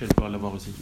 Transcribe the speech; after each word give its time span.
Michel 0.00 0.14
pourra 0.14 0.30
l'avoir 0.30 0.54
aussi. 0.54 0.72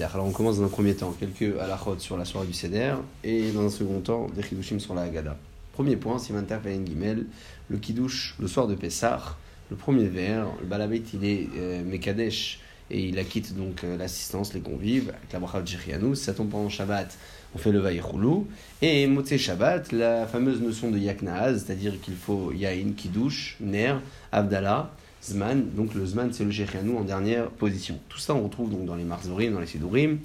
Alors 0.00 0.26
on 0.26 0.30
commence 0.30 0.58
dans 0.58 0.64
un 0.64 0.68
premier 0.68 0.94
temps 0.94 1.12
quelques 1.18 1.58
halachot 1.58 1.98
sur 1.98 2.16
la 2.16 2.24
soirée 2.24 2.46
du 2.46 2.52
Seder 2.52 2.94
et 3.24 3.50
dans 3.50 3.62
un 3.66 3.68
second 3.68 3.98
temps 3.98 4.28
des 4.28 4.44
Kiddushim 4.44 4.78
sur 4.78 4.94
la 4.94 5.02
Haggadah. 5.02 5.36
Premier 5.72 5.96
point, 5.96 6.16
Siman 6.20 6.46
Terpein 6.46 6.84
Gimel, 6.86 7.26
le 7.68 7.78
Kiddush 7.78 8.36
le 8.38 8.46
soir 8.46 8.68
de 8.68 8.76
Pessah, 8.76 9.36
le 9.70 9.76
premier 9.76 10.06
vers, 10.06 10.46
le 10.60 10.66
Balabait 10.66 11.02
il 11.14 11.24
est 11.24 11.48
euh, 11.58 11.82
Mekadesh 11.82 12.60
et 12.92 13.08
il 13.08 13.18
acquitte 13.18 13.56
donc 13.56 13.82
euh, 13.82 13.96
l'assistance, 13.96 14.54
les 14.54 14.60
convives, 14.60 15.08
avec 15.08 15.32
la 15.32 15.40
bracha 15.40 15.60
de. 15.60 16.14
Ça 16.14 16.32
tombe 16.32 16.50
pendant 16.50 16.68
Shabbat, 16.68 17.18
on 17.56 17.58
fait 17.58 17.72
le 17.72 17.80
Vaïchoulou. 17.80 18.46
Et 18.82 19.08
Motzei 19.08 19.36
Shabbat, 19.36 19.90
la 19.90 20.28
fameuse 20.28 20.60
notion 20.60 20.92
de 20.92 20.98
Yaknaaz, 20.98 21.64
c'est-à-dire 21.64 22.00
qu'il 22.00 22.14
faut 22.14 22.52
Yain, 22.52 22.92
Kiddush, 22.96 23.56
Ner, 23.58 23.96
Abdallah, 24.30 24.92
Zman. 25.26 25.70
Donc 25.74 25.94
le 25.94 26.06
Zman, 26.06 26.32
c'est 26.32 26.44
le 26.44 26.50
Jirianou 26.50 26.98
en 26.98 27.04
dernière 27.04 27.48
position. 27.48 27.98
Tout 28.08 28.18
ça, 28.18 28.34
on 28.34 28.42
retrouve 28.42 28.70
donc 28.70 28.84
dans 28.84 28.94
les 28.94 29.04
Marzorim, 29.04 29.52
dans 29.52 29.60
les 29.60 29.66
Sidurim. 29.66 30.18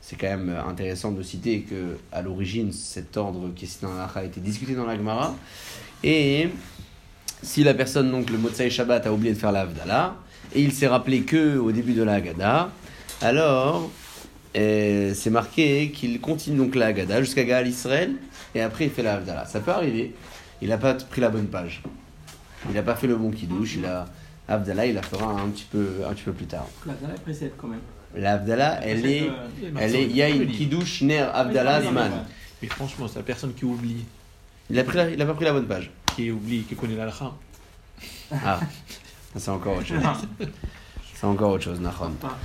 C'est 0.00 0.16
quand 0.16 0.28
même 0.28 0.48
euh, 0.50 0.64
intéressant 0.64 1.12
de 1.12 1.22
citer 1.22 1.60
que 1.60 1.96
à 2.12 2.22
l'origine, 2.22 2.72
cet 2.72 3.16
ordre 3.16 3.50
qui 3.54 3.66
est 3.66 3.82
dans 3.82 3.94
la 3.94 4.04
a 4.04 4.24
été 4.24 4.40
discuté 4.40 4.74
dans 4.74 4.86
la 4.86 4.96
Gemara. 4.96 5.36
Et 6.02 6.48
si 7.42 7.62
la 7.62 7.74
personne, 7.74 8.10
donc 8.10 8.30
le 8.30 8.38
Motzei 8.38 8.70
Shabbat, 8.70 9.06
a 9.06 9.12
oublié 9.12 9.32
de 9.32 9.38
faire 9.38 9.52
la 9.52 9.66
et 10.54 10.62
il 10.62 10.72
s'est 10.72 10.86
rappelé 10.86 11.22
que 11.22 11.58
au 11.58 11.72
début 11.72 11.92
de 11.92 12.02
la 12.02 12.14
Haggadah, 12.14 12.70
alors 13.20 13.90
euh, 14.56 15.12
c'est 15.14 15.30
marqué 15.30 15.90
qu'il 15.90 16.20
continue 16.20 16.56
donc 16.56 16.74
la 16.74 16.86
Haggadah 16.86 17.20
jusqu'à 17.20 17.44
Gaal 17.44 17.68
Israël 17.68 18.14
et 18.54 18.62
après 18.62 18.84
il 18.84 18.90
fait 18.90 19.02
la. 19.02 19.44
Ça 19.46 19.60
peut 19.60 19.72
arriver, 19.72 20.14
il 20.62 20.68
n'a 20.68 20.78
pas 20.78 20.94
pris 20.94 21.20
la 21.20 21.28
bonne 21.28 21.48
page. 21.48 21.82
Il 22.68 22.74
n'a 22.74 22.82
pas 22.82 22.94
fait 22.94 23.06
le 23.06 23.16
bon 23.16 23.30
kiddush, 23.30 23.76
il 23.76 23.84
a 23.84 24.06
Havdalah, 24.48 24.86
il 24.86 24.94
la 24.94 25.02
fera 25.02 25.26
un 25.32 25.48
petit 25.50 25.66
peu, 25.70 25.88
un 26.08 26.12
petit 26.14 26.22
peu 26.24 26.32
plus 26.32 26.46
tard. 26.46 26.66
La 26.86 26.92
Havdalah 26.94 27.14
précède 27.20 27.52
quand 27.58 27.68
même. 27.68 27.80
La 28.16 28.34
Havdalah, 28.34 28.80
elle 28.82 29.04
est, 29.06 29.30
elle 29.78 29.94
est, 29.94 30.04
il 30.04 30.16
y 30.16 30.22
a 30.22 30.28
une 30.30 30.46
kiddush 30.46 31.02
ner 31.02 31.20
Havdalah 31.34 31.82
Zman. 31.82 32.10
Mais 32.62 32.68
franchement, 32.68 33.06
c'est 33.08 33.18
la 33.18 33.22
personne 33.24 33.52
qui 33.54 33.64
oublie, 33.64 34.04
Il 34.70 34.78
a 34.78 34.84
pris, 34.84 34.96
la- 34.96 35.10
il 35.10 35.20
a 35.22 35.26
pas 35.26 35.34
pris 35.34 35.44
la 35.44 35.52
bonne 35.52 35.66
page. 35.66 35.90
qui 36.16 36.30
oublie, 36.30 36.62
qui 36.62 36.74
connaît 36.74 36.96
la 36.96 37.10
Ah, 38.32 38.60
c'est 39.36 39.50
encore 39.50 39.76
autre 39.76 39.86
chose. 39.86 39.98
C'est 41.14 41.26
encore 41.26 41.52
autre 41.52 41.64
chose, 41.64 41.80
Nahon. 41.80 42.12
Ah. 42.24 42.36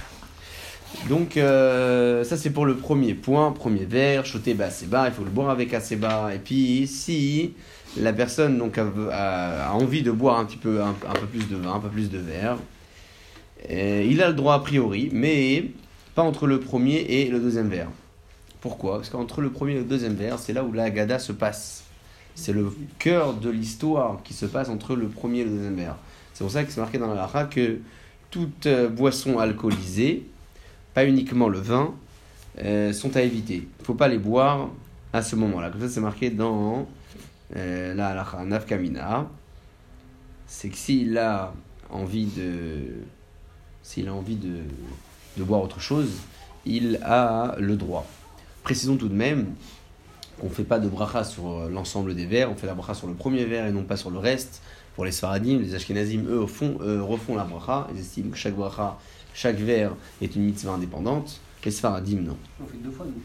Donc, 1.10 1.38
euh, 1.38 2.24
ça 2.24 2.38
c'est 2.38 2.52
pour 2.52 2.66
le 2.66 2.76
premier 2.76 3.14
point, 3.16 3.52
premier 3.52 3.86
verre, 3.86 4.26
choté 4.26 4.54
bas 4.54 4.66
assez 4.66 4.86
bas, 4.86 5.08
il 5.08 5.14
faut 5.14 5.24
le 5.24 5.32
boire 5.32 5.50
avec 5.50 5.74
assez 5.74 5.96
bas. 5.96 6.30
Et 6.36 6.40
puis, 6.40 6.86
si 6.88 7.54
la 7.98 8.14
personne 8.14 8.58
donc, 8.58 8.78
a, 8.78 8.86
a- 9.12 9.70
a 9.70 9.72
envie 9.74 10.02
de 10.02 10.12
boire 10.12 10.40
un 10.40 10.46
petit 10.46 10.58
peu, 10.58 10.82
un, 10.82 10.90
un 11.08 11.14
peu 11.14 11.26
plus 11.28 11.48
de 11.50 11.56
vin, 11.56 11.74
un 11.74 11.80
peu 11.80 11.90
plus 11.90 12.10
de 12.10 12.18
verre, 12.18 12.58
il 13.70 14.22
a 14.22 14.28
le 14.28 14.34
droit 14.34 14.56
a 14.56 14.60
priori, 14.60 15.10
mais 15.14 15.72
pas 16.16 16.24
entre 16.24 16.48
le 16.48 16.60
premier 16.60 16.98
et 16.98 17.30
le 17.30 17.40
deuxième 17.40 17.70
verre. 17.70 17.90
Pourquoi? 18.62 18.98
Parce 18.98 19.10
qu'entre 19.10 19.42
le 19.42 19.50
premier 19.52 19.74
et 19.74 19.78
le 19.80 19.84
deuxième 19.84 20.14
verre, 20.16 20.40
c'est 20.40 20.54
là 20.54 20.64
où 20.64 20.72
la 20.72 20.84
Haggadah 20.84 21.20
se 21.20 21.32
passe. 21.32 21.84
C'est 22.36 22.54
le 22.54 22.74
cœur 23.00 23.34
de 23.34 23.50
l'histoire 23.50 24.20
qui 24.24 24.34
se 24.34 24.46
passe 24.46 24.70
entre 24.70 24.96
le 24.96 25.08
premier 25.08 25.40
et 25.40 25.44
le 25.44 25.52
deuxième 25.52 25.76
verre. 25.76 25.96
C'est 26.34 26.44
pour 26.44 26.52
ça 26.52 26.64
que 26.64 26.72
c'est 26.72 26.82
marqué 26.82 26.98
dans 26.98 27.08
la 27.08 27.16
Lacha 27.16 27.46
que 27.46 27.80
toute 28.32 28.66
euh, 28.66 28.90
boisson 28.90 29.38
alcoolisée, 29.38 30.26
pas 30.94 31.06
uniquement 31.06 31.48
le 31.48 31.60
vin, 31.60 31.94
euh, 32.64 32.92
sont 32.92 33.16
à 33.16 33.22
éviter. 33.22 33.56
Il 33.56 33.82
ne 33.82 33.86
faut 33.86 33.94
pas 33.94 34.08
les 34.08 34.18
boire 34.18 34.70
à 35.14 35.22
ce 35.22 35.36
moment-là. 35.36 35.70
Comme 35.70 35.82
ça, 35.82 35.90
c'est 35.90 36.02
marqué 36.02 36.30
dans 36.32 36.88
euh, 37.56 37.94
la 37.94 38.26
Nafkamina. 38.46 39.30
C'est 40.46 40.70
que 40.70 40.78
s'il 40.78 41.18
a 41.18 41.54
envie 41.90 42.26
de, 42.26 44.08
a 44.08 44.14
envie 44.14 44.36
de, 44.36 44.58
de 45.38 45.44
boire 45.44 45.62
autre 45.62 45.80
chose, 45.80 46.12
il 46.66 47.00
a 47.04 47.56
le 47.60 47.76
droit. 47.76 48.06
Précisons 48.64 48.98
tout 48.98 49.10
de 49.10 49.16
même 49.16 49.54
qu'on 50.40 50.48
ne 50.48 50.54
fait 50.54 50.64
pas 50.64 50.80
de 50.80 50.88
bracha 50.88 51.24
sur 51.24 51.48
euh, 51.48 51.70
l'ensemble 51.70 52.16
des 52.16 52.26
verres, 52.26 52.52
on 52.52 52.56
fait 52.56 52.68
la 52.68 52.74
bracha 52.74 52.94
sur 52.94 53.08
le 53.08 53.14
premier 53.14 53.46
verre 53.46 53.66
et 53.68 53.72
non 53.72 53.84
pas 53.84 53.98
sur 53.98 54.10
le 54.10 54.20
reste. 54.20 54.62
Pour 54.96 55.06
les 55.06 55.12
Sfaradim, 55.12 55.58
les 55.60 55.74
Ashkenazim, 55.74 56.26
eux, 56.28 56.46
eux, 56.82 57.02
refont 57.02 57.36
la 57.36 57.44
bracha. 57.44 57.88
Ils 57.94 58.00
estiment 58.00 58.30
que 58.30 58.38
chaque 58.38 58.56
bracha, 58.56 58.98
chaque 59.34 59.58
verre 59.58 59.96
est 60.22 60.36
une 60.36 60.44
mitzvah 60.44 60.74
indépendante. 60.74 61.40
Les 61.66 61.72
Sfaradim, 61.72 62.22
non. 62.22 62.38
On 62.62 62.68
fait 62.68 62.78
deux 62.78 62.92
fois, 62.92 63.06
nous. 63.06 63.22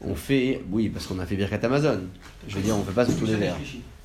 On 0.00 0.14
fait, 0.14 0.62
oui, 0.70 0.88
parce 0.88 1.06
qu'on 1.06 1.18
a 1.18 1.26
fait 1.26 1.36
Birkat 1.36 1.58
Amazon. 1.62 2.00
Je 2.46 2.56
veux 2.56 2.62
dire, 2.62 2.76
on 2.76 2.80
ne 2.80 2.84
fait 2.84 2.92
pas 2.92 3.06
sur 3.06 3.18
tous 3.18 3.26
les 3.26 3.36
verres. 3.36 3.56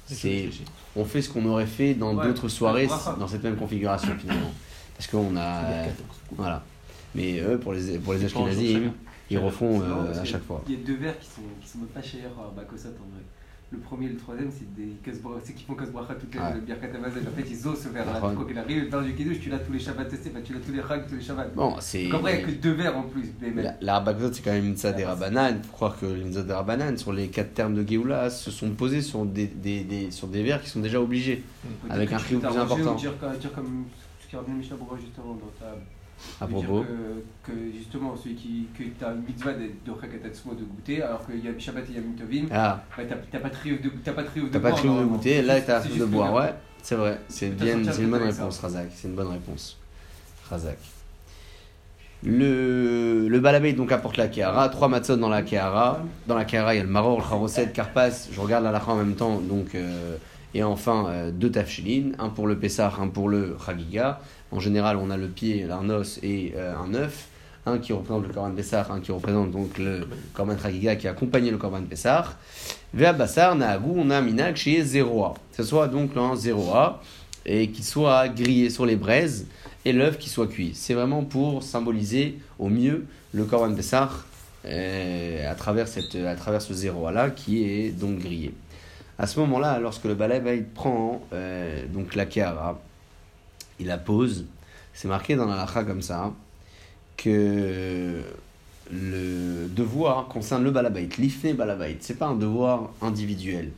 C'est, 0.06 0.50
on 0.96 1.06
fait 1.06 1.22
ce 1.22 1.30
qu'on 1.30 1.46
aurait 1.46 1.66
fait 1.66 1.94
dans 1.94 2.16
Ouais, 2.16 2.26
d'autres 2.26 2.50
soirées, 2.50 2.88
dans 3.20 3.28
cette 3.28 3.44
même 3.44 3.56
configuration 3.56 4.14
finalement. 4.18 4.52
Parce 4.98 5.08
qu'on 5.08 5.36
a, 5.36 5.64
euh, 5.64 5.86
voilà. 6.36 6.64
Mais 7.16 7.40
eux, 7.40 7.58
pour 7.58 7.74
les, 7.74 7.98
pour 7.98 8.14
les 8.14 8.26
Ashkenazim, 8.26 8.92
ils 9.30 9.38
refont 9.38 9.82
euh, 9.82 10.14
à 10.14 10.20
que 10.20 10.28
chaque 10.28 10.44
fois. 10.44 10.64
Il 10.68 10.74
y 10.74 10.78
a 10.78 10.86
deux 10.86 10.96
verres 10.98 11.20
qui 11.20 11.28
sont, 11.28 11.42
qui 11.62 11.68
sont 11.68 11.80
pas 11.94 12.02
chers 12.02 12.30
Bakosat 12.56 12.90
en 12.90 13.10
vrai. 13.14 13.24
Le 13.74 13.78
premier 13.78 14.08
et 14.08 14.10
le 14.10 14.18
troisième, 14.18 14.50
c'est 14.52 14.74
des 14.76 14.98
c'est 15.46 15.54
qui 15.54 15.64
font 15.64 15.76
Kasbracha 15.76 16.16
toute 16.16 16.36
la 16.36 16.50
Ouais. 16.50 16.56
le 16.56 16.60
Birkat. 16.60 16.88
En 16.88 17.32
fait, 17.42 17.50
ils 17.50 17.68
osent 17.68 17.82
ce 17.84 17.88
verre-là. 17.88 18.14
D'accord. 18.16 18.36
Quand 18.36 18.46
il 18.50 18.58
arrive 18.58 18.90
dans 18.90 19.02
du 19.02 19.14
Kiddush, 19.16 19.40
tu 19.40 19.50
l'as 19.50 19.60
tous 19.60 19.72
les 19.72 19.80
Shabbats 19.80 20.04
testés, 20.06 20.30
enfin, 20.30 20.42
tu 20.44 20.52
l'as 20.54 20.60
tous 20.60 20.74
les 20.74 20.82
Chag, 20.86 21.08
tous 21.08 21.16
les 21.16 21.22
Shabbats. 21.22 21.48
Bon, 21.56 21.76
c'est. 21.80 22.12
Après, 22.12 22.34
il 22.34 22.38
n'y 22.40 22.44
a 22.44 22.48
que 22.48 22.52
deux 22.62 22.74
verres 22.74 22.98
en 22.98 23.04
plus. 23.04 23.32
Mais 23.42 23.64
La, 23.64 23.74
c'est 24.34 24.42
quand 24.44 24.52
même 24.52 24.66
une 24.66 24.74
des 24.74 25.06
Rabbanan. 25.06 25.56
Il 25.58 25.66
faut 25.68 25.72
croire 25.72 25.98
que 25.98 26.06
les 26.06 26.44
des 26.44 26.54
Rabbanan, 26.54 26.98
sur 26.98 27.14
les 27.14 27.30
quatre 27.30 27.54
termes 27.54 27.74
de 27.76 27.88
Géoula, 27.88 28.30
se 28.30 28.52
sont 28.52 28.72
posés 28.72 29.02
sur 29.02 29.26
des, 29.26 29.48
des, 29.48 29.86
des- 29.86 30.12
sur 30.12 30.28
des 30.28 30.44
vers 30.44 30.62
qui 30.62 30.70
sont 30.70 30.82
déjà 30.82 31.00
obligés. 31.02 31.42
Avec 31.90 32.12
un 32.12 32.18
t'as 32.18 32.24
plus 32.24 32.36
important. 32.46 32.96
Dire, 32.96 33.14
comme 33.56 33.86
ce 34.26 34.30
qu'a 34.32 34.40
revenu 34.40 34.58
Mishnah 34.58 34.76
Berurah 34.76 34.98
justement 35.00 35.34
dans 35.36 35.52
ta. 35.60 35.76
À 36.40 36.48
propos. 36.48 36.84
Que, 37.46 37.52
que 37.52 37.58
justement, 37.78 38.16
celui 38.16 38.36
qui. 38.36 38.68
que 38.78 38.84
tu 38.84 39.06
as 39.06 39.14
mitzvah 39.14 39.54
de 39.54 39.60
de 39.60 40.02
Chakatatsumo 40.02 40.54
de 40.56 40.64
goûter, 40.64 41.02
alors 41.04 41.26
qu'il 41.26 41.44
y 41.44 41.48
a 41.48 41.58
Shabbat 41.60 41.84
et 41.90 41.94
Yom 41.94 42.16
Tovim, 42.18 42.46
Ah, 42.52 42.84
bah, 42.98 43.04
t'as 43.08 43.16
t'as 43.32 43.40
pas 43.40 43.50
de 43.50 43.54
triomphe 43.54 43.82
de 43.82 43.90
t'as 44.04 44.12
pas 44.14 44.24
de 44.24 44.28
de 44.50 44.58
boire, 44.60 45.06
goûter, 45.08 45.42
là 45.42 45.60
juste- 45.60 45.98
de 46.00 46.06
boire. 46.06 46.34
Ouais, 46.34 46.54
c'est 46.82 46.96
vrai. 46.96 47.20
C'est 47.28 47.50
bien, 47.50 47.80
c'est 47.92 48.02
une 48.04 48.10
bonne 48.12 48.24
réponse, 48.24 48.60
Razak. 48.60 48.88
C'est 48.96 49.08
une 49.08 49.16
bonne 49.16 49.28
réponse. 49.32 49.78
Razak. 50.50 50.78
Le, 52.24 53.28
le 53.28 53.40
balabé 53.40 53.74
donc 53.74 53.92
apporte 53.92 54.18
la 54.18 54.28
Kehara, 54.28 54.70
trois 54.70 54.88
matzot 54.88 55.18
dans 55.18 55.30
la 55.30 55.42
Kehara. 55.42 56.02
Dans 56.28 56.36
la 56.36 56.46
Kehara, 56.46 56.76
il 56.76 56.78
y 56.78 56.80
a 56.82 56.84
le 56.84 56.90
maror, 56.90 57.18
le 57.20 57.24
charoset, 57.28 57.66
le 57.66 57.72
karpas. 57.72 58.28
Je 58.32 58.40
regarde 58.40 58.64
la 58.64 58.72
lacha 58.72 58.92
en 58.92 58.98
même 58.98 59.16
temps, 59.16 59.40
donc. 59.40 59.74
euh, 59.76 60.18
et 60.54 60.64
enfin, 60.64 61.06
euh, 61.08 61.32
deux 61.32 61.50
tafshilin, 61.50 62.12
un 62.20 62.30
pour 62.30 62.46
le 62.46 62.58
Pessah, 62.60 62.92
un 63.00 63.08
pour 63.08 63.28
le 63.30 63.58
Chagiga. 63.66 64.20
En 64.52 64.60
général, 64.60 64.98
on 64.98 65.10
a 65.10 65.18
le 65.18 65.28
pied, 65.28 65.66
un 65.70 65.90
os 65.90 66.20
et 66.24 66.54
euh, 66.56 66.76
un 66.76 66.94
œuf. 66.94 67.28
Un 67.66 67.78
qui 67.78 67.94
représente 67.94 68.28
le 68.28 68.34
Korban 68.34 68.52
Pessah, 68.56 68.88
un 68.90 69.00
qui 69.00 69.12
représente 69.12 69.52
donc 69.52 69.78
le 69.78 70.08
Korban 70.34 70.58
Chagiga 70.58 70.96
qui 70.96 71.08
accompagnait 71.08 71.52
le 71.52 71.58
Korban 71.58 71.84
Pessah. 71.84 72.26
Vea 72.94 73.14
Bassar, 73.14 73.56
Nahagou, 73.56 73.94
on 73.96 74.10
a 74.10 74.18
un 74.18 74.22
minag 74.22 74.56
chez 74.56 74.84
0A. 74.84 75.36
Que 75.36 75.58
ce 75.58 75.64
soit 75.64 75.88
donc 75.88 76.18
un 76.18 76.34
0A 76.34 76.96
et 77.46 77.70
qu'il 77.70 77.86
soit 77.86 78.28
grillé 78.30 78.72
sur 78.72 78.86
les 78.88 78.96
braises 78.96 79.46
et 79.86 79.94
l'œuf 79.94 80.18
qui 80.18 80.28
soit 80.28 80.48
cuit. 80.48 80.72
C'est 80.74 80.96
vraiment 80.96 81.24
pour 81.24 81.62
symboliser 81.62 82.40
au 82.58 82.68
mieux 82.68 83.06
le 83.32 83.44
Korban 83.46 83.76
Pessah 83.76 84.10
euh, 84.66 85.52
à, 85.52 85.54
travers 85.54 85.88
cette, 85.88 86.16
à 86.16 86.36
travers 86.36 86.64
ce 86.64 86.74
0A 86.74 87.14
là 87.14 87.30
qui 87.30 87.64
est 87.64 87.92
donc 87.92 88.20
grillé. 88.20 88.54
À 89.20 89.28
ce 89.28 89.40
moment-là, 89.42 89.80
lorsque 89.80 90.06
le 90.06 90.16
balai 90.16 90.66
prend 90.74 91.22
euh, 91.32 91.86
donc 91.94 92.16
la 92.16 92.26
Kehara, 92.26 92.80
il 93.80 93.88
la 93.88 93.98
pose. 93.98 94.46
C'est 94.94 95.08
marqué 95.08 95.36
dans 95.36 95.46
la 95.46 95.56
lacha 95.56 95.84
comme 95.84 96.02
ça 96.02 96.34
que 97.18 98.22
le 98.92 99.68
devoir 99.68 100.28
concerne 100.28 100.64
le 100.64 100.72
balabait, 100.72 101.08
l'ifne 101.18 101.54
balabait. 101.54 101.98
C'est 102.02 102.18
pas 102.18 102.28
un 102.28 102.36
devoir 102.36 102.92
individuel. 103.02 103.72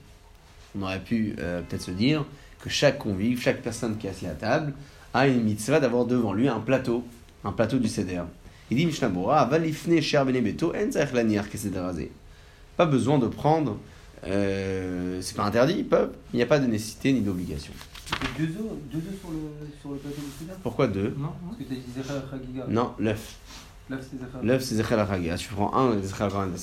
On 0.78 0.82
aurait 0.82 1.04
pu 1.04 1.36
euh, 1.40 1.62
peut-être 1.62 1.82
se 1.82 1.92
dire 1.92 2.26
que 2.62 2.70
chaque 2.70 2.98
convive, 2.98 3.42
chaque 3.42 3.62
personne 3.62 3.98
qui 3.98 4.08
est 4.08 4.10
assise 4.10 4.30
à 4.30 4.32
table, 4.32 4.74
a 5.14 5.28
une 5.28 5.44
mitzvah 5.44 5.80
d'avoir 5.80 6.06
devant 6.06 6.34
lui 6.34 6.48
un 6.48 6.60
plateau, 6.60 7.04
un 7.44 7.52
plateau 7.52 7.78
du 7.78 7.88
seder. 7.88 8.24
Il 8.72 8.78
dit 8.78 8.86
Mishnah 8.86 9.10
va 9.10 9.58
l'ifne 9.60 10.02
cher 10.02 10.26
benebeto. 10.26 10.74
Pas 12.78 12.86
besoin 12.86 13.20
de 13.20 13.28
prendre, 13.28 13.78
euh, 14.26 15.22
c'est 15.22 15.36
pas 15.36 15.44
interdit, 15.44 15.86
il 16.34 16.36
n'y 16.36 16.42
a 16.42 16.48
pas 16.48 16.60
de 16.60 16.66
nécessité 16.66 17.14
ni 17.14 17.22
d'obligation. 17.22 17.74
Tu 18.06 18.14
fais 18.16 18.46
deux 18.46 18.52
œufs, 18.60 18.72
deux 18.92 18.98
œufs 18.98 19.20
sur, 19.20 19.32
le, 19.32 19.70
sur 19.80 19.92
le 19.92 19.98
plateau 19.98 20.22
du 20.22 20.46
Seder 20.46 20.54
Pourquoi 20.62 20.88
deux 20.88 21.16
Non 21.18 21.30
Parce 21.46 21.58
que 21.58 21.64
t'as 21.64 21.76
dit 21.76 21.82
Zechel 21.96 22.22
Chagiga. 22.30 22.66
Non, 22.68 22.94
l'œuf. 23.00 23.38
L'œuf, 23.90 24.62
c'est 24.62 24.76
Zechel. 24.76 25.00
Al 25.00 25.38
Tu 25.38 25.54
prends 25.54 25.74
un 25.76 26.02
Zechel 26.02 26.28
al 26.28 26.50
un 26.50 26.58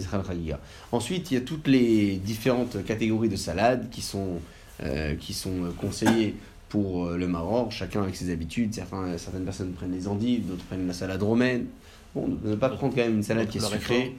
Zechel 0.00 0.20
al 0.28 0.58
Ensuite, 0.92 1.30
il 1.30 1.34
y 1.34 1.36
a 1.36 1.40
toutes 1.40 1.66
les 1.66 2.16
différentes 2.16 2.84
catégories 2.84 3.28
de 3.28 3.36
salades 3.36 3.88
qui 3.90 4.02
sont, 4.02 4.40
euh, 4.82 5.14
qui 5.16 5.32
sont 5.32 5.72
conseillées 5.78 6.36
pour 6.68 7.06
euh, 7.06 7.16
le 7.18 7.26
maror, 7.26 7.70
chacun 7.70 8.02
avec 8.02 8.16
ses 8.16 8.32
habitudes. 8.32 8.74
Certains, 8.74 9.18
certaines 9.18 9.44
personnes 9.44 9.72
prennent 9.72 9.92
les 9.92 10.08
endives, 10.08 10.46
d'autres 10.46 10.64
prennent 10.64 10.86
la 10.86 10.94
salade 10.94 11.22
romaine. 11.22 11.66
Bon, 12.14 12.26
de 12.26 12.50
ne 12.50 12.54
pas 12.56 12.68
prendre 12.70 12.92
quand 12.94 13.02
même 13.02 13.16
une 13.16 13.22
salade 13.22 13.48
qui 13.48 13.58
est 13.58 13.60
sucrée, 13.60 14.16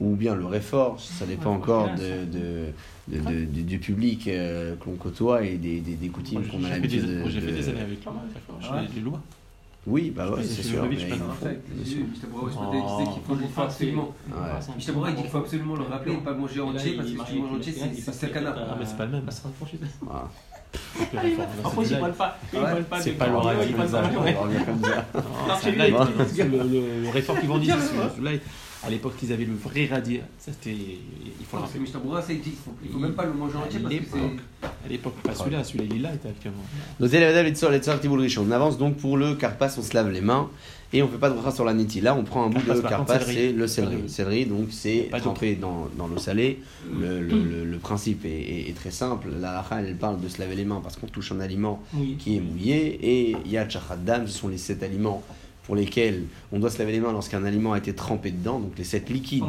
ou 0.00 0.14
bien 0.14 0.36
le 0.36 0.46
réfort, 0.46 1.00
ça 1.00 1.26
dépend 1.26 1.52
encore 1.52 1.90
de, 1.96 2.24
de, 2.24 2.66
de- 3.08 3.18
de- 3.18 3.44
du- 3.44 3.62
du 3.62 3.78
public 3.78 4.28
euh, 4.28 4.74
que 4.76 4.88
l'on 4.88 4.96
côtoie 4.96 5.42
et 5.42 5.56
des, 5.56 5.80
des, 5.80 5.94
des 5.94 6.08
coutumes 6.08 6.46
qu'on 6.46 6.58
a 6.64 6.68
j'ai 6.68 6.74
fait 6.74 6.80
des- 6.88 6.96
l'habitude 7.00 7.24
de, 7.24 7.28
j'ai 7.30 7.40
fait 7.40 7.46
de- 7.52 7.56
des 7.56 7.68
années 7.68 7.80
avec 7.80 7.98
lui, 8.04 8.88
les 8.94 9.00
Lois. 9.00 9.20
Oui, 9.84 10.12
bah 10.14 10.30
ouais, 10.30 10.44
C'est 10.44 10.62
sûr. 10.62 10.84
Mishtabura 10.86 12.44
Oshpata, 12.44 12.68
il 12.76 12.82
disait 12.82 13.12
qu'il 13.12 13.22
faut, 13.26 13.36
il 13.42 13.48
faut 13.48 13.60
absolument. 13.62 14.14
Ouais. 14.30 14.74
Mishtabura, 14.76 15.10
il 15.10 15.16
dit 15.16 15.22
qu'il 15.22 15.30
faut 15.30 15.38
absolument 15.38 15.74
le 15.74 15.82
rappeler 15.82 16.12
et 16.12 16.16
pas 16.18 16.30
le 16.30 16.36
manger 16.38 16.60
entier 16.60 16.92
parce 16.92 17.10
que 17.10 17.18
si 17.18 17.24
tu 17.32 17.38
manges 17.40 17.56
entier, 17.56 17.72
c'est- 17.72 18.12
sakana. 18.12 18.54
Ah, 18.56 18.76
mais 18.78 18.86
c'est 18.86 18.96
pas 18.96 19.06
le 19.06 19.10
même. 19.12 19.24
Voilà. 20.00 20.30
Après, 21.64 21.82
ils 21.82 21.96
veulent 22.00 22.12
pas. 22.12 22.38
Pas. 22.52 23.00
C'est 23.00 23.12
de 23.12 23.18
pas 23.18 23.26
le 23.26 23.32
ils 23.68 23.74
pas 23.74 23.86
réfort 27.10 27.38
qu'ils 27.40 27.48
c'est 27.80 27.88
celui-là. 28.16 28.30
À 28.84 28.90
l'époque, 28.90 29.14
ils 29.22 29.32
avaient 29.32 29.44
le 29.44 29.54
vrai 29.54 29.86
radier. 29.86 30.22
Ça, 30.38 30.50
c'était. 30.52 30.74
Il 30.76 31.46
faut 31.46 31.56
le 31.56 31.62
Parce 31.62 31.62
que 31.62 31.66
rappeler. 31.66 31.80
Mishtabura, 31.80 32.20
c'est 32.22 32.34
il 32.34 32.40
qu'il 32.40 32.52
faut, 32.52 32.72
il 32.84 32.90
faut 32.90 32.98
même 32.98 33.12
pas 33.14 33.24
le 33.24 33.32
manger 33.32 33.56
entier 33.56 33.78
parce 33.80 33.94
que 33.94 34.00
c'est. 34.12 34.66
À 34.84 34.88
l'époque, 34.88 35.14
pas 35.22 35.34
celui-là, 35.34 35.62
celui-là, 35.62 35.84
il 35.90 35.96
est 35.96 36.00
là, 36.00 36.14
était 36.14 36.28
actuellement. 36.28 36.62
On 37.00 38.50
avance 38.50 38.78
donc 38.78 38.96
pour 38.96 39.16
le 39.16 39.34
carpas, 39.34 39.72
on 39.78 39.82
se 39.82 39.94
lave 39.94 40.10
les 40.10 40.20
mains 40.20 40.50
et 40.92 41.02
on 41.02 41.08
fait 41.08 41.16
pas 41.18 41.30
de 41.30 41.34
bracha 41.34 41.52
sur 41.54 41.64
la 41.64 41.74
niti. 41.74 42.00
Là, 42.00 42.14
on 42.16 42.24
prend 42.24 42.44
un 42.44 42.48
bout 42.50 42.60
Carpas, 42.60 42.74
de 42.74 42.80
carpas, 42.88 43.20
c'est 43.20 43.52
le 43.52 43.66
céleri. 43.66 44.02
De- 44.02 44.08
Céleri, 44.08 44.46
donc 44.46 44.68
c'est 44.70 45.08
trempé 45.20 45.54
dans, 45.54 45.88
dans 45.96 46.08
l'eau 46.08 46.18
salée. 46.18 46.60
Le, 46.92 47.20
le, 47.22 47.42
le, 47.42 47.64
le 47.64 47.78
principe 47.78 48.24
est, 48.24 48.28
est- 48.30 48.68
est 48.70 48.74
très 48.76 48.90
simple. 48.90 49.28
La 49.40 49.58
halakha, 49.60 49.80
elle 49.82 49.96
parle 49.96 50.20
de 50.20 50.28
se 50.28 50.38
laver 50.40 50.56
les 50.56 50.64
mains 50.64 50.80
parce 50.82 50.96
qu'on 50.96 51.06
touche 51.06 51.30
un 51.32 51.40
aliment 51.40 51.82
Oui. 51.94 52.16
qui 52.18 52.36
est 52.36 52.40
mouillé 52.40 52.98
et 53.30 53.36
Yad 53.46 53.70
Dam, 54.04 54.26
ce 54.26 54.36
sont 54.38 54.48
les 54.48 54.58
sept 54.58 54.82
aliments 54.82 55.22
pour 55.64 55.76
lesquels 55.76 56.24
on 56.50 56.58
doit 56.58 56.70
se 56.70 56.78
laver 56.78 56.92
les 56.92 57.00
mains 57.00 57.12
lorsqu'un 57.12 57.44
aliment 57.44 57.72
a 57.72 57.78
été 57.78 57.94
trempé 57.94 58.30
dedans, 58.30 58.58
donc 58.58 58.72
les 58.78 58.84
sept 58.84 59.08
liquides 59.10 59.44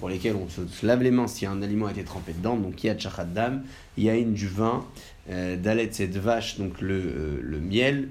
pour 0.00 0.08
lesquels 0.08 0.34
on 0.36 0.48
se, 0.48 0.84
lave 0.84 1.02
les 1.02 1.10
mains 1.12 1.28
si 1.28 1.46
un 1.46 1.62
aliment 1.62 1.86
a 1.86 1.92
été 1.92 2.02
trempé 2.04 2.32
dedans, 2.32 2.56
donc 2.56 2.82
Yad 2.82 2.98
Dam, 3.34 3.62
Yain 3.96 4.26
du 4.32 4.48
vin, 4.48 4.84
euh, 5.30 5.56
Dalet 5.56 5.88
c'est 5.92 6.08
de 6.08 6.18
vache, 6.18 6.58
donc 6.58 6.80
le, 6.80 6.94
euh, 6.94 7.38
le 7.40 7.60
miel, 7.60 8.08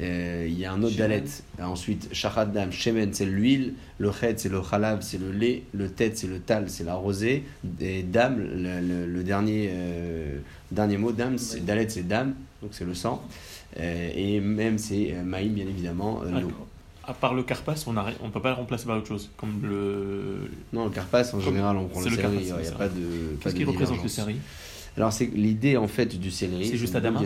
euh, 0.00 0.44
il 0.48 0.58
y 0.58 0.64
a 0.66 0.72
un 0.72 0.82
autre. 0.82 0.96
Dalet, 0.96 1.24
ensuite 1.62 2.10
Dam, 2.52 2.70
Shemen 2.72 3.10
c'est 3.14 3.24
l'huile, 3.24 3.72
le 3.98 4.12
Chet 4.12 4.34
c'est 4.36 4.50
le 4.50 4.60
Chalab, 4.62 5.00
c'est 5.00 5.18
le 5.18 5.30
lait, 5.32 5.62
le 5.72 5.88
Tête 5.88 6.18
c'est 6.18 6.26
le 6.26 6.40
Tal, 6.40 6.68
c'est 6.68 6.84
la 6.84 6.94
rosée, 6.94 7.44
et 7.80 8.02
Dam, 8.02 8.36
le, 8.38 8.80
le- 8.86 9.06
le 9.06 9.22
dernier, 9.24 9.70
euh, 9.72 10.38
dernier 10.70 10.98
mot, 10.98 11.12
Dam, 11.12 11.38
c'est- 11.38 11.64
Dalet 11.64 11.88
c'est 11.88 12.06
Dam, 12.06 12.34
donc 12.60 12.72
c'est 12.74 12.84
le 12.84 12.94
sang. 12.94 13.22
Euh, 13.78 14.10
et 14.14 14.40
même 14.40 14.78
c'est 14.78 15.12
euh, 15.12 15.22
Maïm, 15.22 15.52
bien 15.52 15.66
évidemment, 15.66 16.22
euh, 16.24 16.30
l'eau. 16.40 16.50
À 17.08 17.14
part 17.14 17.34
le 17.34 17.42
carpas, 17.44 17.74
on 17.86 17.92
ne 17.92 18.00
on 18.22 18.30
peut 18.30 18.40
pas 18.42 18.50
le 18.50 18.56
remplacer 18.56 18.86
par 18.86 18.96
autre 18.98 19.06
chose. 19.08 19.30
Comme 19.36 19.60
le. 19.62 20.50
Non, 20.72 20.84
le 20.86 20.90
carpas, 20.90 21.22
en 21.28 21.30
Comme- 21.32 21.40
général, 21.42 21.76
on 21.76 21.86
prend 21.86 22.00
le 22.00 22.10
le 22.10 22.16
céleri. 22.16 22.46
carpas, 22.46 22.60
Il 22.60 22.62
n'y 22.62 22.68
a 22.68 22.72
pas 22.72 22.88
de. 22.88 23.36
Qu'est-ce 23.40 23.54
qui 23.54 23.64
représente 23.64 24.02
le 24.02 24.08
céleri 24.08 24.36
Alors, 24.96 25.12
c'est 25.12 25.26
l'idée 25.26 25.76
en 25.76 25.86
fait 25.88 26.18
du 26.18 26.30
céleri. 26.30 26.66
C'est 26.66 26.76
juste 26.76 26.96
Adama. 26.96 27.20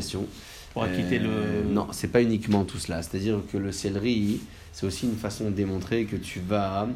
Pour 0.74 0.82
acquitter 0.84 1.18
Euh, 1.20 1.62
le. 1.64 1.72
Non, 1.72 1.88
c'est 1.92 2.08
pas 2.08 2.22
uniquement 2.22 2.64
tout 2.64 2.78
cela. 2.78 3.02
C'est-à-dire 3.02 3.38
que 3.50 3.56
le 3.58 3.72
céleri, 3.72 4.40
c'est 4.72 4.86
aussi 4.86 5.06
une 5.06 5.16
façon 5.16 5.46
de 5.46 5.50
démontrer 5.50 6.04
que 6.04 6.16
tu 6.16 6.40
vas 6.40 6.86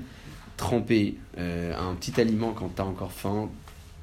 tremper 0.56 1.16
euh, 1.38 1.74
un 1.76 1.94
petit 1.94 2.20
aliment 2.20 2.52
quand 2.52 2.70
tu 2.76 2.82
as 2.82 2.84
encore 2.84 3.10
faim, 3.12 3.48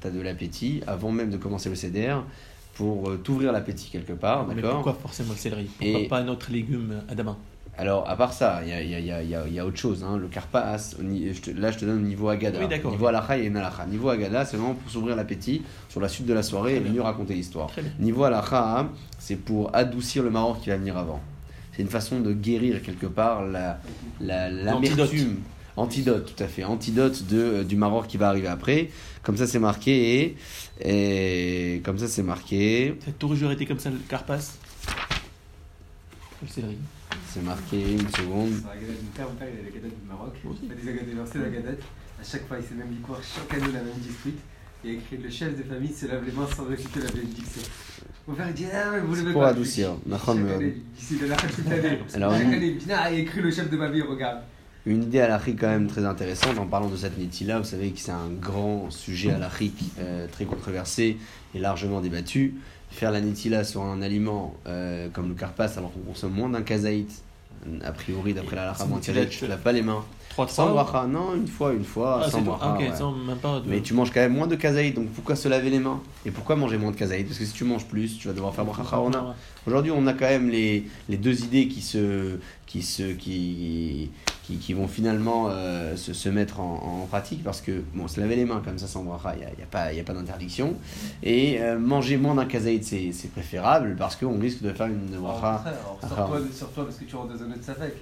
tu 0.00 0.08
as 0.08 0.10
de 0.10 0.20
l'appétit, 0.20 0.82
avant 0.86 1.10
même 1.10 1.30
de 1.30 1.36
commencer 1.38 1.68
le 1.70 1.74
CDR, 1.76 2.22
pour 2.74 3.08
euh, 3.10 3.16
t'ouvrir 3.16 3.52
l'appétit 3.52 3.88
quelque 3.90 4.12
part. 4.12 4.46
Mais 4.46 4.56
D'accord 4.56 4.74
pourquoi 4.74 4.94
forcément 4.94 5.32
le 5.32 5.38
céleri? 5.38 5.64
Pourquoi 5.78 6.00
Et- 6.00 6.08
pas 6.08 6.18
un 6.18 6.28
autre 6.28 6.50
légume 6.50 7.02
Adama? 7.08 7.36
Alors, 7.78 8.08
à 8.08 8.16
part 8.16 8.32
ça, 8.34 8.60
il 8.62 8.68
y 8.68 8.72
a, 8.72 8.82
y 8.82 8.94
a- 8.94 9.00
y 9.22 9.34
a- 9.34 9.46
y 9.48 9.58
a- 9.58 9.64
autre 9.66 9.78
chose. 9.78 10.04
hein. 10.04 10.18
Le 10.18 10.28
te- 10.28 11.50
là 11.58 11.70
je 11.70 11.78
te 11.78 11.84
donne 11.86 11.98
au 11.98 12.06
niveau 12.06 12.28
agada. 12.28 12.58
Oui, 12.60 12.68
d'accord. 12.68 12.90
Niveau 12.92 13.06
alakha, 13.06 13.36
il 13.38 13.42
y 13.42 13.46
a 13.46 13.48
une 13.48 13.56
alakha. 13.56 13.86
Niveau 13.86 14.10
agada, 14.10 14.44
c'est 14.44 14.56
vraiment 14.58 14.74
pour 14.74 14.90
s'ouvrir 14.90 15.16
l'appétit 15.16 15.62
sur 15.88 16.00
la 16.00 16.08
suite 16.08 16.26
de 16.26 16.34
la 16.34 16.42
soirée 16.42 16.72
Très 16.72 16.80
et 16.80 16.84
bien. 16.84 16.92
mieux 16.92 17.00
raconter 17.02 17.34
l'histoire. 17.34 17.70
Niveau 17.98 18.24
alakha, 18.24 18.88
c'est 19.18 19.36
pour 19.36 19.74
adoucir 19.74 20.22
le 20.22 20.30
maror 20.30 20.60
qui 20.60 20.68
va 20.68 20.76
venir 20.76 20.98
avant. 20.98 21.20
C'est 21.74 21.80
une 21.82 21.88
façon 21.88 22.20
de 22.20 22.32
guérir 22.34 22.82
quelque 22.82 23.06
part 23.06 23.46
la, 23.46 23.80
la, 24.20 24.50
l'amertume. 24.50 25.38
Antidote, 25.74 26.34
tout 26.36 26.44
à 26.44 26.48
fait. 26.48 26.64
Antidote 26.64 27.26
de, 27.30 27.38
euh, 27.38 27.64
du 27.64 27.76
maror 27.76 28.06
qui 28.06 28.18
va 28.18 28.28
arriver 28.28 28.48
après. 28.48 28.90
Comme 29.22 29.38
ça, 29.38 29.46
c'est 29.46 29.58
marqué. 29.58 30.36
Et, 30.82 31.76
et 31.76 31.80
comme 31.80 31.96
ça, 31.96 32.08
c'est 32.08 32.22
marqué. 32.22 32.98
A 33.08 33.12
toujours 33.12 33.50
été 33.52 33.64
comme 33.64 33.78
ça 33.78 33.88
le 33.88 33.96
carpas? 34.06 34.36
Le 36.42 36.48
céleri. 36.48 36.78
C'est 37.28 37.42
marqué 37.42 37.92
une 37.92 38.08
seconde. 38.10 38.52
Sur 38.58 38.68
la 38.68 38.74
gadette 38.76 38.98
de 38.98 39.04
mon 39.04 39.10
père, 39.14 39.28
mon 39.28 39.34
père 39.36 39.48
il 39.52 39.60
a 39.60 39.62
la 39.62 39.70
gadette 39.70 40.00
du 40.02 40.08
Maroc. 40.08 40.34
Aussi. 40.48 40.58
Il 40.64 40.68
fait 40.68 40.74
des 40.82 40.88
agadettes, 40.90 41.16
lancé 41.16 41.38
la 41.38 41.48
gadette. 41.48 41.82
À 42.20 42.24
chaque 42.24 42.46
fois, 42.48 42.56
il 42.58 42.64
s'est 42.64 42.74
même 42.74 42.88
dit 42.88 43.00
quoi 43.00 43.18
Chaque 43.22 43.54
année, 43.62 43.72
la 43.72 43.82
même 43.82 43.98
dispute. 43.98 44.38
Il 44.84 44.90
a 44.90 44.92
écrit 44.94 45.16
Le 45.18 45.30
chef 45.30 45.56
de 45.56 45.62
famille 45.62 45.92
se 45.92 46.06
lave 46.06 46.24
les 46.26 46.32
mains 46.32 46.46
sans 46.54 46.64
réciter 46.64 47.00
la 47.00 47.10
bénédiction. 47.10 47.62
Mon 48.26 48.34
père 48.34 48.48
il 48.48 48.54
dit 48.54 48.66
Ah, 48.72 48.90
mais 48.92 49.00
vous 49.00 49.14
levez 49.14 49.32
pour 49.32 49.42
pas. 49.42 49.48
adoucir. 49.50 49.94
Chaque 50.10 50.34
mais- 50.36 50.52
année, 50.54 50.76
ici, 50.98 51.16
il 51.20 51.24
a 51.24 51.28
la 51.28 51.36
toute 51.36 51.68
l'année. 51.68 51.98
Alors, 52.14 52.32
Chaque 52.32 52.42
une- 52.42 52.52
année, 52.54 52.76
il 53.12 53.18
écrit 53.20 53.40
le 53.40 53.50
chef 53.50 53.70
de 53.70 53.76
ma 53.76 53.88
vie, 53.88 54.02
regarde. 54.02 54.40
Une 54.84 55.04
idée 55.04 55.20
halachique 55.20 55.60
quand 55.60 55.68
même 55.68 55.86
très 55.86 56.04
intéressante 56.04 56.58
en 56.58 56.66
parlant 56.66 56.88
de 56.88 56.96
cette 56.96 57.16
niti-là. 57.16 57.60
Vous 57.60 57.64
savez 57.64 57.90
que 57.92 58.00
c'est 58.00 58.10
un 58.10 58.28
grand 58.40 58.90
sujet 58.90 59.30
halachique 59.30 59.80
euh, 60.00 60.26
très 60.26 60.44
controversé 60.44 61.18
et 61.54 61.58
largement 61.60 62.00
débattu. 62.00 62.54
Faire 62.92 63.10
la 63.10 63.20
niti-là 63.20 63.64
sur 63.64 63.82
un 63.82 64.02
aliment 64.02 64.54
euh, 64.66 65.08
comme 65.12 65.28
le 65.28 65.34
carpas 65.34 65.68
alors 65.76 65.92
qu'on 65.92 66.00
consomme 66.00 66.32
moins 66.32 66.48
d'un 66.48 66.62
kazaït, 66.62 67.10
a 67.84 67.92
priori 67.92 68.34
d'après 68.34 68.56
la 68.56 68.74
niti-là, 68.96 69.26
tu 69.26 69.38
te 69.40 69.44
laves 69.46 69.60
pas 69.60 69.72
les 69.72 69.82
mains. 69.82 70.04
3 70.30 70.48
Sans 70.48 70.70
bracha, 70.72 71.06
non, 71.06 71.34
une 71.34 71.46
fois, 71.46 71.74
une 71.74 71.84
fois, 71.84 72.22
Ah, 72.24 72.30
sans 72.30 72.40
bracha. 72.40 72.72
Ok, 72.72 72.80
ouais. 72.80 72.90
de. 73.60 73.68
Mais 73.68 73.80
tu 73.82 73.92
manges 73.92 74.10
quand 74.10 74.20
même 74.20 74.32
moins 74.32 74.46
de 74.46 74.56
kazaït, 74.56 74.94
donc 74.94 75.08
pourquoi 75.08 75.36
se 75.36 75.46
laver 75.48 75.68
les 75.68 75.78
mains? 75.78 76.00
Et 76.24 76.30
pourquoi 76.30 76.56
manger 76.56 76.78
moins 76.78 76.90
de 76.90 76.96
kazaït? 76.96 77.26
Parce 77.26 77.38
que 77.38 77.44
si 77.44 77.52
tu 77.52 77.64
manges 77.64 77.84
plus, 77.84 78.18
tu 78.18 78.28
vas 78.28 78.34
devoir 78.34 78.54
faire 78.54 78.64
bracha. 78.64 78.96
Aujourd'hui, 79.66 79.92
on 79.94 80.06
a 80.06 80.12
quand 80.14 80.28
même 80.28 80.48
les, 80.48 80.84
les 81.10 81.16
deux 81.18 81.44
idées 81.44 81.68
qui 81.68 81.82
se 81.82 82.38
qui 82.66 82.82
se 82.82 83.12
qui 83.12 84.10
qui, 84.44 84.56
qui 84.56 84.74
vont 84.74 84.88
finalement 84.88 85.46
euh, 85.50 85.96
se, 85.96 86.12
se 86.12 86.28
mettre 86.28 86.60
en, 86.60 87.02
en 87.02 87.06
pratique 87.06 87.44
parce 87.44 87.60
que 87.60 87.82
bon, 87.94 88.08
se 88.08 88.20
laver 88.20 88.36
les 88.36 88.44
mains 88.44 88.60
comme 88.64 88.78
ça 88.78 88.86
sans 88.86 89.02
bracha, 89.04 89.34
il 89.34 89.38
n'y 89.38 89.44
a, 89.44 89.48
y 89.50 89.62
a 89.62 89.66
pas 89.70 89.92
y 89.92 90.00
a 90.00 90.04
pas 90.04 90.14
d'interdiction 90.14 90.74
et 91.22 91.60
euh, 91.60 91.78
manger 91.78 92.16
moins 92.16 92.34
d'un 92.34 92.46
kazaït 92.46 92.84
c'est 92.84 93.12
c'est 93.12 93.30
préférable 93.30 93.94
parce 93.98 94.16
qu'on 94.16 94.38
risque 94.38 94.62
de 94.62 94.72
faire 94.72 94.86
une 94.86 95.16
bracha, 95.20 95.62
sors-toi 96.52 96.84
parce 96.86 96.96
que 96.96 97.04
tu 97.04 97.14
rentres 97.16 97.34
dans 97.34 97.42
un 97.44 97.50
autre 97.52 97.64
safek. 97.64 97.94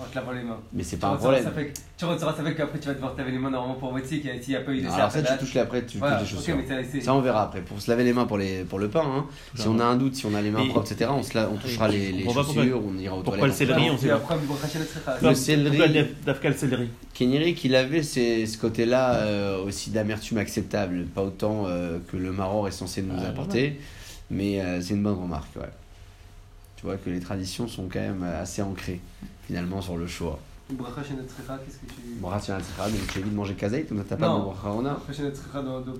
En 0.00 0.04
te 0.04 0.14
lavant 0.14 0.30
les 0.30 0.42
mains. 0.42 0.58
mais 0.72 0.84
c'est 0.84 0.94
Tu 0.96 1.00
pas 1.00 1.08
un 1.08 1.16
problème. 1.16 1.42
Tu 1.42 1.74
sur 1.98 2.08
un 2.10 2.16
safek 2.18 2.56
qu'après 2.56 2.78
tu 2.78 2.86
vas 2.86 2.94
devoir 2.94 3.14
te 3.14 3.18
laver 3.18 3.32
les 3.32 3.38
mains 3.38 3.50
normalement 3.50 3.74
pour 3.74 3.90
moitié 3.90 4.20
qu'il 4.20 4.30
n'y 4.48 4.54
a 4.54 4.60
pas 4.60 4.70
eu 4.72 4.80
de 4.80 4.86
Non, 4.86 4.92
alors 4.92 5.10
ça 5.10 5.22
tu 5.22 5.36
touches 5.38 5.56
après, 5.56 5.84
tu 5.84 5.98
Voilà, 5.98 6.18
touches 6.18 6.28
des 6.28 6.34
ok, 6.52 6.58
chaussures. 6.68 7.02
Ça 7.02 7.14
on 7.14 7.20
verra 7.20 7.42
après. 7.42 7.62
Pour 7.62 7.80
se 7.80 7.90
laver 7.90 8.04
les 8.04 8.12
mains 8.12 8.24
pour 8.26 8.38
les 8.38 8.62
pour 8.62 8.78
le 8.78 8.88
pain, 8.88 9.02
hein. 9.04 9.26
si 9.56 9.66
on 9.66 9.80
a 9.80 9.84
un 9.84 9.96
doute, 9.96 10.14
si 10.14 10.24
on 10.26 10.34
a 10.36 10.40
les 10.40 10.52
mains 10.52 10.62
Et- 10.62 10.68
propres, 10.68 10.92
etc. 10.92 11.10
On 11.12 11.24
se 11.24 11.34
la- 11.36 11.48
on 11.50 11.56
touchera 11.56 11.88
les, 11.88 12.12
les 12.12 12.24
On 12.28 12.30
va 12.32 12.44
pourquoi- 12.44 12.62
chaussures, 12.62 12.80
on 12.86 12.96
ira 12.98 13.16
aux 13.16 13.22
pourquoi 13.22 13.46
le 13.48 13.52
céleri, 13.52 13.90
on 13.90 13.94
Et 13.94 13.98
sait 13.98 14.08
pas. 14.08 14.20
on. 15.20 15.28
Le 15.28 15.34
céleri- 15.34 15.76
Pourquoi 15.76 16.04
Dafka 16.26 16.48
le 16.50 16.54
céleri? 16.56 16.88
Keniri 17.14 17.54
qu'il 17.54 17.74
avait 17.74 18.04
c'est 18.04 18.46
ce 18.46 18.56
côté-là 18.56 19.14
euh, 19.16 19.64
aussi 19.64 19.90
d'amertume 19.90 20.38
acceptable, 20.38 21.06
pas 21.06 21.22
autant 21.22 21.64
euh, 21.66 21.98
que 22.12 22.16
le 22.16 22.30
maror 22.30 22.68
est 22.68 22.72
censé 22.72 23.02
nous 23.02 23.14
Ah, 23.18 23.30
apporter, 23.30 23.80
mais 24.30 24.60
euh, 24.60 24.80
c'est 24.80 24.94
une 24.94 25.02
bonne 25.02 25.18
remarque. 25.20 25.56
Ouais. 25.56 25.62
Tu 26.78 26.86
vois 26.86 26.96
que 26.96 27.10
les 27.10 27.18
traditions 27.18 27.66
sont 27.66 27.88
quand 27.92 27.98
même 27.98 28.22
assez 28.22 28.62
ancrées 28.62 29.00
finalement 29.48 29.80
sur 29.80 29.96
le 29.96 30.06
choix. 30.06 30.38
Bracha 30.70 31.02
qu'est-ce 31.02 31.78
que 31.78 31.86
tu. 31.86 32.20
Bracha 32.20 32.58
donc 32.58 33.06
tu 33.10 33.18
as 33.18 33.22
dit 33.22 33.30
de 33.30 33.34
manger 33.34 33.54
kazaït, 33.54 33.92
donc 33.92 34.06
t'as 34.06 34.16
pas 34.16 34.28
de 34.28 34.42
bracha 34.44 34.68
on 34.70 34.86
a. 34.86 34.94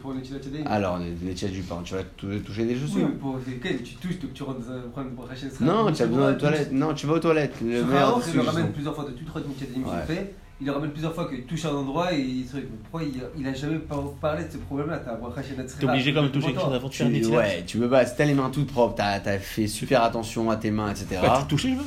Pour 0.00 0.12
les 0.12 0.22
chilat 0.22 0.38
tchadé. 0.38 0.62
Alors 0.66 0.98
les, 0.98 1.34
tièges 1.34 1.50
du 1.52 1.62
pain, 1.62 1.80
tu 1.82 1.94
vas 1.94 2.04
tou- 2.16 2.38
toucher 2.40 2.64
des 2.66 2.74
Oui, 2.74 2.80
chaussures. 2.80 3.08
mais 3.08 3.14
pour 3.14 3.38
tu 3.82 3.94
touches, 3.96 4.20
donc 4.20 4.34
tu 4.34 4.42
rentres 4.44 4.60
dans 4.60 4.72
un 4.74 4.80
problème 4.82 5.12
de 5.12 5.16
bracha 5.16 5.46
Non, 5.60 5.90
tu 5.90 6.02
as 6.02 6.06
besoin 6.06 6.32
de 6.32 6.38
toilettes. 6.38 6.72
Non, 6.72 6.94
tu 6.94 7.06
vas 7.06 7.14
aux 7.14 7.18
toilettes. 7.18 7.60
Le 7.60 7.84
meilleur 7.84 8.18
le 8.18 8.72
plusieurs 8.72 8.94
fois 8.94 9.04
fait. 10.06 10.34
Il 10.60 10.66
le 10.66 10.72
ramène 10.72 10.90
plusieurs 10.90 11.14
fois 11.14 11.28
qu'il 11.28 11.44
touche 11.44 11.64
un 11.66 11.70
endroit 11.74 12.12
et 12.12 12.18
il 12.20 12.44
se 12.44 12.56
dit, 12.56 12.62
mais 12.68 12.78
pourquoi 12.82 13.02
il, 13.04 13.22
il 13.40 13.46
a 13.46 13.54
jamais 13.54 13.78
par- 13.78 14.02
parlé 14.20 14.44
de 14.44 14.50
ce 14.50 14.56
problème-là? 14.56 14.98
T'as 14.98 15.12
T'es 15.78 15.84
obligé 15.88 16.12
quand 16.12 16.22
même 16.22 16.30
de 16.30 16.34
toucher 16.34 16.48
quelque 16.48 16.60
chose 16.62 16.74
avant 16.74 16.88
de 16.88 16.94
faire 16.94 17.06
une 17.06 17.20
Tu, 17.20 17.28
ouais, 17.28 17.64
tu 17.64 17.78
veux 17.78 17.88
pas, 17.88 18.04
si 18.04 18.16
t'as 18.16 18.24
les 18.24 18.34
mains 18.34 18.50
toutes 18.50 18.66
propres, 18.66 18.96
t'as 18.96 19.20
as 19.24 19.38
fait 19.38 19.68
super 19.68 20.02
attention 20.02 20.50
à 20.50 20.56
tes 20.56 20.72
mains, 20.72 20.90
etc. 20.90 21.20
Bah, 21.22 21.38
tu 21.42 21.46
touches 21.48 21.64
les 21.64 21.74
cheveux. 21.74 21.84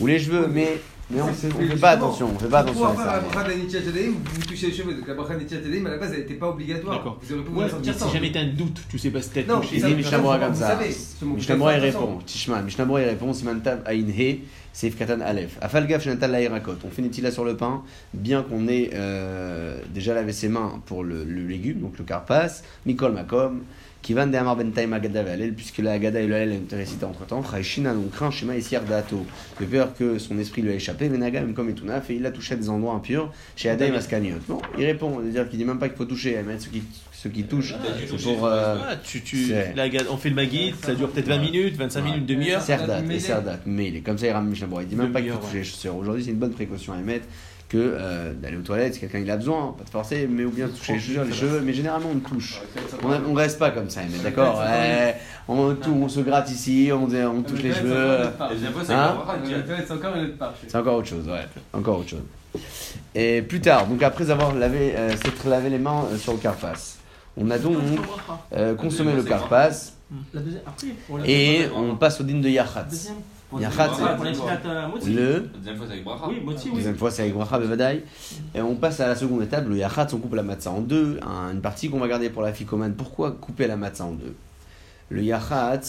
Ou 0.00 0.06
les 0.08 0.18
cheveux, 0.18 0.48
mais, 0.48 0.80
mais 1.10 1.22
on, 1.22 1.28
fait, 1.28 1.48
on 1.58 1.66
fait 1.66 1.76
pas 1.76 1.90
attention, 1.90 2.30
on 2.34 2.38
fait 2.38 2.48
pas 2.48 2.58
attention 2.58 2.80
Pour 2.80 3.00
à 3.00 3.10
avoir 3.12 3.48
la 3.48 3.54
vous 3.54 4.42
touchez 4.46 4.66
les 4.66 4.72
cheveux. 4.72 4.94
Donc 4.94 5.08
la 5.08 5.14
bracha 5.14 5.34
Tadéim, 5.36 5.86
à 5.86 5.90
la 5.90 5.96
base, 5.96 6.12
elle 6.12 6.20
n'était 6.20 6.34
pas 6.34 6.48
obligatoire. 6.50 6.96
D'accord. 6.98 7.18
Vous 7.22 7.34
aurez 7.34 7.42
pu 7.44 7.48
Ouais, 7.48 7.54
vous 7.54 7.60
mais 7.62 7.68
sortir 7.70 7.94
si 7.94 8.12
jamais 8.14 8.32
t'as 8.32 8.40
un 8.40 8.48
doute, 8.48 8.82
tu 8.90 8.98
sais 8.98 9.10
pas 9.10 9.22
si 9.22 9.30
t'as 9.30 9.42
Non, 9.44 9.60
touché. 9.60 9.78
Vous 9.78 9.96
Mishnabura 9.96 10.38
savez, 10.38 10.46
comme 10.46 10.54
ça. 10.54 10.78
Mishnabura 11.22 11.74
il 11.74 11.78
pas 11.78 11.86
répond, 11.86 12.18
Tishma, 12.26 12.60
Mishnabura 12.62 13.00
il 13.02 13.08
répond, 13.08 13.32
Simantav 13.32 13.80
Ain 13.86 14.08
He, 14.08 14.40
Seif 14.74 14.98
Katan 14.98 15.20
Aleph. 15.20 15.56
Afalgaf 15.62 16.04
Shenantal 16.04 16.30
Laïrakot. 16.30 16.76
On 16.84 16.90
fait 16.90 17.00
une 17.02 17.10
tila 17.10 17.30
sur 17.30 17.44
le 17.44 17.56
pain, 17.56 17.82
bien 18.12 18.42
qu'on 18.42 18.68
ait 18.68 18.90
euh, 18.92 19.80
déjà 19.94 20.12
lavé 20.12 20.32
ses 20.32 20.48
mains 20.48 20.80
pour 20.84 21.04
le, 21.04 21.24
le 21.24 21.46
légume, 21.46 21.80
donc 21.80 21.98
le 21.98 22.04
carpas, 22.04 22.62
Mikol 22.84 23.12
Makom, 23.12 23.60
Kivan 24.00 24.28
de 24.28 24.36
Amar 24.36 24.56
Bentaim 24.56 24.92
Agada 24.92 25.22
Valel, 25.22 25.52
puisque 25.54 25.78
la 25.78 25.92
Agada 25.92 26.20
et 26.20 26.26
le 26.26 26.34
Halel 26.34 26.52
ont 26.52 26.62
été 26.62 26.76
récités 26.76 27.04
entre 27.04 27.26
temps, 27.26 27.42
Chaishina, 27.42 27.92
donc 27.92 28.10
craint 28.12 28.30
Shema 28.30 28.56
et 28.56 28.62
Dato, 28.88 29.26
de 29.60 29.66
peur 29.66 29.92
que 29.94 30.18
son 30.18 30.38
esprit 30.38 30.62
lui 30.62 30.70
a 30.70 30.74
échappé, 30.74 31.08
Venaga, 31.08 31.40
même 31.40 31.52
comme 31.52 31.68
Etunaf, 31.68 32.08
et 32.10 32.14
il 32.14 32.24
a 32.24 32.30
touché 32.30 32.54
à 32.54 32.56
des 32.56 32.68
endroits 32.70 32.94
impurs, 32.94 33.30
chez 33.56 33.68
Adaim 33.68 33.92
Askaniot. 33.94 34.36
Non, 34.48 34.60
il 34.78 34.84
répond, 34.86 35.18
c'est-à-dire 35.22 35.48
qu'il 35.50 35.58
dit 35.58 35.64
même 35.64 35.78
pas 35.78 35.88
qu'il 35.88 35.98
faut 35.98 36.04
toucher, 36.06 36.38
mais 36.46 36.58
ce 36.58 36.68
qui, 36.68 36.82
ce 37.12 37.28
qui 37.28 37.42
touche, 37.42 37.74
c'est 38.08 38.16
pour. 38.22 38.46
euh, 38.46 38.76
tu, 39.04 39.20
tu, 39.22 39.48
c'est- 39.48 39.74
la 39.76 39.88
ga- 39.88 40.04
on 40.10 40.16
fait 40.16 40.30
le 40.30 40.36
maguide, 40.36 40.76
ça 40.80 40.94
dure 40.94 41.10
peut-être 41.10 41.28
20 41.28 41.38
minutes, 41.38 41.76
25 41.76 42.00
minutes, 42.02 42.24
demi-heure. 42.26 42.62
Serdat, 42.62 43.02
et. 43.10 43.18
Serdat, 43.20 43.58
mêlé. 43.66 44.00
Comme 44.00 44.16
ça, 44.16 44.26
il 44.28 44.30
ramène 44.30 44.50
Mishnah. 44.50 44.68
Il 44.80 44.86
dit 44.88 44.96
même 44.96 45.12
pas 45.12 45.20
qu'il 45.20 45.32
faut 45.32 45.38
toucher 45.38 45.58
les 45.58 45.64
chaussures. 45.64 45.96
Aujourd'hui, 45.96 46.24
c'est 46.24 46.30
une 46.30 46.36
bonne 46.38 46.52
précaution 46.52 46.92
à 46.94 46.98
émettre 47.00 47.26
que 47.68 47.76
euh, 47.76 48.32
d'aller 48.32 48.56
aux 48.56 48.62
toilettes 48.62 48.94
si 48.94 49.00
quelqu'un 49.00 49.18
il 49.18 49.30
a 49.30 49.36
besoin, 49.36 49.74
pas 49.76 49.84
de 49.84 49.90
forcer, 49.90 50.26
mais 50.26 50.44
ou 50.44 50.50
bien 50.50 50.66
de 50.68 50.72
toucher 50.72 50.94
les 51.24 51.32
cheveux, 51.34 51.60
mais 51.60 51.74
généralement 51.74 52.08
on 52.14 52.18
touche. 52.18 52.62
On, 53.02 53.12
a- 53.12 53.20
on 53.28 53.34
reste 53.34 53.58
pas 53.58 53.70
comme 53.70 53.90
ça, 53.90 54.00
mais 54.10 54.18
d'accord 54.22 54.58
ouais, 54.60 55.16
on, 55.48 55.74
tout, 55.74 55.90
on 55.92 56.08
se 56.08 56.20
gratte 56.20 56.50
ici, 56.50 56.90
on, 56.92 57.04
on 57.04 57.42
touche 57.42 57.62
les 57.62 57.74
cheveux. 57.74 58.20
C'est 58.86 58.92
Hein 58.94 59.16
encore 59.92 60.16
une 60.16 60.24
autre 60.24 60.38
part. 60.38 60.54
C'est 60.66 60.76
encore 60.78 60.96
autre 60.96 61.08
chose, 61.08 61.28
ouais. 61.28 61.44
Encore 61.74 61.98
autre 61.98 62.08
chose. 62.08 62.22
Et 63.14 63.42
plus 63.42 63.60
tard, 63.60 63.86
donc 63.86 64.02
après 64.02 64.30
avoir 64.30 64.54
lavé, 64.54 64.94
euh, 64.96 65.10
s'être 65.10 65.46
lavé 65.48 65.68
les 65.68 65.78
mains 65.78 66.04
euh, 66.10 66.16
sur 66.16 66.32
le 66.32 66.38
carpas, 66.38 66.96
on 67.36 67.50
a 67.50 67.58
donc 67.58 67.76
euh, 68.54 68.74
consommé 68.76 69.12
le 69.12 69.22
carpas 69.22 69.68
et 71.26 71.66
on 71.76 71.96
passe 71.96 72.18
au 72.20 72.24
dîne 72.24 72.40
de 72.40 72.48
Yachat. 72.48 72.86
Yachat, 73.56 73.90
euh. 74.00 74.88
Le 75.06 75.40
deuxième 75.56 75.76
fois, 75.76 75.86
c'est 75.86 75.92
avec 75.92 76.04
Bracha. 76.04 76.28
Oui, 76.28 76.40
Motzi, 76.44 76.68
oui. 76.68 76.74
deuxième 76.76 76.96
fois, 76.96 77.10
c'est 77.10 77.22
avec 77.22 77.34
Bracha. 77.34 77.58
Et 78.54 78.60
on 78.60 78.74
passe 78.74 79.00
à 79.00 79.08
la 79.08 79.16
seconde 79.16 79.42
étape, 79.42 79.66
le 79.66 79.76
Yachat, 79.76 80.08
on 80.12 80.18
coupe 80.18 80.34
la 80.34 80.42
matzah 80.42 80.70
en 80.70 80.80
deux. 80.80 81.18
Un- 81.22 81.52
une 81.52 81.60
partie 81.62 81.88
qu'on 81.88 81.98
va 81.98 82.08
garder 82.08 82.28
pour 82.28 82.42
la 82.42 82.52
ficomane. 82.52 82.94
Pourquoi 82.94 83.32
couper 83.32 83.66
la 83.66 83.76
matzah 83.76 84.04
en 84.04 84.12
deux? 84.12 84.34
Le 85.10 85.22
Yachat, 85.22 85.80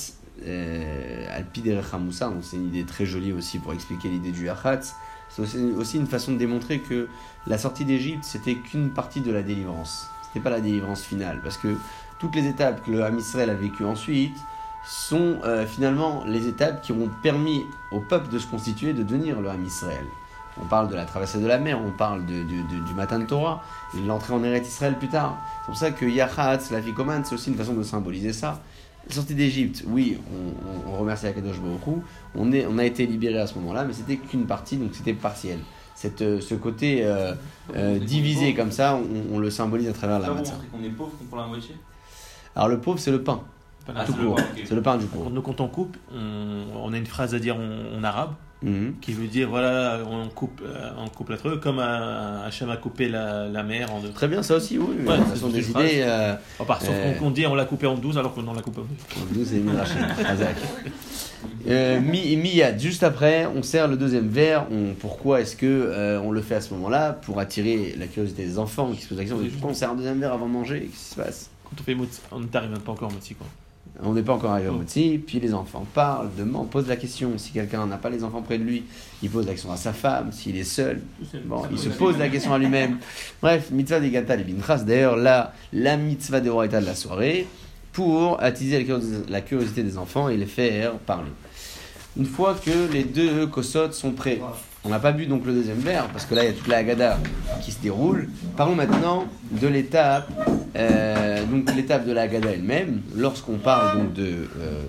euh, 0.47 1.35
Alpi 1.35 1.61
Derech 1.61 1.93
Hamoussa, 1.93 2.29
donc 2.29 2.43
c'est 2.43 2.55
une 2.55 2.67
idée 2.69 2.85
très 2.85 3.05
jolie 3.05 3.33
aussi 3.33 3.59
pour 3.59 3.73
expliquer 3.73 4.07
l'idée 4.07 4.31
du 4.31 4.45
Yachat. 4.45 4.79
C'est 5.29 5.41
aussi, 5.41 5.57
aussi 5.77 5.97
une 5.97 6.07
façon 6.07 6.31
de 6.31 6.37
démontrer 6.37 6.79
que 6.79 7.07
la 7.45 7.57
sortie 7.57 7.83
d'Égypte, 7.85 8.23
c'était 8.23 8.55
qu'une 8.55 8.91
partie 8.91 9.21
de 9.21 9.31
la 9.31 9.43
délivrance. 9.43 10.07
C'était 10.27 10.39
pas 10.43 10.49
la 10.49 10.61
délivrance 10.61 11.01
finale. 11.03 11.39
Parce 11.43 11.57
que 11.57 11.75
toutes 12.19 12.35
les 12.35 12.47
étapes 12.47 12.83
que 12.85 12.91
le 12.91 13.03
Ham 13.03 13.17
Israël 13.19 13.49
a 13.49 13.53
vécues 13.53 13.85
ensuite 13.85 14.35
sont 14.85 15.37
euh, 15.43 15.65
finalement 15.65 16.23
les 16.25 16.47
étapes 16.47 16.81
qui 16.81 16.91
ont 16.91 17.09
permis 17.21 17.61
au 17.91 17.99
peuple 17.99 18.29
de 18.29 18.39
se 18.39 18.47
constituer, 18.47 18.93
de 18.93 19.03
devenir 19.03 19.39
le 19.41 19.49
Ham 19.49 19.63
Israël. 19.65 20.05
On 20.61 20.65
parle 20.65 20.89
de 20.89 20.95
la 20.95 21.05
traversée 21.05 21.39
de 21.39 21.47
la 21.47 21.57
mer, 21.57 21.79
on 21.79 21.91
parle 21.91 22.25
de- 22.25 22.43
de- 22.43 22.43
de- 22.79 22.85
du 22.85 22.93
matin 22.93 23.19
de 23.19 23.25
Torah, 23.25 23.63
l'entrée 24.05 24.33
en 24.33 24.43
Eretz 24.43 24.67
Israël 24.67 24.97
plus 24.97 25.07
tard. 25.07 25.37
C'est 25.61 25.65
pour 25.67 25.77
ça 25.77 25.91
que 25.91 26.05
Yachatz, 26.05 26.71
la 26.71 26.81
Fikoman, 26.81 27.23
c'est 27.23 27.35
aussi 27.35 27.49
une 27.49 27.55
façon 27.55 27.73
de 27.73 27.83
symboliser 27.83 28.33
ça. 28.33 28.59
La 29.07 29.15
sortie 29.15 29.35
d'Égypte, 29.35 29.83
oui, 29.87 30.17
on, 30.33 30.89
on- 30.89 30.93
on 30.95 30.97
remercie 30.99 31.27
Akadosh 31.27 31.59
Baruch 31.59 32.01
on, 32.35 32.51
est, 32.51 32.65
on 32.67 32.77
a 32.77 32.83
été 32.83 33.05
libéré 33.05 33.39
à 33.39 33.47
ce 33.47 33.55
moment-là, 33.55 33.85
mais 33.85 33.93
c'était 33.93 34.17
qu'une 34.17 34.45
partie, 34.45 34.75
donc 34.77 34.89
c'était 34.93 35.13
partiel. 35.13 35.59
Cette, 35.95 36.21
euh, 36.21 36.39
ce 36.41 36.55
côté 36.55 37.01
euh, 37.03 37.33
euh, 37.75 37.97
divisé 37.99 38.53
comme 38.53 38.71
ça, 38.71 38.95
on, 38.95 39.35
on 39.35 39.39
le 39.39 39.49
symbolise 39.49 39.87
à 39.89 39.93
travers 39.93 40.19
la 40.19 40.27
matzah. 40.35 40.53
qu'on 40.71 40.83
est 40.83 40.89
pauvre, 40.89 41.11
qu'on 41.17 41.25
prend 41.25 41.37
la 41.41 41.47
moitié? 41.47 41.75
Alors 42.55 42.67
le 42.69 42.79
pauvre, 42.79 42.99
c'est 42.99 43.11
le 43.11 43.21
pain, 43.23 43.41
Ah, 43.95 44.03
tout 44.05 44.11
c'est 44.13 44.19
le 44.21 44.25
court. 44.27 44.35
pain, 44.35 44.43
ok. 44.55 44.63
C'est 44.65 44.75
le 44.75 44.81
pain 44.81 44.97
du 44.97 45.05
pauvre. 45.05 45.29
nous, 45.31 45.41
quand 45.41 45.61
on 45.61 45.67
coupe, 45.67 45.97
on, 46.13 46.63
on 46.83 46.93
a 46.93 46.97
une 46.97 47.05
phrase 47.07 47.33
à 47.33 47.39
dire 47.39 47.55
en, 47.57 47.97
en 47.99 48.03
arabe 48.03 48.31
Mhm. 48.61 48.95
qui 48.99 49.13
veut 49.13 49.27
dire 49.27 49.47
voilà, 49.49 49.99
on 50.05 50.27
coupe, 50.27 50.61
euh, 50.65 50.89
on 50.97 51.07
coupe 51.07 51.29
la 51.29 51.37
truc 51.37 51.61
comme 51.61 51.79
un- 51.79 52.41
Hachem 52.45 52.69
a 52.69 52.75
coupé 52.75 53.07
la, 53.07 53.47
la 53.47 53.63
mer 53.63 53.93
en 53.93 54.01
deux. 54.01 54.09
Très 54.09 54.27
bien, 54.27 54.43
ça 54.43 54.57
aussi, 54.57 54.77
oui. 54.77 54.97
Ouais, 55.07 55.15
ce 55.33 55.39
sont 55.39 55.47
des 55.47 55.69
idées. 55.69 56.01
Euh, 56.01 56.35
À 56.59 56.65
part, 56.65 56.81
sauf 56.81 56.89
Euh. 56.93 57.13
qu'on 57.13 57.31
dit 57.31 57.47
on 57.47 57.55
l'a 57.55 57.63
coupé 57.63 57.87
en 57.87 57.95
12 57.95 58.17
alors 58.17 58.33
qu'on 58.35 58.45
en 58.45 58.53
l'a 58.53 58.61
coupé 58.61 58.81
en 58.81 58.83
deux. 58.83 59.39
Nous, 59.39 59.45
c'est 59.45 59.59
Midrashim, 59.59 60.05
Razak. 60.25 60.57
Euh, 61.69 62.01
mi- 62.01 62.35
Miyad, 62.35 62.77
juste 62.79 63.03
après, 63.03 63.45
on 63.45 63.63
sert 63.63 63.87
le 63.87 63.95
deuxième 63.95 64.27
verre. 64.27 64.65
On- 64.71 64.93
pourquoi 64.93 65.39
est-ce 65.39 65.55
que 65.55 65.65
euh, 65.65 66.19
on 66.21 66.31
le 66.31 66.41
fait 66.41 66.55
à 66.55 66.61
ce 66.61 66.73
moment-là 66.73 67.13
Pour 67.13 67.39
attirer 67.39 67.95
la 67.97 68.07
curiosité 68.07 68.43
des 68.43 68.59
enfants 68.59 68.91
qui 68.91 69.01
se 69.03 69.07
posent 69.07 69.17
la 69.19 69.23
question 69.23 69.39
pourquoi 69.53 69.71
on 69.71 69.73
sert 69.73 69.91
un 69.91 69.95
deuxième 69.95 70.19
verre 70.19 70.33
avant 70.33 70.47
de 70.47 70.51
manger? 70.51 70.81
Qu'est-ce 70.81 70.91
qui 70.91 71.09
se 71.11 71.15
passe? 71.15 71.49
Quand 71.63 71.79
on 71.79 71.83
fait 71.83 71.95
on 72.33 72.39
n'arrive 72.41 72.71
même 72.71 72.79
pas 72.81 72.91
encore 72.91 73.09
au 73.09 73.11
quoi. 73.35 73.47
On 74.03 74.13
n'est 74.13 74.21
pas 74.21 74.33
encore 74.33 74.51
arrivé 74.51 74.69
au 74.69 74.73
moti, 74.73 75.17
puis 75.17 75.39
les 75.39 75.53
enfants 75.53 75.85
parlent, 75.93 76.29
demandent, 76.37 76.69
posent 76.69 76.87
la 76.87 76.95
question. 76.95 77.37
Si 77.37 77.51
quelqu'un 77.51 77.85
n'a 77.85 77.97
pas 77.97 78.09
les 78.09 78.23
enfants 78.23 78.41
près 78.41 78.57
de 78.57 78.63
lui, 78.63 78.83
il 79.21 79.29
pose 79.29 79.45
la 79.45 79.51
question 79.51 79.71
à 79.71 79.77
sa 79.77 79.91
femme. 79.91 80.31
S'il 80.31 80.55
est 80.57 80.63
seul, 80.63 81.01
Bon, 81.45 81.63
il 81.69 81.77
se 81.77 81.89
pose 81.89 82.17
la 82.17 82.29
question 82.29 82.53
à 82.53 82.57
lui-même. 82.57 82.97
Bref, 83.41 83.71
mitzvah 83.71 83.99
des 83.99 84.09
gata 84.09 84.35
les. 84.37 84.45
D'ailleurs, 84.85 85.17
là, 85.17 85.53
la 85.73 85.97
mitzvah 85.97 86.39
des 86.39 86.49
de 86.49 86.77
la 86.85 86.95
soirée 86.95 87.47
pour 87.91 88.41
attiser 88.41 88.87
la 89.27 89.41
curiosité- 89.41 89.83
des 89.83 89.97
enfants 89.97 90.29
et 90.29 90.37
les 90.37 90.45
faire 90.45 90.93
parler. 90.99 91.31
Une 92.17 92.25
fois 92.25 92.55
que 92.55 92.91
les 92.91 93.03
deux 93.03 93.47
kosot 93.47 93.91
sont 93.91 94.11
prêts, 94.11 94.39
on 94.85 94.89
n'a 94.89 94.99
pas 94.99 95.11
bu 95.11 95.25
donc 95.25 95.45
le 95.45 95.53
deuxième 95.53 95.79
verre 95.79 96.07
parce 96.07 96.25
que 96.25 96.35
là 96.35 96.43
il 96.43 96.47
y 96.47 96.49
a 96.49 96.53
toute 96.53 96.67
la 96.67 96.77
Haggadah 96.77 97.17
qui 97.61 97.71
se 97.71 97.81
déroule. 97.81 98.29
Parlons 98.55 98.75
maintenant 98.75 99.25
de 99.51 99.67
l'étape, 99.67 100.29
euh, 100.75 101.45
donc 101.45 101.73
l'étape 101.75 102.05
de 102.05 102.13
la 102.13 102.23
Haggadah 102.23 102.51
elle-même. 102.51 103.01
Lorsqu'on 103.15 103.57
parle 103.57 103.97
donc 103.97 104.13
de 104.13 104.47
euh, 104.57 104.83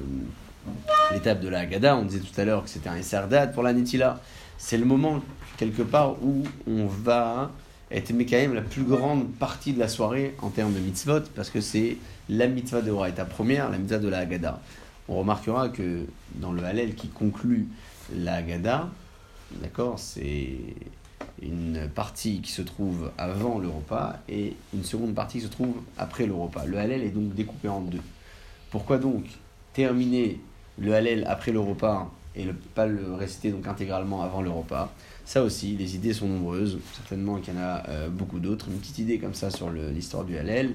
l'étape 1.13 1.41
de 1.41 1.49
la 1.49 1.61
Haggadah, 1.61 1.97
on 1.97 2.03
disait 2.03 2.21
tout 2.21 2.41
à 2.41 2.45
l'heure 2.45 2.65
que 2.65 2.71
c'était 2.71 2.89
un 2.89 2.97
Esserdat 2.97 3.49
pour 3.49 3.63
la 3.63 3.73
Netila. 3.73 4.21
C'est 4.59 4.79
le 4.79 4.85
moment 4.85 5.21
quelque 5.57 5.83
part 5.83 6.23
où 6.23 6.45
on 6.67 6.87
va 6.87 7.51
être 7.91 8.13
même 8.13 8.55
la 8.55 8.63
plus 8.63 8.85
grande 8.85 9.29
partie 9.33 9.73
de 9.73 9.81
la 9.81 9.89
soirée 9.89 10.35
en 10.43 10.51
termes 10.51 10.73
de 10.73 10.79
mitzvot 10.79 11.23
parce 11.35 11.51
que 11.51 11.61
c'est 11.61 11.97
la 12.29 12.47
mitzvah 12.47 12.83
de 12.83 12.91
Horaïta 12.91 13.25
première, 13.25 13.69
la 13.69 13.79
mitzvah 13.79 13.99
de 13.99 14.09
la 14.09 14.19
Haggadah. 14.19 14.61
On 15.09 15.19
remarquera 15.19 15.69
que 15.71 16.05
dans 16.37 16.53
le 16.53 16.63
Hallel 16.63 16.95
qui 16.95 17.09
conclut 17.09 17.67
la 18.15 18.35
Haggadah, 18.35 18.89
d'accord, 19.63 19.99
c'est 19.99 20.59
une 21.43 21.89
partie 21.95 22.41
qui 22.41 22.53
se 22.53 22.63
trouve 22.63 23.11
avant 23.19 23.59
le 23.59 23.69
repas 23.69 24.17
et 24.29 24.55
une 24.75 24.85
seconde 24.85 25.15
partie 25.15 25.39
qui 25.39 25.45
se 25.45 25.51
trouve 25.51 25.75
après 25.99 26.27
le 26.27 26.35
repas. 26.35 26.65
Le 26.67 26.79
Hallel 26.79 27.03
est 27.03 27.11
donc 27.11 27.35
découpé 27.35 27.69
en 27.69 27.81
deux. 27.81 28.01
Pourquoi 28.71 28.99
donc 28.99 29.25
terminer 29.73 30.41
le 30.79 30.95
Hallel 30.95 31.25
après 31.29 31.53
le 31.53 31.61
repas 31.61 32.11
et 32.37 32.45
ne 32.45 32.53
pas 32.53 32.87
le 32.87 33.15
réciter 33.15 33.51
donc 33.51 33.67
intégralement 33.67 34.23
avant 34.23 34.43
le 34.43 34.51
repas? 34.51 34.93
Ça 35.25 35.43
aussi, 35.43 35.77
les 35.77 35.97
idées 35.97 36.13
sont 36.13 36.29
nombreuses. 36.29 36.79
Certainement 36.95 37.39
qu'il 37.39 37.55
y 37.55 37.57
en 37.57 37.61
a 37.61 37.89
euh, 37.89 38.09
beaucoup 38.09 38.39
d'autres. 38.39 38.69
Une 38.69 38.79
petite 38.79 38.99
idée 38.99 39.19
comme 39.19 39.35
ça 39.35 39.51
sur 39.51 39.71
l'histoire 39.71 40.25
du 40.25 40.37
Hallel. 40.37 40.75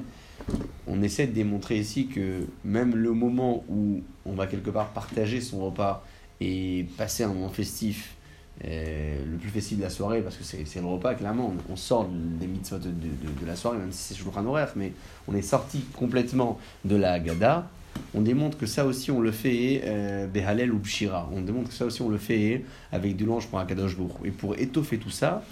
On 0.88 1.02
essaie 1.02 1.28
de 1.28 1.34
démontrer 1.34 1.78
ici 1.80 2.08
que 2.08 2.46
même 2.64 2.96
le 2.96 3.12
moment 3.12 3.64
où 3.70 4.02
on 4.26 4.34
va 4.34 4.48
quelque 4.48 4.70
part 4.70 4.90
partager 4.90 5.42
son 5.42 5.66
repas 5.66 6.06
et 6.42 6.86
passer 6.98 7.24
un 7.24 7.30
moment 7.30 7.50
festif, 7.50 8.16
le 8.64 9.38
plus 9.38 9.50
festif 9.50 9.78
de 9.78 9.84
la 9.84 9.90
soirée, 9.90 10.22
parce 10.22 10.38
que 10.38 10.44
c'est 10.44 10.80
le 10.80 10.88
repas, 10.88 11.14
clairement, 11.14 11.54
on, 11.70 11.76
sort 11.76 12.08
des 12.10 12.48
mitzvot 12.48 12.78
de, 12.78 12.90
de, 12.90 13.46
la 13.46 13.56
soirée, 13.56 13.78
même 13.78 13.92
si 13.92 14.14
c'est 14.14 14.16
Shulchan 14.16 14.46
horaire, 14.46 14.72
mais 14.76 14.94
on 15.28 15.36
est 15.36 15.42
sorti 15.42 15.82
complètement 15.94 16.60
de 16.86 16.96
la 16.96 17.14
Haggadah. 17.14 17.68
On 18.14 18.22
démontre 18.22 18.58
que 18.58 18.66
ça 18.66 18.86
aussi 18.86 19.12
on 19.12 19.22
le 19.22 19.32
fait 19.32 19.82
euh, 19.86 20.28
Behalel 20.28 20.72
ou 20.72 20.80
Bshira. 20.80 21.30
On 21.34 21.42
démontre 21.42 21.70
que 21.70 21.76
ça 21.76 21.86
aussi 21.86 22.02
on 22.02 22.10
le 22.10 22.18
fait 22.18 22.64
avec 22.92 23.16
du 23.16 23.26
louange 23.26 23.48
pour 23.48 23.60
un 23.60 23.66
Kadosh. 23.66 23.96
Et 24.24 24.32
pour 24.32 24.58
étoffer 24.58 24.98
tout 24.98 25.10
ça, 25.10 25.44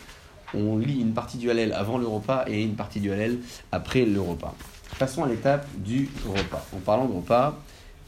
on 0.53 0.77
lit 0.77 1.00
une 1.00 1.13
partie 1.13 1.38
du 1.38 1.50
Hallel 1.50 1.74
avant 1.74 1.98
le 1.98 2.07
repas 2.07 2.45
et 2.48 2.62
une 2.62 2.75
partie 2.75 3.00
du 3.00 3.12
Hallel 3.12 3.39
après 3.72 4.05
le 4.05 4.22
repas. 4.22 4.55
Passons 5.00 5.24
à 5.24 5.27
l'étape 5.27 5.67
du 5.77 6.10
repas. 6.27 6.65
En 6.75 6.79
parlant 6.79 7.05
de 7.05 7.13
repas, 7.13 7.60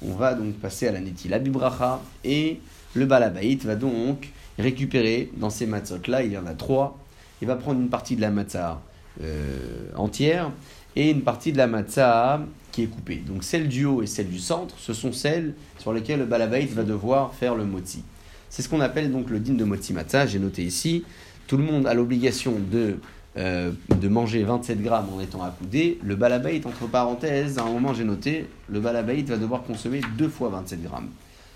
on 0.02 0.14
va 0.14 0.36
donc 0.36 0.54
passer 0.56 0.88
à 0.88 0.92
la 0.92 1.00
Netila 1.00 1.40
Bibracha 1.40 2.02
et 2.24 2.60
le 2.94 3.06
Balabaït 3.06 3.66
va 3.66 3.76
donc 3.76 4.30
récupérer 4.58 5.32
dans 5.38 5.50
ces 5.50 5.66
matzot 5.66 6.00
là, 6.08 6.24
il 6.24 6.32
y 6.32 6.38
en 6.38 6.46
a 6.46 6.54
trois. 6.54 6.98
Il 7.42 7.48
va 7.48 7.56
prendre 7.56 7.80
une 7.80 7.90
partie 7.90 8.16
de 8.16 8.22
la 8.22 8.32
matzah 8.32 8.82
euh, 9.22 9.90
entière 9.96 10.52
et 10.96 11.12
une 11.12 11.22
partie 11.22 11.52
de 11.52 11.58
la 11.58 11.68
matzah 11.68 12.42
qui 12.72 12.84
est 12.84 12.88
coupée. 12.88 13.18
Donc 13.26 13.44
celle 13.44 13.68
du 13.68 13.86
haut 13.86 14.02
et 14.02 14.08
celle 14.08 14.30
du 14.30 14.40
centre, 14.40 14.76
ce 14.78 14.94
sont 14.94 15.12
celles 15.12 15.54
sur 15.78 15.94
lesquelles 15.94 16.20
le 16.20 16.26
Balabaït 16.26 16.72
va 16.72 16.84
devoir 16.84 17.34
faire 17.34 17.56
le 17.56 17.66
moti. 17.66 18.04
C'est 18.50 18.62
ce 18.62 18.70
qu'on 18.70 18.82
appelle 18.82 19.12
donc 19.12 19.30
le 19.30 19.40
din 19.40 19.54
de 19.54 19.64
moti 19.66 19.94
matzah. 19.94 20.28
J'ai 20.28 20.40
noté 20.40 20.64
ici. 20.64 21.04
Tout 21.48 21.58
le 21.58 21.64
monde 21.64 21.86
a 21.88 21.94
l'obligation 21.94 22.54
de, 22.72 22.98
euh, 23.38 23.72
de 23.90 24.08
manger 24.08 24.44
27 24.44 24.82
grammes 24.82 25.10
en 25.14 25.20
étant 25.20 25.44
accoudé. 25.44 26.00
Le 26.04 26.16
balabait, 26.16 26.62
entre 26.66 26.88
parenthèses, 26.88 27.60
à 27.60 27.64
un 27.64 27.70
moment 27.70 27.94
j'ai 27.94 28.06
noté, 28.06 28.48
le 28.70 28.80
balabait 28.80 29.22
va 29.24 29.38
devoir 29.38 29.64
consommer 29.64 30.02
deux 30.18 30.30
fois 30.30 30.50
27 30.50 30.84
grammes. 30.84 31.10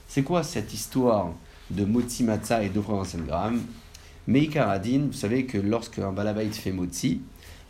C'est 0.07 0.23
quoi 0.23 0.43
cette 0.43 0.73
histoire 0.73 1.31
de 1.71 1.85
moti 1.85 2.23
matzah 2.23 2.63
et 2.63 2.69
27 2.69 3.25
grammes 3.25 3.61
Meikar 4.27 4.69
Adin, 4.69 5.07
vous 5.07 5.13
savez 5.13 5.45
que 5.45 5.57
lorsque 5.57 5.97
un 5.99 6.11
balabait 6.11 6.45
fait 6.51 6.71
moti, 6.71 7.21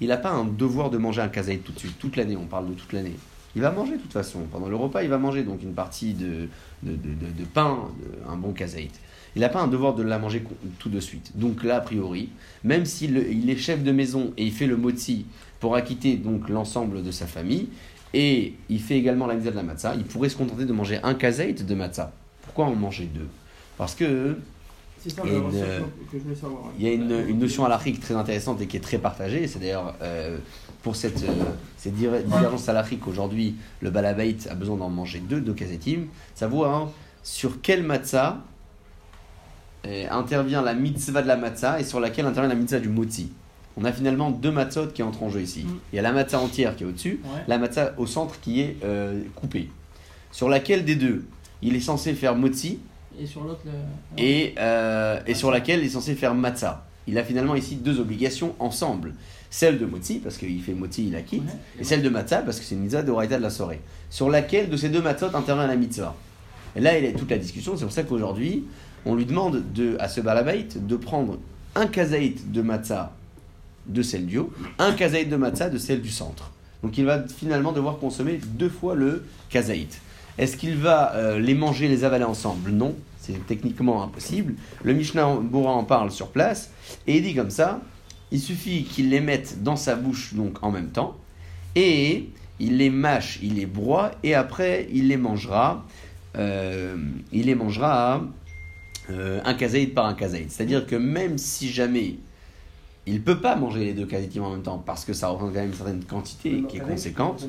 il 0.01 0.07
n'a 0.09 0.17
pas 0.17 0.31
un 0.31 0.45
devoir 0.45 0.89
de 0.89 0.97
manger 0.97 1.21
un 1.21 1.29
kazaït 1.29 1.63
tout 1.63 1.71
de 1.71 1.79
suite, 1.79 1.97
toute 1.99 2.15
l'année, 2.17 2.35
on 2.35 2.45
parle 2.45 2.69
de 2.69 2.73
toute 2.73 2.91
l'année. 2.91 3.15
Il 3.55 3.61
va 3.61 3.71
manger 3.71 3.93
de 3.93 4.01
toute 4.01 4.13
façon. 4.13 4.39
Pendant 4.51 4.67
le 4.69 4.75
repas, 4.75 5.03
il 5.03 5.09
va 5.09 5.17
manger 5.17 5.43
donc 5.43 5.63
une 5.63 5.73
partie 5.73 6.13
de, 6.13 6.47
de, 6.83 6.95
de- 6.95 7.45
pain, 7.53 7.79
un 8.27 8.35
bon 8.35 8.51
kazaït. 8.51 8.91
Il 9.35 9.41
n'a 9.41 9.49
pas 9.49 9.61
un 9.61 9.67
devoir 9.67 9.95
de 9.95 10.03
la 10.03 10.19
manger 10.19 10.43
tout 10.79 10.89
de 10.89 10.99
suite. 10.99 11.31
Donc 11.35 11.63
là, 11.63 11.77
a 11.77 11.81
priori, 11.81 12.29
même 12.63 12.85
s'il 12.85 13.17
il 13.17 13.49
est 13.49 13.57
chef 13.57 13.83
de 13.83 13.91
maison 13.91 14.33
et 14.37 14.45
il 14.45 14.51
fait 14.51 14.67
le 14.67 14.77
moti 14.77 15.25
pour 15.59 15.75
acquitter 15.75 16.15
donc 16.17 16.49
l'ensemble 16.49 17.03
de 17.03 17.11
sa 17.11 17.25
famille, 17.25 17.69
et 18.13 18.53
il 18.69 18.79
fait 18.79 18.97
également 18.97 19.27
la 19.27 19.35
de 19.35 19.49
la 19.49 19.63
matzah, 19.63 19.95
il 19.95 20.03
pourrait 20.03 20.29
se 20.29 20.35
contenter 20.35 20.65
de 20.65 20.73
manger 20.73 20.99
un 21.03 21.13
kazaït 21.13 21.65
de 21.65 21.75
matzah. 21.75 22.11
Pourquoi 22.41 22.65
en 22.65 22.75
manger 22.75 23.05
deux? 23.05 23.27
Parce 23.79 23.95
que 23.95 24.37
ça 25.07 25.23
Et 25.25 25.29
le 25.29 25.35
une, 25.37 25.43
il 26.77 26.85
y 26.85 26.89
a 26.89 26.93
une, 26.93 27.29
une 27.29 27.39
notion 27.39 27.63
halachique 27.63 28.01
très 28.01 28.13
intéressante 28.13 28.59
et 28.61 28.67
qui 28.67 28.75
est 28.75 28.81
très 28.81 28.97
partagée. 28.97 29.47
C'est 29.47 29.59
d'ailleurs 29.59 29.95
euh, 30.01 30.37
pour 30.83 30.97
cette, 30.97 31.23
euh, 31.23 31.27
cette 31.77 31.95
diver- 31.95 32.21
divergence 32.23 32.67
halachique 32.67 33.07
aujourd'hui, 33.07 33.55
le 33.79 33.89
balabait 33.89 34.35
a 34.49 34.55
besoin 34.55 34.75
d'en 34.75 34.89
manger 34.89 35.19
deux, 35.19 35.39
deux 35.39 35.53
kazetim. 35.53 36.07
Savoir 36.35 36.75
hein, 36.75 36.91
sur 37.23 37.61
quelle 37.61 37.83
matzah 37.83 38.43
euh, 39.87 40.07
intervient 40.11 40.61
la 40.61 40.73
mitzvah 40.73 41.21
de 41.21 41.27
la 41.27 41.37
matzah 41.37 41.79
et 41.79 41.85
sur 41.85 42.01
laquelle 42.01 42.25
intervient 42.25 42.49
la 42.49 42.59
mitzvah 42.59 42.79
du 42.81 42.89
motzi. 42.89 43.31
On 43.77 43.85
a 43.85 43.93
finalement 43.93 44.29
deux 44.29 44.51
matzot 44.51 44.87
qui 44.87 45.03
entrent 45.03 45.23
en 45.23 45.29
jeu 45.29 45.39
ici. 45.41 45.63
Mm. 45.63 45.79
Il 45.93 45.95
y 45.95 45.99
a 45.99 46.01
la 46.01 46.11
matzah 46.11 46.41
entière 46.41 46.75
qui 46.75 46.83
est 46.83 46.87
au-dessus, 46.87 47.21
Ouais. 47.23 47.43
la 47.47 47.57
matzah 47.57 47.93
au 47.97 48.05
centre 48.05 48.37
qui 48.41 48.59
est 48.59 48.75
euh, 48.83 49.21
coupée. 49.35 49.69
Sur 50.33 50.49
laquelle 50.49 50.83
des 50.83 50.97
deux 50.97 51.23
il 51.61 51.77
est 51.77 51.79
censé 51.79 52.13
faire 52.13 52.35
motzi 52.35 52.79
Et 53.21 53.25
sur 53.25 53.43
l'autre, 53.43 53.61
le. 53.65 53.71
et, 54.23 54.55
euh, 54.59 55.19
et 55.27 55.33
sur 55.33 55.51
laquelle 55.51 55.79
il 55.81 55.85
est 55.87 55.89
censé 55.89 56.15
faire 56.15 56.33
matzah. 56.33 56.85
Il 57.07 57.17
a 57.17 57.23
finalement 57.23 57.55
ici 57.55 57.75
deux 57.75 57.99
obligations 57.99 58.55
ensemble. 58.59 59.13
Celle 59.49 59.79
de 59.79 59.85
motzi, 59.85 60.19
parce 60.19 60.37
qu'il 60.37 60.61
fait 60.61 60.73
motzi, 60.73 61.05
il 61.07 61.11
la 61.13 61.21
quitte, 61.21 61.41
Ouais. 61.43 61.81
et 61.81 61.83
celle 61.83 62.03
de 62.03 62.09
matzah, 62.09 62.43
parce 62.43 62.59
que 62.59 62.65
c'est 62.65 62.75
une 62.75 62.81
mitzvah 62.81 63.01
de 63.01 63.11
Horaïta 63.11 63.37
de 63.37 63.41
la 63.43 63.49
soirée. 63.49 63.81
Sur 64.11 64.29
laquelle 64.29 64.69
de 64.69 64.77
ces 64.77 64.89
deux 64.89 65.01
matzot 65.01 65.35
intervient 65.35 65.65
la 65.67 65.75
mitzvah. 65.75 66.15
Et 66.75 66.81
là, 66.81 66.97
il 66.97 67.03
est 67.05 67.13
toute 67.13 67.31
la 67.31 67.37
discussion. 67.39 67.75
C'est 67.75 67.83
pour 67.85 67.93
ça 67.93 68.03
qu'aujourd'hui, 68.03 68.65
on 69.05 69.15
lui 69.15 69.25
demande 69.25 69.63
de, 69.73 69.97
à 69.99 70.07
ce 70.07 70.21
balabait 70.21 70.67
de 70.75 70.95
prendre 70.95 71.39
un 71.75 71.87
kazaït 71.87 72.51
de 72.51 72.61
matzah 72.61 73.11
de 73.87 74.01
celle 74.03 74.27
du 74.27 74.37
haut, 74.37 74.53
un 74.77 74.93
kazaït 74.93 75.27
de 75.29 75.35
matzah 75.35 75.69
de 75.69 75.77
celle 75.79 76.01
du 76.01 76.09
centre. 76.11 76.51
Donc 76.83 76.97
il 76.97 77.05
va 77.05 77.23
finalement 77.27 77.71
devoir 77.71 77.97
consommer 77.97 78.39
deux 78.45 78.69
fois 78.69 78.93
le 78.93 79.25
kazaït. 79.49 79.99
Est-ce 80.37 80.57
qu'il 80.57 80.75
va 80.77 81.15
euh, 81.15 81.39
les 81.39 81.55
manger, 81.55 81.87
les 81.87 82.03
avaler 82.03 82.23
ensemble? 82.23 82.69
Non, 82.71 82.93
c'est 83.29 83.45
techniquement 83.45 84.03
impossible. 84.03 84.55
Le 84.83 84.93
Mishnah 84.93 85.35
Bora 85.35 85.71
en 85.71 85.83
parle 85.83 86.11
sur 86.11 86.29
place 86.29 86.71
et 87.07 87.17
il 87.17 87.23
dit 87.23 87.35
comme 87.35 87.49
ça 87.51 87.81
il 88.31 88.39
suffit 88.39 88.83
qu'il 88.83 89.09
les 89.09 89.21
mette 89.21 89.63
dans 89.63 89.75
sa 89.75 89.95
bouche 89.95 90.33
donc 90.33 90.63
en 90.63 90.71
même 90.71 90.89
temps 90.89 91.17
et 91.75 92.29
il 92.59 92.77
les 92.77 92.89
mâche, 92.89 93.39
il 93.41 93.55
les 93.55 93.65
broie 93.65 94.11
et 94.23 94.35
après 94.35 94.87
il 94.91 95.07
les 95.07 95.17
mangera. 95.17 95.85
euh, 96.37 96.95
il 97.31 97.45
les 97.45 97.55
mangera 97.55 98.21
euh, 99.09 99.41
un 99.43 99.53
kazaït 99.55 99.93
par 99.93 100.05
un 100.05 100.13
kazaït. 100.13 100.51
C'est-à-dire 100.51 100.85
que 100.85 100.95
même 100.95 101.37
si 101.37 101.69
jamais 101.69 102.17
il 103.07 103.21
peut 103.21 103.39
pas 103.39 103.55
manger 103.55 103.85
les 103.85 103.93
deux 103.93 104.05
kazaïtim 104.05 104.43
en 104.43 104.51
même 104.51 104.61
temps 104.61 104.77
parce 104.77 105.05
que 105.05 105.13
ça 105.13 105.29
représente 105.29 105.53
quand 105.53 105.61
même 105.61 105.69
une 105.69 105.75
certaine 105.75 106.03
quantité 106.03 106.63
qui 106.69 106.77
est 106.77 106.81
conséquente. 106.81 107.47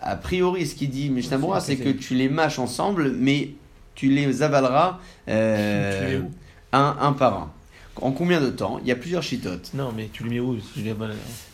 A 0.00 0.16
priori, 0.16 0.66
ce 0.66 0.74
qu'il 0.74 0.90
dit 0.90 1.10
Mishnah 1.10 1.38
c'est 1.60 1.76
que 1.76 1.90
tu 1.90 2.14
les 2.14 2.28
mâches 2.28 2.58
ensemble, 2.58 3.12
mais 3.12 3.50
tu 3.94 4.08
les 4.08 4.42
avaleras 4.42 4.98
euh, 5.28 5.98
Tu 6.00 6.06
les 6.06 6.18
mets 6.18 6.24
où 6.24 6.30
un, 6.72 6.96
un 7.00 7.12
par 7.12 7.34
un. 7.34 7.52
En 7.96 8.12
combien 8.12 8.40
de 8.40 8.48
temps? 8.50 8.78
Il 8.82 8.88
y 8.88 8.92
a 8.92 8.96
plusieurs 8.96 9.22
chitotes. 9.22 9.70
Non, 9.74 9.92
mais 9.94 10.08
tu 10.12 10.22
les 10.24 10.30
mets 10.30 10.40
où? 10.40 10.54
Les-. 10.76 10.94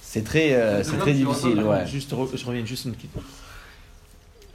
C'est 0.00 0.23
très, 0.25 0.52
euh, 0.54 0.83
c'est 0.85 0.97
très 0.99 1.12
difficile, 1.12 1.61
ouais. 1.62 1.87
Juste, 1.87 2.11
je 2.35 2.45
reviens 2.47 2.64
juste 2.64 2.85
une 2.87 2.92
question. 2.95 3.21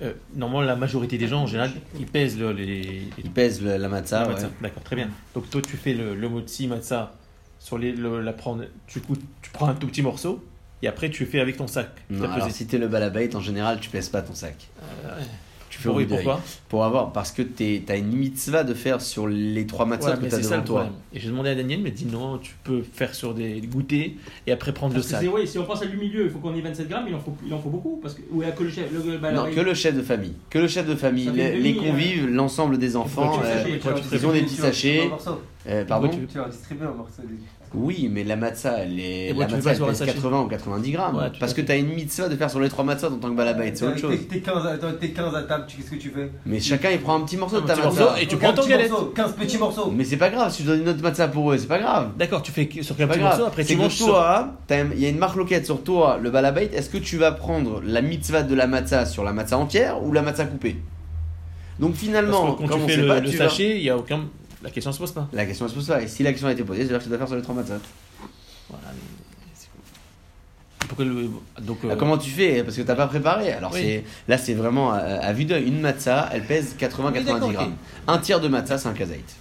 Euh, 0.02 0.13
normalement, 0.36 0.62
la 0.66 0.75
majorité 0.75 1.18
des 1.18 1.28
gens, 1.28 1.44
en 1.44 1.48
général, 1.48 1.72
ils 2.00 2.08
pèsent 2.08 2.38
le- 2.40 2.52
les, 2.52 2.66
les- 2.66 3.10
Il 3.24 3.30
pèse 3.30 3.62
le- 3.62 3.78
la 3.78 3.88
matzah, 3.90 4.28
ouais. 4.28 4.36
D'accord, 4.62 4.84
très 4.84 4.96
bien. 4.96 5.10
Donc 5.36 5.50
toi, 5.50 5.62
tu 5.62 5.78
fais 5.78 5.94
le, 5.94 6.16
le 6.16 6.30
motzi 6.30 6.68
matzah 6.68 7.13
sur 7.60 7.78
les, 7.78 7.92
le- 7.92 8.22
la 8.22 8.34
prendre, 8.34 8.63
tu, 8.88 9.00
tu 9.42 9.50
prends 9.52 9.68
un 9.68 9.75
tout 9.75 9.88
petit 9.88 10.02
morceau 10.02 10.44
et 10.82 10.88
après 10.88 11.10
tu 11.12 11.25
fais 11.25 11.40
avec 11.40 11.58
ton 11.58 11.68
sac. 11.68 11.90
Non, 12.10 12.30
alors 12.32 12.50
si 12.52 12.66
t'es 12.66 12.78
le 12.80 12.88
balabait, 12.88 13.34
en 13.36 13.40
général, 13.40 13.80
tu 13.80 13.90
pèses 13.90 14.10
pas 14.10 14.22
ton 14.24 14.34
sac. 14.34 14.56
Euh, 14.82 15.20
ouais. 15.20 15.25
Tu 15.74 15.80
fais 15.80 15.89
oui, 15.89 16.06
pourquoi 16.06 16.39
Pour 16.70 16.86
avoir, 16.86 17.12
parce 17.12 17.32
que 17.32 17.42
tu 17.42 17.82
as 17.89 17.96
une 17.96 18.12
mitzvah 18.15 18.63
de 18.63 18.75
faire 18.75 19.01
sur 19.01 19.25
les 19.27 19.65
trois 19.65 19.88
matzahs 19.88 20.12
Voilà, 20.12 20.18
que 20.22 20.30
tu 20.30 20.36
as 20.36 20.38
devant 20.38 20.58
le 20.58 20.63
toi. 20.63 20.89
Et 21.12 21.20
j'ai 21.20 21.30
demandé 21.30 21.50
à 21.50 21.56
Daniel, 21.56 21.80
il 21.80 21.84
m'a 21.84 21.89
dit 21.89 22.06
non, 22.06 22.38
tu 22.38 22.53
peux 22.63 22.84
faire 22.84 23.15
sur 23.15 23.34
des 23.34 23.60
goûters 23.62 24.12
et 24.46 24.51
après 24.51 24.72
prendre 24.72 24.94
Parce 24.94 25.08
le 25.08 25.12
sac. 25.12 25.22
c'est- 25.22 25.27
ouais, 25.27 25.48
si 25.48 25.58
on 25.58 25.65
pense 25.65 25.82
à 25.82 25.88
du 25.88 25.98
milieu, 25.98 26.25
il 26.25 26.30
faut 26.30 26.38
qu'on 26.38 26.53
ait 26.53 26.62
27 26.62 26.88
grammes, 26.88 27.06
il 27.08 27.15
en 27.15 27.20
faut, 27.20 27.36
il 27.44 27.51
en 27.51 27.60
faut 27.60 27.70
beaucoup. 27.72 27.98
Parce 28.03 28.13
que, 28.13 28.22
ou 28.32 28.42
que 28.42 28.63
le 28.63 28.70
chef, 28.70 28.92
le, 28.94 29.18
bah, 29.18 29.32
Non, 29.32 29.46
que 29.51 29.60
le 29.62 29.74
chef 29.74 29.96
de 29.96 30.03
famille. 30.03 30.36
Que 30.51 30.60
le 30.60 30.68
chef 30.68 30.88
de 30.88 30.94
famille, 30.94 31.32
les, 31.32 31.75
convives, 31.75 32.30
l'ensemble 32.30 32.77
des 32.77 32.96
enfants. 32.96 33.42
Euh, 33.44 33.77
ils 34.12 34.27
ont 34.27 34.32
des 34.32 34.44
petits 34.44 34.56
sachets. 34.56 35.10
euh, 35.68 35.86
pardon 35.86 36.10
Tu 36.10 36.38
vas 36.38 36.50
distribuer 36.50 36.86
un 36.86 36.92
morceau. 36.92 37.24
Oui, 37.75 38.08
mais 38.12 38.24
la 38.24 38.36
matzah, 38.36 38.80
elle 38.84 39.00
est, 39.00 39.30
Et 39.30 39.34
la 39.34 39.48
veux 39.48 39.56
matzah, 39.56 39.72
elle 39.72 39.80
pèse 39.80 39.98
sachet 39.98 40.13
80 40.13 40.42
ou 40.42 40.48
90 40.48 40.92
grammes. 40.92 41.15
Ouais, 41.15 41.24
parce 41.39 41.53
que 41.53 41.62
fait. 41.62 41.65
tu 41.65 41.72
as 41.72 41.75
une 41.77 41.88
mitzvah 41.93 42.30
de 42.30 42.36
faire 42.36 42.50
sur 42.50 42.60
les 42.60 42.69
trois 42.69 42.84
matzahs 42.86 43.08
en 43.12 43.17
tant 43.17 43.30
que 43.30 43.36
balabait, 43.36 43.71
c'est 43.74 43.86
autre 43.86 43.98
chose. 43.98 44.15
T'es 44.30 44.39
15, 44.41 44.65
attends, 44.67 44.88
t'es 45.00 45.10
15 45.10 45.36
à 45.36 45.41
table, 45.43 45.65
tu- 45.67 45.78
qu'est-ce 45.78 45.89
que 45.89 45.95
tu 45.95 46.10
fais? 46.10 46.30
Mais 46.45 46.60
chacun, 46.60 46.91
il 46.91 47.00
prend 47.00 47.15
un 47.15 47.21
petit 47.21 47.36
morceau 47.38 47.62
de 47.62 47.65
ta 47.67 47.76
matzah. 47.76 48.15
et 48.21 48.28
tu 48.28 48.38
prends 48.38 48.50
un 48.50 48.54
ton 48.54 48.62
petit 48.62 48.69
galette. 48.69 48.91
morceau, 48.91 49.06
15 49.15 49.32
petits 49.34 49.58
morceaux. 49.58 49.91
Mais 49.91 50.04
c'est 50.04 50.17
pas 50.17 50.30
grave, 50.30 50.52
si 50.52 50.62
tu 50.62 50.67
donnes 50.67 50.82
une 50.82 50.89
autre 50.89 51.02
matzah 51.02 51.28
pour 51.28 51.52
eux, 51.52 51.58
c'est 51.58 51.67
pas 51.67 51.80
grave. 51.80 52.12
D'accord, 52.17 52.43
tu 52.43 52.52
fais 52.52 52.69
sur 52.82 52.95
quel 52.95 53.08
petit 53.08 53.19
grave. 53.19 53.32
morceau 53.32 53.45
après 53.48 53.63
C'est 53.63 53.69
tu 53.69 53.78
que 53.78 53.82
manges 53.82 53.95
sur- 53.95 54.06
toi, 54.08 54.54
t'as- 54.67 54.84
il 54.93 55.00
y 55.00 55.06
a 55.06 55.10
une 55.10 55.17
marloquette 55.17 55.65
sur 55.65 55.82
toi, 55.84 56.19
le 56.21 56.30
balabait. 56.30 56.69
Est-ce 56.74 56.89
que 56.89 56.98
tu 57.00 57.17
vas 57.17 57.32
prendre 57.32 57.82
la 57.84 58.02
mitzvah 58.02 58.43
de 58.43 58.54
la 58.54 58.67
matzah 58.67 59.06
sur 59.08 59.24
la 59.24 59.34
matzah 59.34 59.58
entière 59.58 60.04
ou 60.04 60.12
la 60.12 60.21
matzah 60.21 60.45
coupée? 60.45 60.76
Donc 61.80 61.93
Parce 61.93 62.04
finalement, 62.04 62.54
que 62.54 62.62
quand 62.67 62.76
tu 62.78 62.84
on 62.84 62.88
fais 62.88 62.98
le, 62.98 63.08
pas, 63.08 63.19
le 63.19 63.30
tu 63.30 63.36
vas- 63.38 63.50
sachet, 63.50 63.78
il 63.78 63.84
y 63.84 63.89
a 63.89 63.98
aucun. 63.98 64.26
La 64.63 64.69
question 64.71 64.91
se 64.91 64.97
pose 64.99 65.12
pas. 65.12 65.28
La 65.34 65.45
question 65.45 65.67
se 65.67 65.73
pose 65.73 65.88
pas. 65.88 66.02
Et 66.02 66.08
si 66.08 66.23
la 66.23 66.32
question 66.32 66.47
a 66.47 66.52
été 66.54 66.63
posée, 66.63 66.82
c'est-à-dire 66.82 66.99
que 66.99 67.04
tu 67.04 67.10
dois 67.10 67.17
faire 67.17 67.28
sur 67.28 67.36
les 67.36 67.41
trois 67.41 67.54
matzahs. 67.56 67.80
Voilà, 68.69 68.86
mais 68.93 69.49
c'est- 69.54 69.67
Pourquoi 70.88 71.06
le. 71.06 71.30
Donc. 71.62 71.80
Ah, 71.84 71.88
euh, 71.88 71.95
comment 71.97 72.17
tu 72.17 72.30
fais? 72.30 72.63
Parce 72.63 72.78
que 72.78 72.82
t'as 72.82 72.95
pas 72.95 73.08
préparé. 73.08 73.52
Alors 73.52 73.71
Oui. 73.73 73.80
c'est 73.82 74.04
là, 74.28 74.38
c'est 74.38 74.54
vraiment 74.54 74.91
à, 74.93 74.97
à 74.99 75.34
vue 75.34 75.45
d'œil. 75.45 75.67
Une 75.67 75.82
matzah, 75.82 76.30
elle 76.34 76.45
pèse 76.45 76.76
80-90 76.80 77.17
Oui, 77.19 77.23
d'accord, 77.26 77.47
ok. 77.49 77.54
grammes. 77.54 77.76
Un 78.08 78.17
tiers 78.19 78.39
de 78.39 78.47
matzah, 78.47 78.78
c'est 78.78 78.88
un 78.88 78.93
kazaït. 78.93 79.36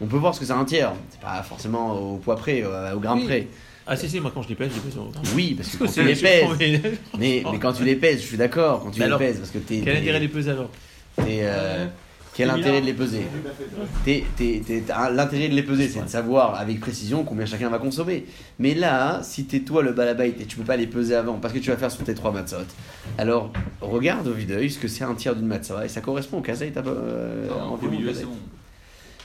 On 0.00 0.06
peut 0.06 0.16
voir 0.16 0.34
ce 0.34 0.40
que 0.40 0.46
c'est 0.46 0.52
un 0.52 0.64
tiers. 0.64 0.92
C'est 1.10 1.20
pas 1.20 1.42
forcément 1.44 1.92
au 1.96 2.16
poids 2.16 2.34
près, 2.36 2.64
au, 2.64 2.96
au 2.96 2.98
gramme 3.00 3.20
Oui. 3.20 3.24
près. 3.26 3.48
Ah 3.86 3.96
si, 3.96 4.08
si, 4.08 4.18
moi 4.18 4.32
quand 4.34 4.42
je 4.42 4.48
les 4.48 4.54
pèse, 4.54 4.70
je 4.70 4.76
les 4.76 4.80
pèse. 4.80 5.34
Oui, 5.36 5.54
parce 5.54 5.68
que 5.68 5.76
quand 5.76 5.86
C'est- 5.88 6.00
tu 6.02 6.06
les 6.08 6.14
pèses, 6.16 6.98
mais, 7.18 7.42
mais 7.52 7.58
quand 7.58 7.72
tu 7.74 7.84
les 7.84 7.96
pèses, 7.96 8.20
je 8.22 8.26
suis 8.26 8.36
d'accord. 8.38 8.82
Quand 8.82 8.90
tu 8.90 8.98
Mais 8.98 9.04
les 9.04 9.08
alors, 9.08 9.18
pèses, 9.18 9.38
parce 9.38 9.50
que 9.50 9.58
t'es. 9.58 9.82
Quel 9.84 9.98
intérêt 9.98 10.18
les 10.20 10.28
peser 10.28 10.50
alors? 10.52 10.70
T'es, 11.16 11.40
euh, 11.42 11.86
Quel 12.34 12.50
intérêt 12.50 12.80
de 12.80 12.86
les 12.86 12.92
peser 12.94 13.26
T'es- 14.04 14.24
t'es- 14.36 14.60
t'es- 14.66 14.80
t'as- 14.86 15.08
L'intérêt 15.10 15.48
de 15.48 15.54
les 15.54 15.62
peser, 15.62 15.88
c'est 15.88 16.02
de 16.04 16.08
savoir 16.08 16.56
avec 16.56 16.80
précision 16.80 17.22
combien 17.22 17.46
chacun 17.46 17.68
va 17.70 17.78
consommer. 17.78 18.26
Mais 18.58 18.74
là, 18.74 19.20
si 19.22 19.44
t'es 19.44 19.60
toi 19.60 19.82
le 19.82 19.92
balabait 19.92 20.30
et 20.30 20.44
tu 20.44 20.56
peux 20.56 20.64
pas 20.64 20.76
les 20.76 20.88
peser 20.88 21.14
avant 21.14 21.34
parce 21.34 21.54
que 21.54 21.60
tu 21.60 21.70
vas 21.70 21.76
faire 21.76 21.90
sur 21.92 22.02
tes 22.04 22.14
trois 22.14 22.32
matzot, 22.32 22.56
alors 23.18 23.50
regarde 23.80 24.26
au 24.26 24.32
d'œil 24.34 24.68
ce 24.68 24.78
que 24.80 24.88
c'est 24.88 25.04
un 25.04 25.14
tiers 25.14 25.36
d'une 25.36 25.46
matzah 25.46 25.84
et 25.84 25.88
ça 25.88 26.00
correspond 26.00 26.38
au 26.38 26.42
kazaï. 26.42 26.72
t'as 26.72 26.82
pas, 26.82 26.90
euh, 26.90 27.48
environ 27.50 27.78
Au 27.86 27.90
milieu, 27.90 28.12
c'est 28.12 28.24
bon. 28.24 28.36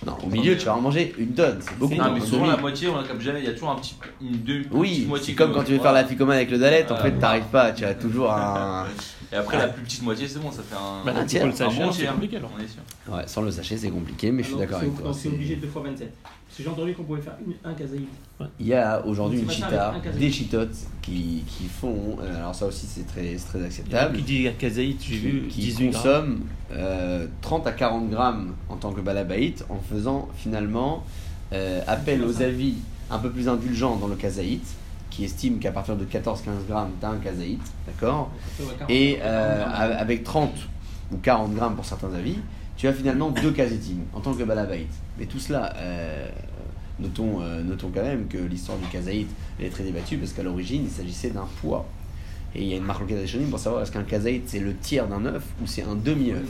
Non, 0.06 0.15
au 0.24 0.30
milieu, 0.30 0.56
tu 0.56 0.65
vas 0.65 0.76
en 0.78 0.82
manger 0.82 1.13
une 1.17 1.34
tonne, 1.34 1.58
c'est 1.60 1.78
beaucoup. 1.78 1.93
Non, 1.95 2.13
mais 2.13 2.22
souvent 2.22 2.45
demi. 2.45 2.56
la 2.56 2.58
moitié, 2.62 2.88
on 2.88 2.95
la 2.95 3.04
capte 3.06 3.19
jamais. 3.22 3.39
Il 3.39 3.45
y 3.45 3.50
a 3.50 3.54
toujours 3.54 3.72
un 3.72 3.76
petit, 3.76 3.95
une 4.22 4.38
deux, 4.38 4.62
Oui, 4.72 4.89
petite 4.91 5.08
moitié 5.10 5.34
qui 5.34 5.36
comme 5.36 5.52
quand 5.52 5.63
tu 5.63 5.72
veux 5.74 5.78
faire 5.80 5.86
la 5.91 6.04
voilà. 6.04 6.08
ficoma 6.08 6.36
avec 6.36 6.52
le 6.52 6.58
dalet, 6.58 6.84
en 6.86 6.88
Voilà. 6.95 7.04
fait, 7.04 7.12
t'arrives 7.19 7.43
pas, 7.52 7.72
tu 7.74 7.84
as 7.84 7.95
toujours 7.95 8.32
un. 8.32 8.86
Et 9.32 9.36
après, 9.36 9.58
la 9.58 9.68
plus 9.68 9.84
petite 9.84 10.02
moitié, 10.02 10.28
c'est 10.28 10.39
bon, 10.39 10.52
ça 10.52 10.63
fait 10.63 10.76
un. 10.76 11.04
Bah, 11.06 11.13
Un 11.20 11.26
tiers, 11.26 11.46
un 11.46 11.52
sachet, 11.52 11.84
bon 11.84 11.89
tiers. 11.92 12.13
compliqué 12.13 12.38
alors. 12.38 12.52
On 12.58 12.60
est 12.62 12.68
sûr. 12.68 12.82
Ouais, 13.13 13.28
sans 13.28 13.42
le 13.44 13.52
sachet, 13.52 13.78
c'est 13.78 13.89
compliqué, 13.92 14.32
mais 14.32 14.42
je 14.44 14.48
suis 14.50 14.58
d'accord 14.58 14.80
avec 14.80 14.96
toi. 14.96 15.06
Donc 15.06 15.15
c'est 15.15 15.28
obligé 15.30 15.56
2 15.58 15.68
fois 15.68 15.84
27. 15.84 16.12
Parce 16.24 16.58
que 16.58 16.63
j'ai 16.63 16.70
entendu 16.70 16.94
qu'on 16.96 17.04
pouvait 17.04 17.22
faire 17.22 17.36
une, 17.46 17.54
un 17.63 17.74
kazaïd. 17.76 18.08
Il 18.60 18.65
y 18.65 18.74
a 18.74 19.06
aujourd'hui 19.06 19.39
une 19.42 19.52
chita, 19.52 19.94
un 19.94 20.18
des 20.18 20.32
chitotes 20.32 20.76
qui, 21.04 21.44
qui 21.46 21.65
font, 21.65 22.18
euh, 22.22 22.38
alors 22.38 22.56
ça 22.56 22.65
aussi 22.65 22.88
c'est 22.88 23.06
très, 23.06 23.38
c'est 23.38 23.48
très 23.50 23.60
Il 23.60 23.62
y 23.62 23.62
en 23.62 23.65
a 23.65 23.68
acceptable, 23.68 24.18
Qui 24.18 24.24
dit 24.24 24.50
kazaït, 24.58 24.98
j'ai 25.04 25.18
vu 25.18 25.48
qui 25.48 25.60
18 25.62 25.89
grammes. 25.89 25.94
consomment 26.02 26.39
euh, 26.72 27.28
30 27.42 27.68
à 27.68 27.72
40 27.72 28.10
grammes 28.10 28.56
en 28.70 28.78
tant 28.78 28.92
que 28.94 29.02
balabaït 29.02 29.63
en 29.70 29.78
faisant 29.80 30.28
finalement 30.38 31.04
euh, 31.54 31.82
appel 31.86 32.24
aux 32.24 32.42
avis 32.42 32.76
un 33.12 33.20
peu 33.20 33.30
plus 33.30 33.48
indulgents 33.48 33.98
dans 33.98 34.08
le 34.08 34.15
kazaït, 34.15 34.63
qui 35.10 35.24
estiment 35.24 35.58
qu'à 35.60 35.72
partir 35.72 35.95
de 35.95 36.06
14-15 36.06 36.67
grammes 36.67 36.91
t'as 37.00 37.10
un 37.10 37.17
kazaït, 37.17 37.62
d'accord 37.88 38.32
Ça 38.58 38.63
va, 38.63 38.74
40, 38.74 38.91
Et 38.91 39.17
40 39.17 39.26
euh, 39.26 39.65
avec 39.98 40.24
30 40.24 40.52
ou 41.12 41.17
40 41.17 41.56
grammes 41.56 41.76
pour 41.76 41.86
certains 41.86 42.13
avis, 42.13 42.38
tu 42.78 42.88
as 42.88 42.93
finalement 42.93 43.30
deux 43.30 43.52
kazetim 43.52 43.98
en 44.13 44.22
tant 44.22 44.34
que 44.34 44.43
balabaït. 44.43 44.88
Mais 45.17 45.26
tout 45.26 45.39
cela, 45.39 45.74
euh, 45.78 46.30
notons, 47.00 47.41
euh, 47.41 47.62
notons 47.62 47.91
quand 47.93 48.04
même 48.04 48.28
que 48.28 48.38
l'histoire 48.38 48.78
du 48.78 48.86
kazaït 48.88 49.28
elle 49.60 49.65
est 49.65 49.69
très 49.69 49.84
débattue 49.84 50.17
parce 50.17 50.34
qu'à 50.34 50.43
l'origine 50.43 50.84
il 50.86 50.91
s'agissait 50.91 51.32
d'un 51.32 51.48
poids. 51.62 51.86
Et 52.56 52.63
il 52.63 52.69
y 52.69 52.74
a 52.74 52.78
une 52.78 52.86
marque 52.86 53.08
Rishonim 53.10 53.50
pour 53.50 53.60
savoir 53.60 53.84
est-ce 53.84 53.91
qu'un 53.91 54.04
kazaït 54.04 54.43
c'est 54.48 54.60
le 54.60 54.76
tiers 54.76 55.08
d'un 55.08 55.26
œuf 55.26 55.43
ou 55.62 55.67
c'est 55.67 55.84
un 55.84 55.95
demi-œuf. 55.95 56.48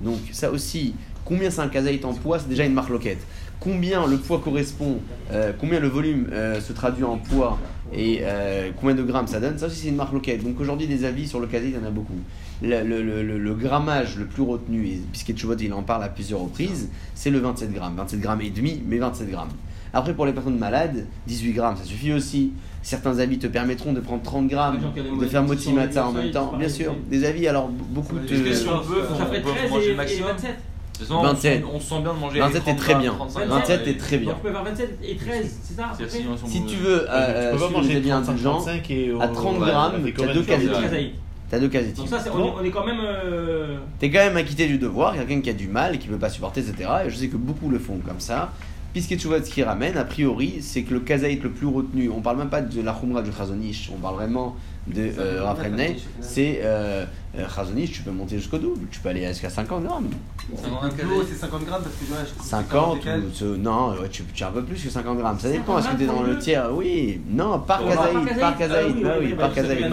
Donc 0.00 0.18
ça 0.32 0.50
aussi, 0.50 0.94
combien 1.24 1.50
c'est 1.50 1.60
un 1.60 1.68
kazaït 1.68 2.04
en 2.04 2.14
poids, 2.14 2.38
c'est 2.38 2.48
déjà 2.48 2.64
une 2.64 2.74
marloquette. 2.74 3.20
Combien 3.60 4.06
le 4.06 4.18
poids 4.18 4.40
correspond, 4.40 4.98
euh, 5.32 5.52
combien 5.58 5.80
le 5.80 5.88
volume 5.88 6.28
euh, 6.32 6.60
se 6.60 6.72
traduit 6.72 7.04
en 7.04 7.18
poids 7.18 7.58
et 7.92 8.20
euh, 8.22 8.70
combien 8.80 8.94
de 8.94 9.02
grammes 9.02 9.26
ça 9.26 9.40
donne, 9.40 9.58
ça 9.58 9.66
aussi 9.66 9.76
c'est 9.82 9.88
une 9.88 9.96
marloquette. 9.96 10.42
Donc 10.44 10.58
aujourd'hui 10.60 10.86
des 10.86 11.04
avis 11.04 11.26
sur 11.28 11.40
le 11.40 11.46
kazaït, 11.46 11.74
il 11.74 11.80
y 11.80 11.84
en 11.84 11.86
a 11.86 11.90
beaucoup. 11.90 12.14
Le, 12.62 12.82
le- 12.82 13.02
le- 13.02 13.38
le- 13.38 13.54
grammage 13.54 14.16
le 14.16 14.24
plus 14.26 14.42
retenu, 14.42 14.86
et 14.86 15.00
Chuvot 15.36 15.54
il 15.56 15.72
en 15.72 15.82
parle 15.82 16.02
à 16.04 16.08
plusieurs 16.08 16.40
reprises, 16.40 16.88
c'est 17.14 17.30
le 17.30 17.38
27 17.38 17.72
grammes. 17.72 17.94
27 17.96 18.20
grammes 18.20 18.40
et 18.40 18.50
demi, 18.50 18.82
mais 18.86 18.98
27 18.98 19.30
grammes. 19.30 19.50
Après, 19.92 20.14
pour 20.14 20.26
les 20.26 20.32
personnes 20.32 20.58
malades, 20.58 21.06
18 21.26 21.52
grammes, 21.52 21.76
ça 21.76 21.84
suffit 21.84 22.12
aussi. 22.12 22.52
Certains 22.82 23.18
avis 23.18 23.38
te 23.38 23.46
permettront 23.46 23.92
de 23.92 24.00
prendre 24.00 24.22
30 24.22 24.46
grammes, 24.48 24.78
de 25.20 25.26
faire 25.26 25.42
moti 25.42 25.68
en 26.06 26.12
même 26.12 26.30
temps. 26.30 26.52
Bien 26.58 26.68
sûr, 26.68 26.94
des 27.10 27.24
avis, 27.24 27.46
alors 27.48 27.68
beaucoup 27.68 28.16
te. 28.18 28.32
Est-ce 28.34 28.42
que 28.42 28.52
si 28.54 28.68
on 28.68 28.78
peut, 28.78 29.02
Ça 29.02 29.24
on 29.28 29.32
fait 29.32 29.40
peut 29.42 29.50
13 29.50 29.70
manger 29.70 29.84
et, 29.84 29.88
le 29.88 29.92
et 29.92 29.96
maximum 29.96 30.28
27. 30.32 30.56
Façon, 31.04 31.14
on 31.16 31.22
27. 31.22 31.60
sent- 31.62 31.66
On 31.72 31.80
se 31.80 31.86
sent 31.88 32.00
bien 32.02 32.14
de 32.14 32.18
manger 32.18 32.38
27 32.40 32.62
les 32.66 32.72
est 32.72 32.76
très 32.76 32.92
30 32.92 33.02
bien. 33.02 33.12
35 33.14 33.46
27 33.46 33.76
grammes, 33.80 33.88
est 33.88 33.98
très 33.98 34.16
bien. 34.18 34.28
Donc, 34.30 34.36
tu 34.40 34.46
peux 34.46 34.52
faire 34.52 34.64
27 34.64 34.98
et 35.04 35.16
13, 35.16 35.58
c'est 35.62 35.74
ça 35.74 35.92
si 36.08 36.50
Si 36.50 36.64
tu 36.66 36.76
veux, 36.76 37.00
tu 37.00 37.06
euh, 37.10 37.52
peux 37.52 37.58
pas 37.58 37.64
suivre 37.64 37.70
manger 37.78 37.88
les 37.90 37.96
avis 37.96 38.08
35, 38.08 38.32
indulgents, 38.32 38.50
35 38.56 38.90
et 38.90 39.12
au- 39.12 39.20
à 39.20 39.28
30 39.28 39.58
ouais, 39.58 39.66
grammes, 39.66 39.92
t'as 40.04 40.10
combien 40.12 40.34
deux 40.34 40.42
Kazaïd. 40.42 41.10
t'as 41.50 41.58
deux 41.58 41.68
qualités. 41.68 41.96
Donc 41.98 42.08
ça, 42.08 42.18
c'est- 42.20 42.30
on, 42.30 42.44
est, 42.46 42.52
on 42.60 42.64
est 42.64 42.70
quand 42.70 42.86
même... 42.86 43.00
euh, 43.02 43.76
T'es 43.98 44.10
quand 44.10 44.18
même 44.18 44.36
acquitté 44.36 44.66
du 44.66 44.78
devoir, 44.78 45.14
quelqu'un 45.14 45.40
qui 45.40 45.50
a 45.50 45.52
du 45.54 45.68
mal 45.68 45.94
et 45.94 45.98
qui 45.98 46.08
peut 46.08 46.16
pas 46.18 46.30
supporter, 46.30 46.60
etc. 46.60 46.88
Et 47.06 47.10
je 47.10 47.16
sais 47.16 47.28
que 47.28 47.36
beaucoup 47.36 47.68
le 47.68 47.78
font 47.78 47.98
comme 48.06 48.20
ça. 48.20 48.52
Puisque 48.96 49.18
tu 49.18 49.26
vois 49.28 49.42
ce 49.44 49.50
qui 49.50 49.62
ramène, 49.62 49.98
a 49.98 50.04
priori, 50.06 50.60
c'est 50.62 50.80
que 50.82 50.94
le 50.94 51.00
kazaït 51.00 51.42
le 51.42 51.50
plus 51.50 51.66
retenu, 51.66 52.08
on 52.08 52.22
parle 52.22 52.38
même 52.38 52.48
pas 52.48 52.62
de 52.62 52.80
la 52.80 52.94
khumra 52.94 53.20
du 53.20 53.30
chazonish, 53.30 53.90
on 53.94 53.98
parle 53.98 54.14
vraiment 54.14 54.56
de 54.86 55.10
euh, 55.18 55.54
final. 55.54 55.96
c'est 56.22 56.60
euh, 56.62 57.04
euh, 57.38 57.44
tu 57.92 58.00
peux 58.00 58.10
monter 58.10 58.38
jusqu'au 58.38 58.56
double, 58.56 58.86
tu 58.90 59.00
peux 59.00 59.10
aller 59.10 59.28
jusqu'à 59.28 59.50
50 59.50 59.84
grammes. 59.84 60.08
C'est 60.48 61.34
50 61.36 61.66
grammes 61.66 61.82
parce 61.82 61.94
que 61.94 62.08
moi, 62.08 62.18
je 62.24 62.42
50 62.42 62.98
décale. 62.98 63.20
ou 63.20 63.34
ce- 63.34 63.44
non, 63.44 63.90
ouais, 64.00 64.08
tu, 64.08 64.22
tu 64.32 64.42
as 64.42 64.48
un 64.48 64.52
peu 64.52 64.62
plus 64.62 64.82
que 64.82 64.88
50 64.88 65.18
grammes. 65.18 65.38
Ça 65.40 65.48
50 65.50 65.58
dépend, 65.58 65.78
est-ce 65.78 65.88
que 65.88 65.96
tu 65.98 66.02
es 66.04 66.06
dans 66.06 66.22
le 66.22 66.38
tiers? 66.38 66.70
Oui, 66.72 67.20
non, 67.28 67.58
par 67.58 67.84
kazaït, 67.84 68.14
par 68.14 68.38
par 68.40 68.56
kazaït, 68.56 68.94
ah 68.94 68.94
oui, 68.96 69.02
bah 69.02 69.10
oui, 69.18 69.26
oui, 69.26 69.32
oui, 69.32 69.36
par 69.36 69.52
kazaït. 69.52 69.90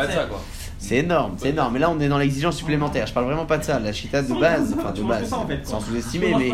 C'est 0.83 0.97
énorme, 0.97 1.35
c'est 1.37 1.49
énorme. 1.49 1.71
Mais 1.73 1.79
là, 1.79 1.89
on 1.89 1.97
est 2.01 2.09
dans 2.09 2.17
l'exigence 2.17 2.57
supplémentaire. 2.57 3.07
Je 3.07 3.13
parle 3.13 3.25
vraiment 3.27 3.45
pas 3.45 3.57
de 3.57 3.63
ça. 3.63 3.79
La 3.79 3.93
chita 3.93 4.21
de 4.21 4.33
base, 4.37 4.75
enfin 4.77 4.91
de 4.91 5.01
base, 5.01 5.29
ça, 5.29 5.39
en 5.39 5.47
fait, 5.47 5.65
sans 5.65 5.79
sous-estimer, 5.79 6.35
mais 6.37 6.51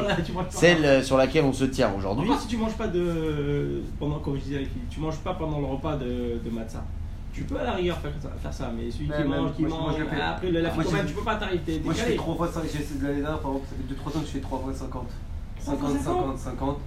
celle 0.49 0.85
euh, 0.85 1.01
sur 1.01 1.17
laquelle 1.17 1.45
on 1.45 1.53
se 1.53 1.65
tient 1.65 1.91
aujourd'hui. 1.97 2.29
Si 2.39 2.47
tu 2.47 2.57
manges 2.57 2.77
pas 2.77 2.87
de. 2.87 3.81
Pendant, 3.99 4.19
comme 4.19 4.35
je 4.35 4.41
disais, 4.41 4.55
avec 4.57 4.67
lui, 4.67 4.81
tu 4.87 4.99
manges 4.99 5.17
pas 5.17 5.33
pendant 5.33 5.59
le 5.59 5.65
repas 5.65 5.95
de, 5.97 6.39
de 6.45 6.49
matzah. 6.51 6.83
Tu 7.33 7.43
peux 7.43 7.59
à 7.59 7.63
la 7.63 7.71
rigueur 7.73 7.97
faire 7.97 8.11
ça, 8.21 8.29
faire 8.41 8.53
ça 8.53 8.71
mais 8.75 8.91
celui 8.91 9.09
Ouais, 9.09 9.17
qui 9.17 9.23
mange, 9.23 9.53
qui 9.55 9.61
moi, 9.61 9.69
je- 9.69 9.75
moi, 9.75 9.81
mange, 9.81 9.95
je 9.97 10.03
après 10.03 10.51
le 10.51 11.07
tu 11.07 11.13
peux 11.13 11.21
pas 11.23 11.35
t'arriver, 11.35 11.61
t'es 11.65 11.79
Moi, 11.83 11.93
je 11.93 11.99
fais 11.99 12.05
décalé. 12.05 12.15
3 12.17 12.35
fois 12.35 12.47
5. 12.47 12.61
J'ai 12.71 13.07
l'année 13.07 13.21
dernière, 13.21 13.39
par 13.39 13.51
exemple, 13.51 13.67
ça 13.69 13.75
fait 13.77 13.93
2-3 13.93 14.17
ans 14.17 14.21
que 14.21 14.27
je 14.27 14.31
fais 14.31 14.39
3 14.39 14.59
fois 14.59 14.73
50. 14.73 15.07
50, 15.59 15.89
50, 16.01 16.37
50. 16.37 16.77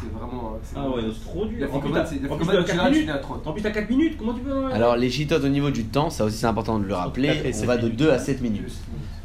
C'est 0.00 0.12
vraiment. 0.12 0.58
c'est 0.62 0.76
Ah 0.76 0.88
ouais, 0.88 1.02
c'est 1.12 1.24
trop 1.30 1.44
La 1.44 1.50
dur. 1.50 1.74
En 1.74 1.78
plus, 1.80 1.92
t'as 1.92 2.06
c'est- 2.06 2.14
la 2.22 2.32
en 2.32 2.36
plus, 2.36 2.44
ficomane, 2.44 2.56
t'as 2.56 2.62
tu 2.62 2.66
4 2.70 2.78
rates, 2.80 2.86
tu 2.88 2.92
minutes. 2.94 3.06
n'es 3.06 3.12
à 3.12 3.18
30. 3.18 3.46
En 3.46 3.52
plus, 3.52 3.62
t'as 3.62 3.70
4 3.70 3.90
minutes, 3.90 4.16
comment 4.18 4.34
tu 4.34 4.40
peux. 4.40 4.64
Alors, 4.72 4.96
les 4.96 5.10
chitotes 5.10 5.44
au 5.44 5.48
niveau 5.48 5.70
du 5.70 5.84
temps, 5.84 6.10
ça 6.10 6.24
aussi 6.24 6.36
c'est 6.38 6.46
important 6.46 6.78
de 6.78 6.84
le 6.86 6.94
rappeler. 6.94 7.30
On 7.62 7.66
va 7.66 7.76
de 7.76 7.82
minutes. 7.84 7.98
2 7.98 8.10
à 8.10 8.18
7 8.18 8.40
minutes. 8.40 8.72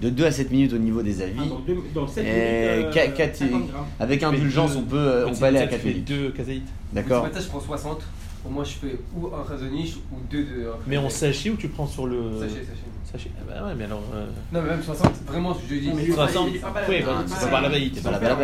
De 0.01 0.09
2 0.09 0.25
à 0.25 0.31
7 0.31 0.51
minutes 0.51 0.73
au 0.73 0.77
niveau 0.77 1.01
des 1.01 1.21
Ah, 1.21 1.25
avis. 1.25 1.49
deux- 1.65 1.77
donc 1.93 2.09
7 2.09 2.25
Et 2.25 2.29
minutes. 2.29 2.87
euh, 2.87 2.91
qua- 2.91 3.07
quatre- 3.07 3.35
50 3.35 3.67
grammes. 3.71 3.85
Avec 3.99 4.23
indulgence, 4.23 4.73
deux- 4.73 4.77
on 4.79 4.83
peut, 4.83 4.97
euh, 4.97 5.27
aller 5.43 5.59
à 5.59 5.67
4 5.67 5.79
Tu 5.79 5.87
fais 5.87 5.89
minutes. 5.93 6.07
deux 6.07 6.29
kazaït. 6.31 6.63
D'accord 6.91 7.23
Ce 7.23 7.27
matin, 7.29 7.39
je 7.41 7.47
prends 7.47 7.59
60. 7.61 8.01
Pour 8.43 8.51
moi, 8.51 8.63
je 8.63 8.71
fais 8.73 8.99
ou 9.15 9.27
un 9.33 9.41
razoniche 9.43 9.95
ou 10.11 10.17
deux 10.29 10.43
de. 10.43 10.67
Mais 10.85 10.97
en 10.97 11.09
sachet 11.09 11.49
ou 11.49 11.55
tu 11.55 11.67
prends 11.69 11.87
sur 11.87 12.05
le. 12.05 12.17
Sachet, 12.39 12.53
sachet. 12.59 12.67
Sachet. 13.11 13.31
Ah 13.39 13.43
bah 13.47 13.67
ouais, 13.67 13.73
mais 13.77 13.85
alors. 13.85 14.03
euh, 14.13 14.25
Non, 14.53 14.61
mais 14.61 14.69
même 14.69 14.83
60, 14.83 15.13
vraiment, 15.25 15.55
je 15.67 15.75
dis. 15.75 15.91
Mais 15.95 16.03
lui, 16.03 16.11
60, 16.13 16.47
il 16.49 16.57
est 16.57 16.59
pas 16.59 16.73
oui, 16.87 16.95
il 16.97 17.01
est 17.01 17.03
bah, 17.05 17.13
pas 17.27 17.35
c'est 17.35 17.49
pas 17.49 17.61
la 17.61 17.69
veille. 17.69 17.91
C'est 17.95 18.03
pas 18.03 18.11
la 18.11 18.35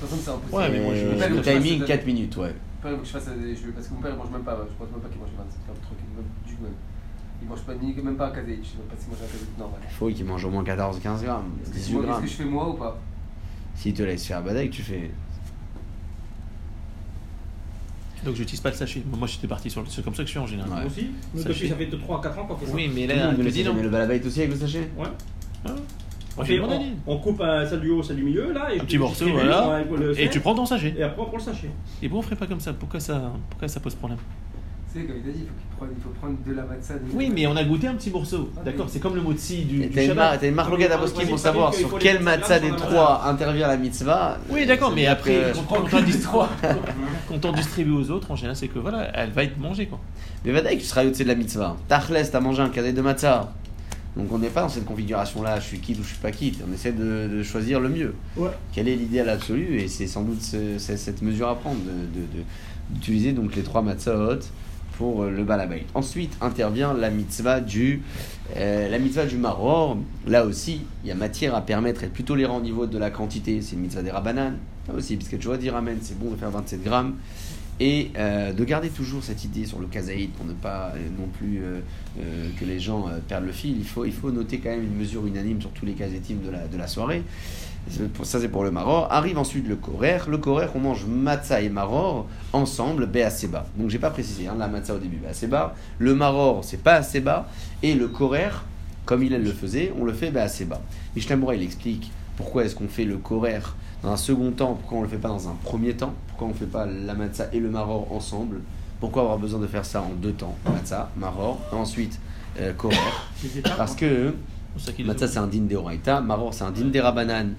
balle 0.00 0.08
veille. 0.10 0.18
60, 0.18 0.20
c'est 0.24 0.30
impossible. 0.30 0.54
Ouais, 0.54 0.68
mais 0.70 0.80
moi, 0.80 0.94
je- 0.94 1.34
Le 1.36 1.42
timing, 1.42 1.78
fasse- 1.80 1.88
4 1.88 2.06
minutes, 2.06 2.36
ouais. 2.36 2.54
Pas 2.82 2.92
que 2.92 3.04
je 3.04 3.10
fasse 3.10 3.28
des- 3.28 3.56
je- 3.56 3.70
Parce 3.70 3.88
que 3.88 3.94
mon 3.94 4.00
père, 4.00 4.12
il 4.12 4.18
mange 4.18 4.30
même 4.30 4.42
pas. 4.42 4.58
Je 4.68 4.74
pense 4.78 4.90
même 4.92 5.00
pas 5.00 5.08
qu'il 5.08 5.20
mange 5.20 5.30
27 5.38 5.60
grammes 5.66 5.76
tranquille. 5.82 6.04
Même 6.16 6.26
du 6.46 6.54
tout, 6.54 6.62
même. 6.62 6.72
Il 7.42 7.48
mange 7.48 7.60
pas, 7.62 7.74
ni, 7.74 7.92
même 7.94 8.16
pas 8.16 8.28
un 8.28 8.30
kazaï. 8.30 8.58
Je 8.62 8.68
sais 8.68 8.76
même 8.78 8.86
pas 8.88 8.96
s'il 8.98 9.08
mange 9.10 9.18
un 9.22 9.26
kazaï 9.26 9.48
normal. 9.58 9.80
Il 9.82 9.94
faut 9.94 10.08
qu'il 10.08 10.24
mange 10.24 10.44
au 10.44 10.50
moins 10.50 10.64
14-15 10.64 11.22
grammes, 11.24 11.52
Est-ce 11.62 11.70
que 11.70 11.74
18 11.76 11.92
moi, 11.94 12.02
grammes. 12.02 12.14
Est-ce 12.14 12.22
que 12.24 12.30
je 12.30 12.36
fais 12.42 12.48
moi 12.48 12.68
ou 12.70 12.74
pas? 12.74 12.98
S'il 13.74 13.92
te 13.94 14.02
laisse 14.02 14.24
faire 14.26 14.42
badaï, 14.42 14.70
tu 14.70 14.82
fais. 14.82 15.10
Donc 18.24 18.36
j'utilise 18.36 18.60
pas 18.60 18.70
le 18.70 18.76
sachet. 18.76 19.02
Moi 19.18 19.28
j'étais 19.28 19.46
parti 19.46 19.68
sur 19.68 19.82
le. 19.82 19.86
C'est 19.90 20.02
comme 20.02 20.14
ça 20.14 20.22
que 20.22 20.26
je 20.26 20.30
suis 20.30 20.38
en 20.38 20.46
général. 20.46 20.70
Ouais. 20.70 20.76
Moi 20.78 20.86
aussi. 20.86 21.10
Nous, 21.34 21.42
Ça 21.42 21.48
depuis, 21.50 21.60
fait- 21.62 21.68
ça 21.68 21.76
fait 21.76 21.90
3 21.98 22.20
4 22.22 22.38
ans 22.38 22.46
qu'on 22.46 22.56
fait 22.56 22.66
ça. 22.66 22.72
Oui, 22.74 22.90
mais 22.94 23.02
Tout 23.02 23.08
le 23.12 23.14
là, 23.16 23.24
monde 23.26 23.34
il 23.34 23.38
le 23.40 23.44
me 23.44 23.50
dit 23.50 23.64
non. 23.64 23.74
mais 23.74 23.82
le 23.82 23.90
balabait 23.90 24.24
aussi 24.26 24.40
avec 24.40 24.52
le 24.52 24.58
sachet 24.60 24.90
Ouais. 24.96 25.04
Ah. 25.66 25.70
On, 26.36 26.44
fait- 26.44 26.58
coupe 27.22 27.40
un, 27.40 27.64
celle 27.66 27.80
du 27.80 27.90
haut, 27.90 28.02
celle 28.02 28.16
du 28.16 28.22
milieu, 28.24 28.52
là. 28.52 28.72
Et 28.74 28.80
Un 28.80 28.84
petit 28.84 28.98
morceau, 28.98 29.26
et 29.26 29.32
voilà. 29.32 29.82
Et 30.18 30.28
tu 30.28 30.40
prends 30.40 30.54
ton 30.54 30.66
sachet. 30.66 30.94
Et 30.98 31.02
après, 31.02 31.22
on 31.22 31.26
prend 31.26 31.36
le 31.36 31.42
sachet. 31.42 31.70
Et 32.02 32.08
bon, 32.08 32.18
on 32.18 32.22
ferait 32.22 32.36
pas 32.36 32.46
comme 32.46 32.60
ça. 32.60 32.72
Pourquoi 32.72 33.00
ça, 33.00 33.32
pourquoi 33.50 33.68
ça 33.68 33.80
pose 33.80 33.94
problème? 33.94 34.18
Tu 34.92 35.00
sais, 35.00 35.06
comme 35.06 35.16
il 35.24 35.28
a 35.28 35.32
dit, 35.32 35.40
il 35.40 35.46
faut, 35.46 35.52
qu'il 35.54 35.76
prenne- 35.76 35.96
il 35.96 36.02
faut 36.02 36.08
prendre 36.10 36.36
de 36.46 36.52
la 36.54 36.62
matzah. 36.62 36.94
Oui, 37.12 37.30
mais 37.34 37.46
on 37.48 37.56
a 37.56 37.64
goûté 37.64 37.88
un 37.88 37.94
petit 37.94 38.10
morceau. 38.10 38.48
D'accord, 38.64 38.86
c'est 38.88 39.00
comme 39.00 39.16
le 39.16 39.22
motzi 39.22 39.64
du, 39.64 39.88
T'as 39.90 40.02
une, 40.04 40.14
mar- 40.14 40.26
Shabbat. 40.26 40.40
t'as 40.40 40.48
une 40.48 40.54
marloquette 40.54 40.90
à 40.92 40.98
Boski 40.98 41.18
Ouais, 41.20 41.26
pour 41.26 41.38
savoir 41.38 41.74
sur 41.74 41.98
quelle 41.98 42.18
25 42.18 42.24
matzah 42.24 42.60
des 42.60 42.70
trois 42.76 43.24
intervient 43.26 43.66
la 43.66 43.76
mitzvah. 43.76 44.38
Oui, 44.50 44.66
d'accord, 44.66 44.92
mais 44.94 45.06
après, 45.06 45.52
quand, 45.68 47.44
on 47.44 47.52
distribue, 47.52 47.92
aux 47.92 48.10
autres, 48.10 48.30
en 48.30 48.36
général, 48.36 48.54
c'est 48.56 48.68
que 48.68 48.78
voilà, 48.78 49.08
elle 49.14 49.30
va 49.30 49.42
être 49.44 49.58
mangée 49.58 49.86
quoi. 49.86 49.98
Mais 50.44 50.52
Vadaï, 50.52 50.78
tu 50.78 50.84
seras 50.84 51.04
au-dessus 51.04 51.24
de 51.24 51.28
la 51.28 51.34
mitzvah. 51.34 51.76
Tachles, 51.88 52.28
t'as 52.30 52.40
mangé 52.40 52.62
un 52.62 52.68
cadet 52.68 52.92
de 52.92 53.00
matzah. 53.02 53.52
Donc 54.16 54.30
on 54.32 54.38
n'est 54.38 54.48
pas 54.48 54.62
dans 54.62 54.68
cette 54.68 54.84
configuration-là, 54.84 55.58
je 55.60 55.64
suis 55.66 55.80
quitte 55.80 55.98
ou 55.98 56.02
je 56.02 56.08
suis 56.08 56.18
pas 56.18 56.30
quitte. 56.30 56.60
On 56.68 56.72
essaie 56.72 56.92
de, 56.92 57.28
de 57.28 57.42
choisir 57.42 57.80
le 57.80 57.88
mieux. 57.88 58.14
Ouais. 58.36 58.50
Quel 58.72 58.86
est 58.88 58.94
l'idéal 58.96 59.28
absolu? 59.28 59.80
Et 59.80 59.88
c'est 59.88 60.06
sans 60.06 60.22
doute 60.22 60.40
ce- 60.40 60.78
cette 60.78 61.20
mesure 61.22 61.48
à 61.48 61.56
prendre, 61.56 61.80
de- 61.80 61.90
de- 62.20 62.26
de- 62.38 62.44
d'utiliser 62.90 63.32
donc 63.32 63.56
les 63.56 63.62
trois 63.62 63.82
matzahot 63.82 64.38
pour 64.98 65.24
euh, 65.24 65.30
le 65.30 65.42
balabait. 65.42 65.84
Ensuite 65.94 66.36
intervient 66.40 66.94
la 66.94 67.10
mitzvah 67.10 67.60
du 67.60 68.02
euh, 68.56 68.88
la 68.88 68.98
mitzvah 69.00 69.26
du 69.26 69.36
maror. 69.36 69.96
Là 70.28 70.44
aussi, 70.44 70.82
il 71.02 71.08
y 71.08 71.10
a 71.10 71.16
matière 71.16 71.54
à 71.56 71.62
permettre, 71.62 72.04
être 72.04 72.12
plus 72.12 72.22
tolérant 72.24 72.58
au 72.58 72.62
niveau 72.62 72.86
de 72.86 72.98
la 72.98 73.10
quantité. 73.10 73.60
C'est 73.62 73.74
une 73.74 73.82
mitzvah 73.82 74.02
des 74.02 74.12
rabanan. 74.12 74.52
Là 74.86 74.94
aussi, 74.94 75.16
puisque 75.16 75.38
tu 75.38 75.46
vois 75.48 75.56
dire 75.56 75.74
amen, 75.74 75.96
c'est 76.02 76.16
bon 76.18 76.30
de 76.30 76.36
faire 76.36 76.50
27 76.50 76.84
grammes. 76.84 77.14
Et 77.80 78.12
euh, 78.16 78.52
de 78.52 78.64
garder 78.64 78.88
toujours 78.88 79.24
cette 79.24 79.44
idée 79.44 79.66
sur 79.66 79.80
le 79.80 79.86
kazaïd 79.86 80.30
pour 80.30 80.46
ne 80.46 80.52
pas 80.52 80.92
euh, 80.94 81.08
non 81.18 81.26
plus 81.26 81.60
euh, 81.64 81.80
que 82.58 82.64
les 82.64 82.78
gens 82.78 83.06
perdent 83.26 83.46
le 83.46 83.52
fil. 83.52 83.76
Il 83.76 83.84
faut, 83.84 84.04
il 84.04 84.12
faut 84.12 84.30
noter 84.30 84.58
quand 84.58 84.70
même 84.70 84.84
une 84.84 84.96
mesure 84.96 85.26
unanime 85.26 85.60
sur 85.60 85.70
tous 85.70 85.84
les 85.84 85.94
kazetim 85.94 86.36
de 86.44 86.50
la, 86.50 86.66
de 86.68 86.76
la 86.76 86.86
soirée. 86.86 87.22
Ça, 88.22 88.40
c'est 88.40 88.48
pour 88.48 88.64
le 88.64 88.70
maror. 88.70 89.08
Arrive 89.10 89.38
ensuite 89.38 89.68
le 89.68 89.76
korer. 89.76 90.18
Le 90.28 90.38
korer, 90.38 90.68
on 90.74 90.78
mange 90.78 91.04
matzah 91.04 91.60
et 91.60 91.68
maror 91.68 92.26
ensemble, 92.52 93.06
béaseba. 93.06 93.66
Donc, 93.76 93.90
j'ai 93.90 93.98
pas 93.98 94.10
précisé 94.10 94.46
hein, 94.46 94.54
la 94.58 94.68
matzah 94.68 94.94
au 94.94 94.98
début, 94.98 95.16
béaseba. 95.16 95.74
Le 95.98 96.14
maror, 96.14 96.64
c'est 96.64 96.82
pas 96.82 96.94
assez 96.94 97.20
bas. 97.20 97.48
Et 97.82 97.94
le 97.94 98.08
korer, 98.08 98.50
comme 99.04 99.22
il 99.22 99.36
le 99.36 99.52
faisait, 99.52 99.92
on 100.00 100.04
le 100.04 100.12
fait 100.12 100.30
béaseba. 100.30 100.80
Mishnah 101.14 101.36
il 101.54 101.62
explique 101.62 102.10
pourquoi 102.36 102.64
est-ce 102.64 102.74
qu'on 102.74 102.88
fait 102.88 103.04
le 103.04 103.18
korer 103.18 103.60
dans 104.04 104.12
un 104.12 104.16
second 104.18 104.50
temps, 104.50 104.74
pourquoi 104.74 104.98
on 104.98 105.02
le 105.02 105.08
fait 105.08 105.16
pas 105.16 105.28
dans 105.28 105.48
un 105.48 105.56
premier 105.64 105.94
temps, 105.94 106.12
pourquoi 106.28 106.48
on 106.48 106.50
ne 106.50 106.54
fait 106.54 106.66
pas 106.66 106.84
la 106.86 107.14
matzah 107.14 107.46
et 107.54 107.58
le 107.58 107.70
maror 107.70 108.12
ensemble, 108.12 108.60
pourquoi 109.00 109.22
avoir 109.22 109.38
besoin 109.38 109.60
de 109.60 109.66
faire 109.66 109.84
ça 109.84 110.02
en 110.02 110.10
deux 110.14 110.32
temps, 110.32 110.54
matzah, 110.70 111.10
maror, 111.16 111.58
et 111.72 111.74
ensuite 111.74 112.20
euh, 112.60 112.72
parce 113.76 113.92
hein. 113.92 113.96
que 113.96 114.34
matzah 115.04 115.26
c'est 115.26 115.38
un 115.38 115.46
din 115.46 115.62
de 115.62 115.74
oraita, 115.74 116.20
maror 116.20 116.52
c'est 116.52 116.64
un 116.64 116.70
din 116.70 116.86
des 116.86 117.00
rabanan, 117.00 117.54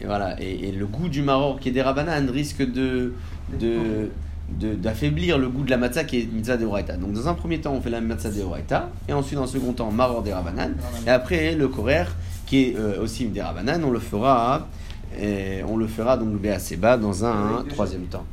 et 0.00 0.06
voilà, 0.06 0.40
et, 0.42 0.68
et 0.68 0.72
le 0.72 0.86
goût 0.86 1.08
du 1.08 1.22
maror 1.22 1.60
qui 1.60 1.68
est 1.68 1.72
des 1.72 1.82
rabanan 1.82 2.28
risque 2.28 2.62
de, 2.62 3.14
de, 3.58 4.10
de- 4.58 4.74
d'affaiblir 4.74 5.38
le 5.38 5.48
goût 5.48 5.62
de 5.62 5.70
la 5.70 5.76
matzah 5.76 6.04
qui 6.04 6.20
est 6.20 6.32
mitzvah 6.32 6.56
de 6.56 6.66
oraita. 6.66 6.96
Donc 6.96 7.12
dans 7.12 7.28
un 7.28 7.34
premier 7.34 7.60
temps 7.60 7.72
on 7.72 7.80
fait 7.80 7.90
la 7.90 8.00
matzah 8.00 8.30
de 8.30 8.42
oraita, 8.42 8.90
et 9.08 9.12
ensuite 9.12 9.38
dans 9.38 9.44
un 9.44 9.46
second 9.46 9.72
temps 9.74 9.90
maror 9.92 10.22
des 10.22 10.32
rabanan, 10.32 10.72
et 11.06 11.10
après 11.10 11.54
le 11.54 11.68
korer 11.68 12.06
qui 12.46 12.64
est 12.64 12.76
euh, 12.76 13.02
aussi 13.02 13.24
une 13.24 13.32
des 13.32 13.42
rabanan, 13.42 13.84
on 13.84 13.90
le 13.90 14.00
fera, 14.00 14.66
et 15.20 15.62
on 15.66 15.76
le 15.76 15.86
fera 15.86 16.16
donc 16.16 16.44
assez 16.46 16.76
bas 16.76 16.96
dans 16.96 17.24
un 17.24 17.62
de 17.62 17.68
troisième 17.68 18.06
temps. 18.06 18.24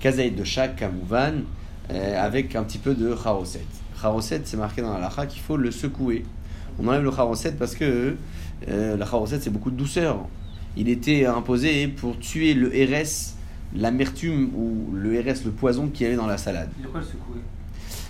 Kazaïd 0.00 0.36
de 0.36 0.44
chaque 0.44 0.76
kamouvan 0.76 1.42
euh, 1.90 2.24
avec 2.24 2.56
un 2.56 2.62
petit 2.62 2.78
peu 2.78 2.94
de 2.94 3.14
charoset. 3.14 3.64
Charoset, 4.00 4.42
c'est 4.44 4.56
marqué 4.56 4.82
dans 4.82 4.92
la 4.92 5.00
lacha 5.00 5.26
qu'il 5.26 5.42
faut 5.42 5.56
le 5.56 5.70
secouer. 5.70 6.24
On 6.78 6.88
enlève 6.88 7.02
le 7.02 7.10
charoset 7.10 7.52
parce 7.52 7.74
que 7.74 8.16
euh, 8.68 8.96
la 8.96 9.06
charoset 9.06 9.40
c'est 9.40 9.50
beaucoup 9.50 9.70
de 9.70 9.76
douceur. 9.76 10.18
Il 10.76 10.88
était 10.88 11.26
imposé 11.26 11.88
pour 11.88 12.18
tuer 12.18 12.54
le 12.54 12.68
RS, 12.68 13.34
l'amertume 13.76 14.50
ou 14.54 14.92
le 14.92 15.20
RS, 15.20 15.44
le 15.44 15.50
poison 15.50 15.88
qu'il 15.88 16.04
y 16.04 16.06
avait 16.06 16.16
dans 16.16 16.26
la 16.26 16.38
salade. 16.38 16.70
Est 16.82 16.86
quoi 16.86 17.00
le 17.00 17.06
secouer? 17.06 17.40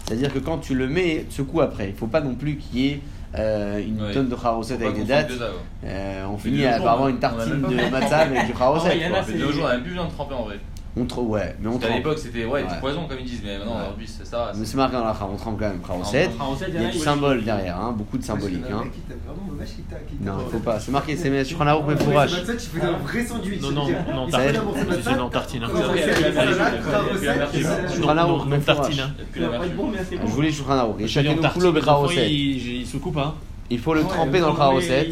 C'est-à-dire 0.04 0.32
que 0.32 0.38
quand 0.38 0.58
tu 0.58 0.74
le 0.74 0.86
mets, 0.86 1.24
secoue 1.30 1.62
après. 1.62 1.88
Il 1.88 1.94
faut 1.94 2.06
pas 2.06 2.20
non 2.20 2.34
plus 2.34 2.56
qu'il 2.56 2.78
y 2.78 2.86
ait 2.88 3.00
euh, 3.38 3.80
une 3.84 4.00
Ouais. 4.02 4.12
tonne 4.12 4.28
de 4.28 4.36
charoset 4.36 4.74
avec 4.74 4.94
des 4.94 5.04
dates. 5.04 5.28
que 5.28 5.34
ça, 5.34 5.44
ouais. 5.46 5.56
Euh, 5.86 6.26
on 6.30 6.38
finit 6.38 6.64
on- 6.66 7.08
une 7.08 7.18
tartine 7.18 7.60
de 7.62 7.90
matzah 7.90 8.18
avec 8.18 8.46
du 8.46 8.52
Ah 8.54 8.58
charoset. 8.58 8.88
ouais, 8.88 8.96
il 8.98 9.02
y 9.02 9.06
en 9.10 9.14
a, 9.14 9.22
c'est- 9.22 9.32
de 9.32 9.38
nos 9.38 9.52
jours, 9.52 9.64
on 9.64 9.68
a 9.68 9.78
plus 9.78 9.90
besoin 9.90 10.04
de 10.06 10.10
tremper 10.10 10.34
en 10.34 10.42
vrai. 10.44 10.60
On 10.96 11.04
tr- 11.06 11.26
ouais, 11.26 11.56
mais 11.60 11.66
on 11.68 11.78
trempe. 11.78 11.96
l'époque, 11.96 12.18
c'était 12.18 12.44
ouais, 12.44 12.62
Ouais. 12.62 12.62
du 12.62 12.74
poison, 12.80 13.06
comme 13.08 13.18
ils 13.18 13.24
disent, 13.26 13.40
mais 13.44 13.58
maintenant, 13.58 13.80
aujourd'hui, 13.80 14.06
c'est 14.06 14.24
ça. 14.24 14.52
Mais 14.54 14.64
c'est- 14.64 14.76
marqué 14.76 14.96
dans 14.96 15.04
la 15.04 15.16
on 15.32 15.36
trempe 15.36 15.58
quand 15.58 15.68
même. 15.68 15.80
Ah, 15.88 16.44
Il 16.68 16.82
y 16.82 16.86
a 16.86 16.90
du 16.90 16.98
symbole 16.98 17.42
derrière, 17.44 17.76
hein, 17.80 17.92
beaucoup 17.96 18.16
de 18.16 18.22
symbolique. 18.22 18.62
Le 18.68 18.74
Hein. 18.76 18.84
Non, 20.20 20.32
il 20.46 20.52
faut 20.52 20.58
pas. 20.60 20.78
C'est 20.78 20.92
marqué, 20.92 21.16
c'est 21.16 21.44
sur 21.44 21.60
un 21.62 21.66
arbre 21.66 21.84
mais 21.88 21.94
Ouais, 21.94 22.00
fourrage. 22.00 22.30
c'est 22.30 22.40
matzah, 22.40 22.52
tu 22.54 22.66
faisais 22.70 22.86
un 22.86 22.98
vrai 22.98 23.24
sandwich. 23.26 23.60
Non, 23.60 23.70
non, 23.72 23.88
non, 24.14 24.28
tartine. 24.28 24.52
de 24.52 25.16
non, 25.18 25.28
tartine. 25.30 25.60
La 25.62 25.68
la- 25.68 26.44
la- 26.44 26.44
la- 26.44 27.52
Je 27.52 27.96
Non, 27.96 28.02
prends 28.02 28.14
la 28.14 28.22
non, 28.24 28.44
mais 28.44 28.58
tartine. 28.60 29.00
hein. 29.00 29.10
Et 29.34 29.40
la 29.40 29.48
mais 29.48 29.66
Je 30.26 30.30
voulais. 30.32 30.50
Et 31.00 31.08
Je 31.08 31.20
dis 31.20 31.28
en 31.28 31.30
chacun 31.32 31.42
tartine, 31.42 31.60
coulo 31.62 31.72
des 31.72 31.80
fois, 31.80 31.92
becharoset. 31.94 32.30
il 32.32 32.80
il 32.80 32.86
se 32.86 32.96
coupe, 32.98 33.16
hein. 33.16 33.34
Il 33.70 33.78
faut 33.78 33.94
le 33.94 34.02
Ouais, 34.02 34.08
tremper 34.08 34.40
dans 34.40 34.50
le 34.50 34.56
Kharoset. 34.56 35.08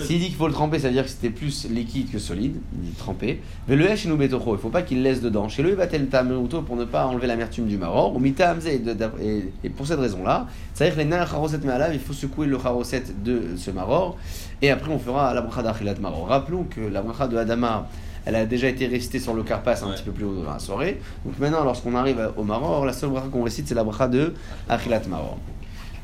S'il 0.00 0.18
dit 0.18 0.26
qu'il 0.26 0.34
faut 0.34 0.48
le 0.48 0.52
tremper, 0.52 0.78
ça 0.80 0.88
veut 0.88 0.94
dire 0.94 1.04
que 1.04 1.10
c'était 1.10 1.30
plus 1.30 1.68
liquide 1.70 2.10
que 2.10 2.18
solide. 2.18 2.56
Il 2.74 2.80
dit 2.90 2.96
tremper. 2.96 3.40
Mais 3.68 3.76
le 3.76 3.88
Hesh 3.88 4.06
nous 4.06 4.16
betocho, 4.16 4.50
il 4.50 4.52
ne 4.54 4.56
faut 4.58 4.68
pas 4.68 4.82
qu'il 4.82 4.98
le 4.98 5.04
laisse 5.04 5.20
dedans. 5.20 5.48
Chez 5.48 5.62
lui, 5.62 5.70
il 5.70 5.76
va 5.76 5.86
tel 5.86 6.08
tameruto 6.08 6.62
pour 6.62 6.74
ne 6.76 6.84
pas 6.84 7.06
enlever 7.06 7.26
l'amertume 7.28 7.66
du 7.66 7.78
maror. 7.78 8.14
Ou 8.16 8.24
et, 8.24 8.30
de- 8.30 8.96
et- 9.22 9.52
et 9.62 9.68
pour 9.70 9.86
cette 9.86 10.00
raison-là, 10.00 10.46
c'est-à-dire 10.74 10.94
que 10.96 11.00
les 11.00 11.06
nains 11.06 11.24
Kharoset 11.24 11.60
il 11.92 12.00
faut 12.00 12.12
secouer 12.12 12.46
le 12.46 12.58
Kharoset 12.58 13.04
de 13.24 13.56
ce 13.56 13.70
maror. 13.70 14.16
Et 14.60 14.70
après, 14.70 14.90
on 14.92 14.98
fera 14.98 15.32
la 15.34 15.40
bracha 15.42 15.62
d'Achilat 15.62 15.94
Maror. 16.00 16.26
Rappelons 16.28 16.64
que 16.64 16.80
la 16.80 17.00
bracha 17.02 17.28
de 17.28 17.36
Adama, 17.36 17.88
elle 18.26 18.34
a 18.34 18.44
déjà 18.46 18.68
été 18.68 18.86
récitée 18.86 19.20
sur 19.20 19.34
le 19.34 19.42
Karpas 19.44 19.82
un 19.84 19.88
Ouais. 19.90 19.94
petit 19.94 20.02
peu 20.02 20.10
plus 20.12 20.24
haut 20.24 20.42
dans 20.42 20.50
la 20.52 20.58
soirée. 20.58 21.00
Donc 21.24 21.38
maintenant, 21.38 21.62
lorsqu'on 21.64 21.94
arrive 21.94 22.30
au 22.36 22.42
maror, 22.42 22.86
la 22.86 22.92
seule 22.92 23.10
bracha 23.10 23.28
qu'on 23.28 23.42
récite, 23.44 23.68
c'est 23.68 23.74
la 23.74 23.84
bracha 23.84 24.08
de 24.08 24.32
Achilat 24.68 25.02
Maror. 25.08 25.38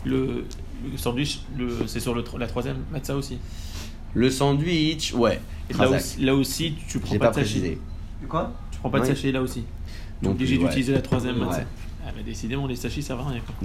Le, 0.05 0.44
le 0.90 0.97
sandwich, 0.99 1.40
le, 1.57 1.87
c'est 1.87 2.01
sur 2.01 2.14
le, 2.14 2.25
la 2.38 2.47
troisième 2.47 2.77
matzah 2.93 3.16
aussi. 3.16 3.38
Le 4.14 4.31
sandwich, 4.31 5.14
ouais. 5.14 5.40
Et 5.69 5.75
là, 5.75 5.88
aussi, 5.88 6.21
là 6.21 6.35
aussi, 6.35 6.75
tu 6.88 6.99
prends 6.99 7.16
pas, 7.16 7.27
pas 7.27 7.31
de 7.31 7.35
sachet. 7.45 7.59
précisé. 7.61 7.79
De 8.23 8.27
quoi? 8.27 8.53
Tu 8.73 8.79
prends 8.81 8.90
pas 8.90 9.01
de 9.01 9.05
sachet 9.07 9.33
là 9.33 9.40
aussi. 9.43 9.64
Non 10.23 10.31
obligé 10.31 10.59
ouais. 10.59 10.64
d'utiliser 10.64 10.93
la 10.93 11.03
troisième 11.03 11.38
Ouais. 11.38 11.47
matzah. 11.47 11.64
Ah, 12.07 12.11
mais 12.16 12.23
décidément, 12.23 12.66
les 12.66 12.77
sachets 12.77 13.03
servent 13.03 13.21
à 13.21 13.29
rien. 13.29 13.40
Hein. 13.40 13.64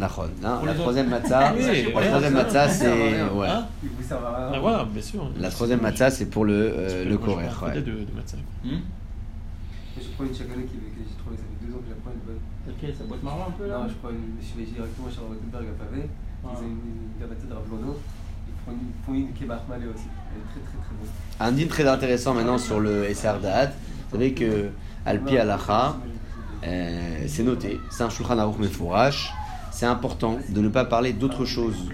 La 0.66 0.74
les 0.74 0.78
troisième 0.78 1.10
matzah, 1.10 1.54
Oui, 1.58 1.64
la 1.64 1.90
troisième 2.08 2.22
ça, 2.22 2.30
matzah, 2.44 2.70
ça 2.70 2.74
c'est 2.74 3.24
ouais. 3.24 3.48
Hein 3.48 3.66
Il 3.82 3.90
vous 3.90 4.04
servent 4.04 4.26
à 4.26 4.38
rien. 4.50 4.52
Ah, 4.54 4.62
ouais, 4.62 4.86
bien 4.92 5.02
sûr. 5.02 5.30
La 5.40 5.50
troisième 5.50 5.82
matzah, 5.82 6.12
c'est 6.12 6.26
pour 6.28 6.46
le 6.46 6.54
euh, 6.54 7.06
le 7.06 7.16
ouais. 7.16 7.74
peu 7.74 7.82
de, 7.82 7.92
de 7.92 8.12
matzah. 8.16 8.38
Hmm? 8.64 8.80
Je 9.98 10.04
prends 10.16 10.26
une 10.26 10.36
chaque 10.36 10.52
année 10.52 10.66
qui 10.66 10.76
que 10.78 10.84
j'ai 11.00 11.18
trouvé, 11.18 11.38
ça 11.38 11.44
fait 11.44 11.66
deux 11.66 11.74
ans 11.74 11.80
que 11.80 11.86
je 11.86 11.90
la 11.90 11.96
prends 12.04 12.12
une 12.12 12.26
bonne. 12.28 12.42
Ok, 12.68 12.96
ça 12.98 13.04
boîte 13.06 13.24
marron 13.24 13.44
un 13.48 13.52
peu 13.52 13.68
là 13.68 13.80
Non, 13.80 13.88
je 13.90 13.94
prends 13.96 14.10
une, 14.12 14.36
je 14.44 14.60
vais 14.60 14.66
directement 14.70 15.10
chez 15.10 15.20
Rottenberg 15.24 15.66
à 15.72 15.84
Pavé. 15.84 16.04
Ils 16.52 16.58
ont 16.58 16.62
une, 16.62 16.70
une 16.70 17.20
gabata 17.20 17.46
de 17.48 17.54
Ravlono. 17.54 17.98
Ils 18.48 18.54
font 18.66 18.72
une, 18.72 18.88
ils 18.88 19.06
font 19.06 19.14
une 19.14 19.34
kebab 19.34 19.60
malé 19.70 19.86
aussi. 19.88 20.06
Elle 20.32 20.42
est 20.42 20.46
très 20.46 20.60
très 20.60 20.78
très 20.86 20.96
bonne. 20.96 21.10
Un 21.40 21.52
din 21.52 21.68
très 21.68 21.88
intéressant 21.88 22.34
maintenant 22.34 22.58
sur 22.58 22.80
le 22.80 23.06
SR 23.14 23.40
Da'at. 23.42 23.68
Vous 23.68 24.18
savez 24.18 24.34
que 24.34 24.70
Alpi 25.06 25.38
Alacha, 25.38 25.98
euh, 26.64 27.26
c'est 27.28 27.44
noté, 27.44 27.80
c'est 27.90 28.04
un 28.04 28.10
Shulchan 28.10 28.38
Aruch 28.38 28.60
Mefourash. 28.60 29.34
C'est 29.72 29.86
important 29.86 30.38
de 30.50 30.62
ne 30.62 30.70
pas 30.70 30.86
parler 30.86 31.12
d'autre 31.14 31.44
chose 31.46 31.92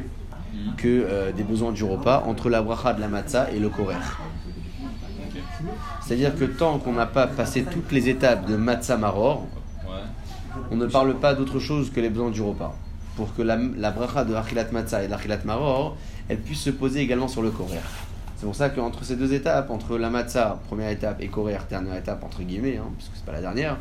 que 0.77 0.87
euh, 0.87 1.31
des 1.31 1.43
besoins 1.43 1.71
du 1.71 1.83
repas 1.83 2.23
entre 2.27 2.49
la 2.49 2.61
bracha 2.61 2.93
de 2.93 3.01
la 3.01 3.07
matzah 3.07 3.51
et 3.51 3.59
le 3.59 3.69
korer. 3.69 3.95
C'est-à-dire 6.01 6.35
que 6.35 6.45
tant 6.45 6.77
qu'on 6.77 6.93
n'a 6.93 7.05
pas 7.05 7.27
passé 7.27 7.63
toutes 7.63 7.91
les 7.91 8.09
étapes 8.09 8.45
de 8.45 8.55
matzah 8.55 8.97
maror, 8.97 9.47
on 10.69 10.75
ne 10.75 10.85
parle 10.85 11.15
pas 11.15 11.33
d'autre 11.33 11.59
chose 11.59 11.91
que 11.91 11.99
les 11.99 12.09
besoins 12.09 12.29
du 12.29 12.41
repas. 12.41 12.75
Pour 13.15 13.35
que 13.35 13.41
la, 13.41 13.57
bracha 13.91 14.23
de 14.23 14.33
Achilat 14.33 14.71
Matzah 14.71 15.03
et 15.03 15.07
l'Achilat 15.07 15.39
Maror, 15.45 15.97
elle 16.29 16.39
puisse 16.39 16.61
se 16.61 16.69
poser 16.69 17.01
également 17.01 17.27
sur 17.27 17.41
le 17.41 17.51
Korer. 17.51 17.79
C'est 18.37 18.45
pour 18.45 18.55
ça 18.55 18.69
qu'entre 18.69 19.03
ces 19.03 19.15
deux 19.15 19.33
étapes, 19.33 19.69
entre 19.69 19.97
la 19.97 20.09
Matzah, 20.09 20.59
première 20.67 20.89
étape, 20.89 21.21
et 21.21 21.27
Korer, 21.27 21.59
dernière 21.69 21.95
étape, 21.95 22.23
entre 22.23 22.41
guillemets, 22.41 22.77
hein, 22.77 22.89
puisque 22.97 23.11
c'est 23.15 23.25
pas 23.25 23.33
la 23.33 23.41
dernière, 23.41 23.77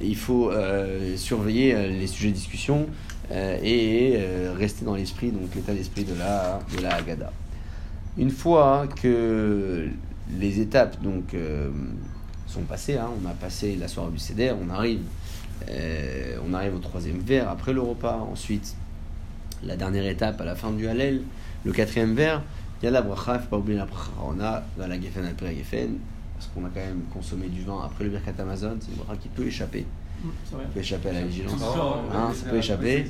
il 0.00 0.16
faut 0.16 0.50
euh, 0.50 1.16
surveiller 1.16 1.74
euh, 1.74 1.88
les 1.88 2.06
sujets 2.06 2.30
de 2.30 2.34
discussion 2.34 2.86
euh, 3.30 3.58
et 3.62 4.18
rester 4.56 4.84
dans 4.84 4.94
l'esprit, 4.94 5.30
donc 5.30 5.54
l'état 5.54 5.72
d'esprit 5.72 6.04
de 6.04 6.14
la, 6.14 6.60
de 6.74 6.82
la 6.82 6.94
Haggadah. 6.94 7.32
Une 8.18 8.30
fois 8.30 8.86
que 9.02 9.88
les 10.38 10.60
étapes 10.60 11.02
donc, 11.02 11.34
sont 12.46 12.62
passées, 12.62 12.96
hein, 12.98 13.08
on 13.22 13.28
a 13.28 13.32
passé 13.32 13.76
la 13.76 13.88
soirée 13.88 14.12
du 14.12 14.18
Seder, 14.18 14.52
on 14.62 14.68
arrive 14.70 15.00
euh, 15.68 16.36
on 16.48 16.52
arrive 16.54 16.74
au 16.74 16.78
troisième 16.78 17.18
verre 17.18 17.48
après 17.48 17.72
le 17.72 17.80
repas. 17.80 18.16
Ensuite, 18.30 18.74
la 19.64 19.76
dernière 19.76 20.06
étape 20.06 20.40
à 20.40 20.44
la 20.44 20.54
fin 20.54 20.70
du 20.70 20.86
Hallel, 20.88 21.22
le 21.64 21.72
quatrième 21.72 22.14
verre, 22.14 22.42
il 22.80 22.86
y 22.86 22.88
a 22.88 22.90
la 22.90 23.02
bracha, 23.02 23.34
il 23.34 23.36
ne 23.36 23.42
faut 23.42 23.48
pas 23.48 23.58
oublier 23.58 23.78
la 23.78 23.86
bracha. 23.86 24.10
On 24.24 24.40
a 24.40 24.62
dans 24.78 24.86
la 24.86 25.00
Geffen 25.00 25.24
après 25.24 25.46
la 25.46 25.54
Geffen, 25.54 25.98
parce 26.34 26.48
qu'on 26.54 26.64
a 26.64 26.68
quand 26.68 26.80
même 26.80 27.02
consommé 27.12 27.46
du 27.48 27.62
vin 27.62 27.80
après 27.84 28.04
le 28.04 28.10
Birkat 28.10 28.32
Amazon, 28.40 28.76
c'est 28.80 28.90
une 28.90 28.96
bracha 28.98 29.16
qui 29.20 29.28
peut 29.28 29.46
échapper. 29.46 29.86
Peut 30.74 30.80
échapper 30.80 31.08
à 31.08 31.12
la 31.14 31.22
vigilance. 31.22 31.52
Toujours, 31.52 31.98
Hein, 32.14 32.30
ça 32.34 32.48
peut 32.50 32.56
échapper. 32.56 33.06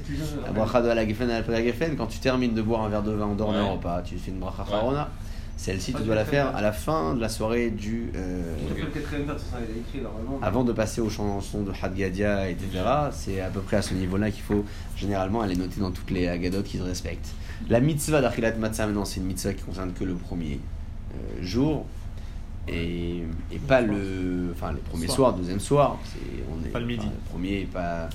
La 0.47 0.53
bracha 0.53 0.81
de 0.83 0.88
la 0.88 1.07
Geffen 1.07 1.31
après 1.31 1.53
la 1.53 1.62
Geffen, 1.62 1.97
quand 1.97 2.07
tu 2.07 2.19
termines 2.19 2.55
de 2.55 2.62
boire 2.62 2.83
un 2.85 2.88
verre 2.88 3.03
de 3.03 3.12
vin 3.12 3.27
en 3.27 3.35
dehors 3.35 3.53
d'un 3.53 3.65
Ouais. 3.65 3.71
repas, 3.73 4.03
tu 4.03 4.17
fais 4.17 4.31
une 4.31 4.38
bracha 4.38 4.62
Ouais. 4.65 4.95
Celle-ci, 5.57 5.93
tu 5.93 6.03
dois 6.03 6.15
la 6.17 6.25
faire 6.25 6.57
à 6.57 6.61
la 6.61 6.73
fin 6.73 7.15
de 7.15 7.21
la 7.21 7.29
soirée 7.29 7.71
du. 7.71 8.11
euh, 8.17 8.55
est 8.67 10.45
avant 10.45 10.65
de 10.65 10.73
passer 10.73 11.01
aux 11.01 11.11
chansons 11.11 11.62
de 11.62 11.73
Hadgadia, 11.81 12.49
etc., 12.51 12.69
c'est 13.12 13.41
à 13.41 13.49
peu 13.49 13.61
près 13.61 13.77
à 13.77 13.83
ce 13.83 13.95
niveau-là 13.95 14.31
qu'il 14.31 14.43
faut 14.43 14.65
généralement 14.97 15.41
aller 15.41 15.55
noter 15.57 15.81
dans 15.81 15.93
toutes 15.93 16.11
les 16.11 16.27
Haggadot 16.27 16.62
qui 16.62 16.79
se 16.79 16.83
respectent. 16.83 17.31
La 17.69 17.79
mitzvah 17.81 18.21
d'Achilat 18.21 18.57
Matzah, 18.57 18.87
maintenant, 18.87 19.05
c'est 19.05 19.21
une 19.21 19.27
mitzvah 19.27 19.53
qui 19.53 19.62
concerne 19.62 19.93
que 19.93 20.03
le 20.03 20.15
premier 20.15 20.59
euh, 21.15 21.43
jour 21.43 21.87
et, 22.67 23.23
et 23.53 23.59
pas 23.59 23.81
le. 23.81 24.51
Enfin, 24.55 24.73
les 24.73 24.81
premiers 24.81 25.07
Soir. 25.07 25.17
soirs, 25.17 25.33
deuxième 25.35 25.61
soir. 25.61 25.99
C'est, 26.05 26.19
on 26.51 26.65
est, 26.65 26.71
Pas 26.71 26.81
le 26.81 26.87
midi. 26.87 27.01
enfin, 27.07 27.12
le 27.12 27.31
premier, 27.31 27.69
pas. 27.73 28.09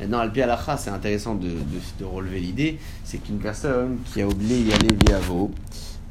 Maintenant, 0.00 0.18
Alpi 0.18 0.42
Alacha, 0.42 0.76
c'est 0.76 0.90
intéressant 0.90 1.34
de, 1.34 1.48
de, 1.48 1.80
de 2.00 2.04
relever 2.04 2.40
l'idée 2.40 2.78
c'est 3.04 3.18
qu'une 3.18 3.38
personne 3.38 3.98
qui 4.12 4.22
a 4.22 4.26
oublié 4.26 4.60
y 4.60 4.72
aller 4.72 4.88
via 5.06 5.18
veau 5.18 5.50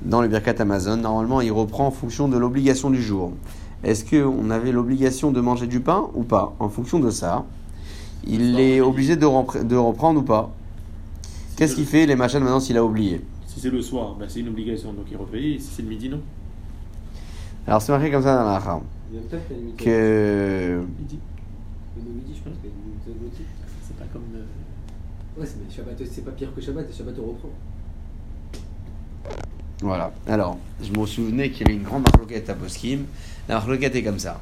dans 0.03 0.21
le 0.21 0.27
Birkat 0.27 0.55
Amazon, 0.59 0.97
normalement, 0.97 1.41
il 1.41 1.51
reprend 1.51 1.87
en 1.87 1.91
fonction 1.91 2.27
de 2.27 2.37
l'obligation 2.37 2.89
du 2.89 3.01
jour. 3.01 3.31
Est-ce 3.83 4.05
qu'on 4.05 4.49
avait 4.49 4.71
l'obligation 4.71 5.31
de 5.31 5.41
manger 5.41 5.67
du 5.67 5.79
pain 5.79 6.09
ou 6.15 6.23
pas 6.23 6.53
En 6.59 6.69
fonction 6.69 6.99
de 6.99 7.09
ça, 7.09 7.45
il 8.25 8.59
est 8.59 8.79
obligé 8.81 9.15
de, 9.15 9.25
repre- 9.25 9.65
de 9.65 9.75
reprendre 9.75 10.19
ou 10.19 10.23
pas 10.23 10.51
Qu'est-ce 11.55 11.75
qu'il 11.75 11.85
fait 11.85 12.05
les 12.05 12.15
machins 12.15 12.39
maintenant 12.39 12.59
s'il 12.59 12.77
a 12.77 12.83
oublié 12.83 13.21
Si 13.47 13.59
c'est 13.59 13.69
le 13.69 13.81
soir, 13.81 14.15
ben, 14.19 14.27
c'est 14.27 14.39
une 14.39 14.49
obligation, 14.49 14.93
donc 14.93 15.05
il 15.11 15.17
repaye. 15.17 15.59
Si 15.59 15.69
c'est 15.75 15.81
le 15.83 15.89
midi, 15.89 16.09
non. 16.09 16.19
Alors 17.67 17.81
c'est 17.81 17.91
marqué 17.91 18.09
comme 18.11 18.23
ça 18.23 18.37
dans 18.37 18.49
la 18.49 18.59
limite. 19.55 19.75
que 19.77 20.81
Midi. 20.99 21.19
Le 21.97 22.01
midi, 22.13 22.33
je 22.35 22.49
pense 22.49 22.57
qu'il 22.59 22.69
y 22.69 22.73
a 22.73 22.75
une 22.75 22.83
limite 22.85 23.05
de 23.05 23.11
l'autre. 23.23 23.35
C'est 23.83 23.95
pas 23.97 24.05
comme. 24.11 24.23
Ouais, 25.37 25.45
c'est- 25.45 25.57
mais 25.63 25.71
Shabbat, 25.73 25.95
c'est 26.09 26.25
pas 26.25 26.31
pire 26.31 26.53
que 26.55 26.61
Shabbat, 26.61 26.89
et 26.89 26.93
Shabbat, 26.93 27.15
on 27.19 27.27
reprend. 27.29 27.49
Voilà. 29.81 30.11
Alors, 30.27 30.57
je 30.81 30.91
me 30.91 31.05
souvenais 31.05 31.49
qu'il 31.49 31.61
y 31.67 31.69
avait 31.71 31.77
une 31.77 31.83
grande 31.83 32.03
marloquette 32.03 32.49
à 32.49 32.53
Boskim. 32.53 33.05
La 33.49 33.55
marloquette 33.55 33.95
est 33.95 34.03
comme 34.03 34.19
ça. 34.19 34.39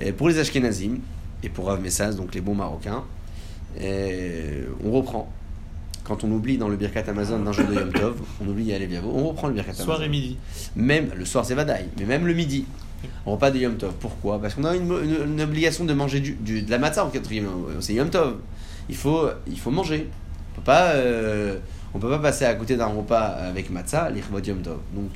Euh, 0.00 0.12
pour 0.12 0.28
les 0.28 0.38
Ashkenazim 0.38 0.98
et 1.42 1.48
pour 1.48 1.66
Rav 1.66 1.80
Messas, 1.80 2.12
donc 2.12 2.34
les 2.34 2.40
bons 2.40 2.54
Marocains, 2.54 3.02
euh, 3.80 4.64
on 4.84 4.90
reprend. 4.92 5.30
Quand 6.04 6.22
on 6.22 6.30
oublie 6.30 6.56
dans 6.56 6.68
le 6.68 6.76
Birkat 6.76 7.02
Amazon 7.08 7.40
d'un 7.40 7.50
jour 7.50 7.66
de 7.66 7.74
Yom 7.74 7.92
Tov, 7.92 8.14
on 8.40 8.48
oublie 8.48 8.72
à 8.72 8.76
aller 8.76 8.86
via 8.86 9.00
on 9.04 9.26
reprend 9.28 9.48
le 9.48 9.54
Birkat 9.54 9.70
Amazon. 9.72 9.84
Soir 9.86 10.02
et 10.04 10.08
midi. 10.08 10.36
Même 10.76 11.10
le 11.16 11.24
soir, 11.24 11.44
c'est 11.44 11.54
Vadaï, 11.56 11.86
mais 11.98 12.04
même 12.04 12.26
le 12.26 12.32
midi. 12.34 12.64
On 13.26 13.32
repas 13.32 13.50
de 13.50 13.58
Yom 13.58 13.76
Tov. 13.76 13.92
Pourquoi? 13.98 14.40
Parce 14.40 14.54
qu'on 14.54 14.64
a 14.64 14.76
une, 14.76 14.84
une- 14.84 15.32
une 15.32 15.40
obligation 15.40 15.84
de 15.84 15.92
manger 15.94 16.20
du, 16.20 16.32
du- 16.34 16.62
de 16.62 16.70
la 16.70 16.78
matzah 16.78 17.04
en 17.04 17.10
quatrième. 17.10 17.48
C'est 17.80 17.94
Yom 17.94 18.08
Tov. 18.08 18.36
Il 18.88 18.94
faut, 18.96 19.26
il 19.48 19.58
faut 19.58 19.72
manger. 19.72 20.08
On 20.52 20.56
peut 20.60 20.64
pas, 20.64 20.90
euh, 20.92 21.58
on 21.96 21.98
peut 21.98 22.10
pas 22.10 22.18
passer 22.18 22.44
à 22.44 22.54
côté 22.54 22.76
d'un 22.76 22.86
repas 22.86 23.20
avec 23.20 23.70
matzah, 23.70 24.10
l'Ichvot 24.10 24.40
Yom 24.40 24.60
Tov. 24.62 24.78
Donc, 24.94 25.08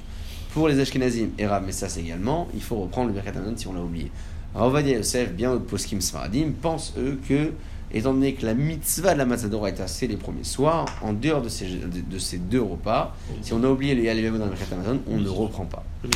pour 0.55 0.69
les 0.69 0.81
Ashkenazim 0.81 1.29
et 1.39 1.47
Rav 1.47 1.65
Messas 1.65 1.97
également, 2.01 2.49
il 2.55 2.63
faut 2.63 2.77
reprendre 2.77 3.09
le 3.09 3.13
Birkat 3.15 3.31
Hamazon 3.39 3.55
si 3.57 3.67
on 3.69 3.73
l'a 3.75 3.81
oublié. 3.81 4.11
Ravadia 4.55 4.97
Yosef, 4.97 5.33
bien 5.33 5.53
au 5.53 5.61
Poskim 5.61 6.01
Sfaradim, 6.01 6.51
pensent 6.61 6.93
eux 6.99 7.21
que, 7.29 7.53
étant 7.93 8.13
donné 8.15 8.35
que 8.35 8.45
la 8.47 8.55
mitzvah 8.55 9.13
de 9.13 9.19
la 9.19 9.27
matzah 9.27 9.49
d'Oraita, 9.49 9.87
c'est 9.87 10.07
les 10.09 10.17
premiers 10.17 10.43
soirs, 10.45 10.87
en 11.03 11.13
dehors 11.13 11.43
de 11.43 11.49
ces, 11.49 11.67
de, 11.67 12.01
de 12.01 12.19
ces 12.19 12.39
deux 12.39 12.63
repas, 12.63 13.15
si 13.43 13.53
on 13.53 13.63
a 13.63 13.69
oublié 13.69 13.95
le 13.95 14.03
Yalevavo 14.03 14.39
dans 14.39 14.47
le 14.47 14.53
Birkat 14.53 14.75
Hamazon, 14.75 15.01
on 15.09 15.19
ne 15.19 15.29
reprend 15.29 15.67
pas. 15.67 15.85
Et 16.05 16.09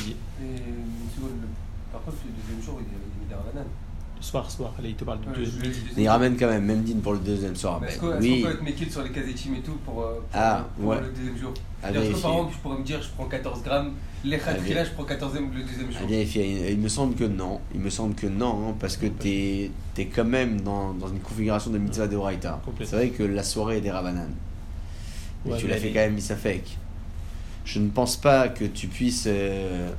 par 1.93 2.03
contre, 2.03 2.17
le 2.27 2.33
deuxième 2.43 2.65
jour, 2.65 2.81
il 2.81 2.87
y 2.87 2.97
a- 2.97 2.99
il 3.23 3.31
y 3.31 3.33
a 3.33 3.37
des 3.37 3.43
ravanan. 3.43 3.67
Soir, 4.25 4.51
soir. 4.51 4.73
Allez, 4.79 4.89
il 4.91 4.95
te 4.95 5.05
parle 5.05 5.21
de 5.21 5.27
Ouais, 5.29 5.35
deux. 5.37 5.45
je- 5.45 5.51
je- 5.51 5.57
midi. 5.69 5.81
Mais 5.99 6.03
il 6.05 6.09
ramène 6.09 6.35
quand 6.39 6.49
même, 6.49 6.65
même 6.65 6.83
din 6.83 6.97
pour 7.03 7.13
le 7.13 7.19
deuxième 7.19 7.55
soir. 7.55 7.83
Est-ce 7.85 8.01
Ben, 8.01 8.17
oui, 8.21 8.41
qu'on 8.41 8.49
peut 8.49 8.55
être 8.55 8.63
méquille 8.63 8.91
sur 8.91 9.03
les 9.03 9.11
kazetim 9.11 9.55
et 9.55 9.61
tout 9.61 9.77
pour, 9.85 10.01
euh, 10.01 10.15
pour, 10.15 10.23
Ah, 10.33 10.67
pour 10.81 10.89
ouais. 10.89 11.01
le 11.03 11.11
deuxième 11.11 11.37
jour 11.37 11.53
À 11.83 11.89
que 11.89 11.95
par 11.95 12.03
exemple, 12.05 12.53
je 12.55 12.59
pourrais 12.61 12.79
me 12.79 12.85
dire, 12.85 13.03
je 13.03 13.09
prends 13.11 13.27
14 13.27 13.63
grammes, 13.63 13.93
les 14.25 14.37
À 14.37 14.39
khatrila, 14.39 14.83
je 14.85 14.91
prends 14.93 15.05
14 15.05 15.35
le 15.35 15.63
deuxième 15.63 15.93
jour. 15.93 16.01
à 16.03 16.07
vérifier. 16.07 16.73
Il, 16.73 16.79
me 16.79 16.89
semble 16.89 17.15
que 17.15 17.25
non. 17.25 17.61
Il 17.75 17.81
me 17.81 17.91
semble 17.91 18.15
que 18.15 18.27
non, 18.27 18.71
hein, 18.71 18.75
parce 18.81 18.97
que 18.97 19.07
tu 19.09 19.29
es, 19.29 19.71
quand 20.07 20.25
même 20.25 20.63
dans, 20.63 20.95
dans 20.95 21.09
une 21.09 21.21
configuration 21.21 21.71
de 21.71 21.77
mitzvah 21.77 22.07
de 22.09 22.17
Horaïta. 22.17 22.63
Complètement. 22.65 22.87
C'est 22.91 22.97
vrai 22.97 23.09
que 23.11 23.23
la 23.25 23.43
soirée 23.43 23.77
est 23.77 23.83
des 23.83 23.91
Rabanan. 23.91 24.31
Mais 25.45 25.53
Ouais, 25.53 25.59
tu 25.59 25.69
l'as 25.69 25.77
fait 25.77 25.91
quand 25.91 26.01
même 26.01 26.15
Misafek. 26.15 26.79
Je 27.67 27.79
ne 27.79 27.91
pense 27.91 28.17
pas 28.17 28.49
que 28.49 28.65
tu 28.65 28.87
puisses 28.87 29.25
euh, 29.27 29.91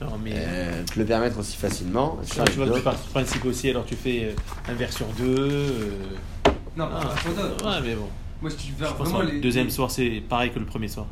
Non, 0.00 0.18
mais. 0.22 0.32
euh, 0.34 0.82
te 0.84 0.98
le 0.98 1.04
permettre 1.04 1.38
aussi 1.38 1.56
facilement. 1.56 2.18
tu 2.28 2.36
vois, 2.36 2.44
tu 2.46 2.52
vois, 2.58 2.70
tu 2.70 2.80
pars 2.82 2.94
du 2.94 3.08
principe 3.10 3.44
aussi, 3.44 3.70
alors 3.70 3.84
tu 3.84 3.96
fais 3.96 4.24
euh, 4.24 4.70
un 4.70 4.74
verre 4.74 4.92
sur 4.92 5.06
deux. 5.08 5.36
euh, 5.38 5.90
Non, 6.76 6.88
ah, 6.92 7.00
pas 7.00 7.10
photo. 7.16 7.42
ouais, 7.68 7.80
mais 7.84 7.94
bon. 7.94 8.08
Moi, 8.40 8.50
si 8.50 8.56
tu 8.56 8.72
veux 8.72 8.86
vraiment 8.86 9.20
les. 9.20 9.40
deuxième 9.40 9.68
soir, 9.70 9.90
c'est 9.90 10.22
pareil 10.28 10.50
que 10.50 10.58
le 10.58 10.64
premier 10.64 10.88
soir. 10.88 11.06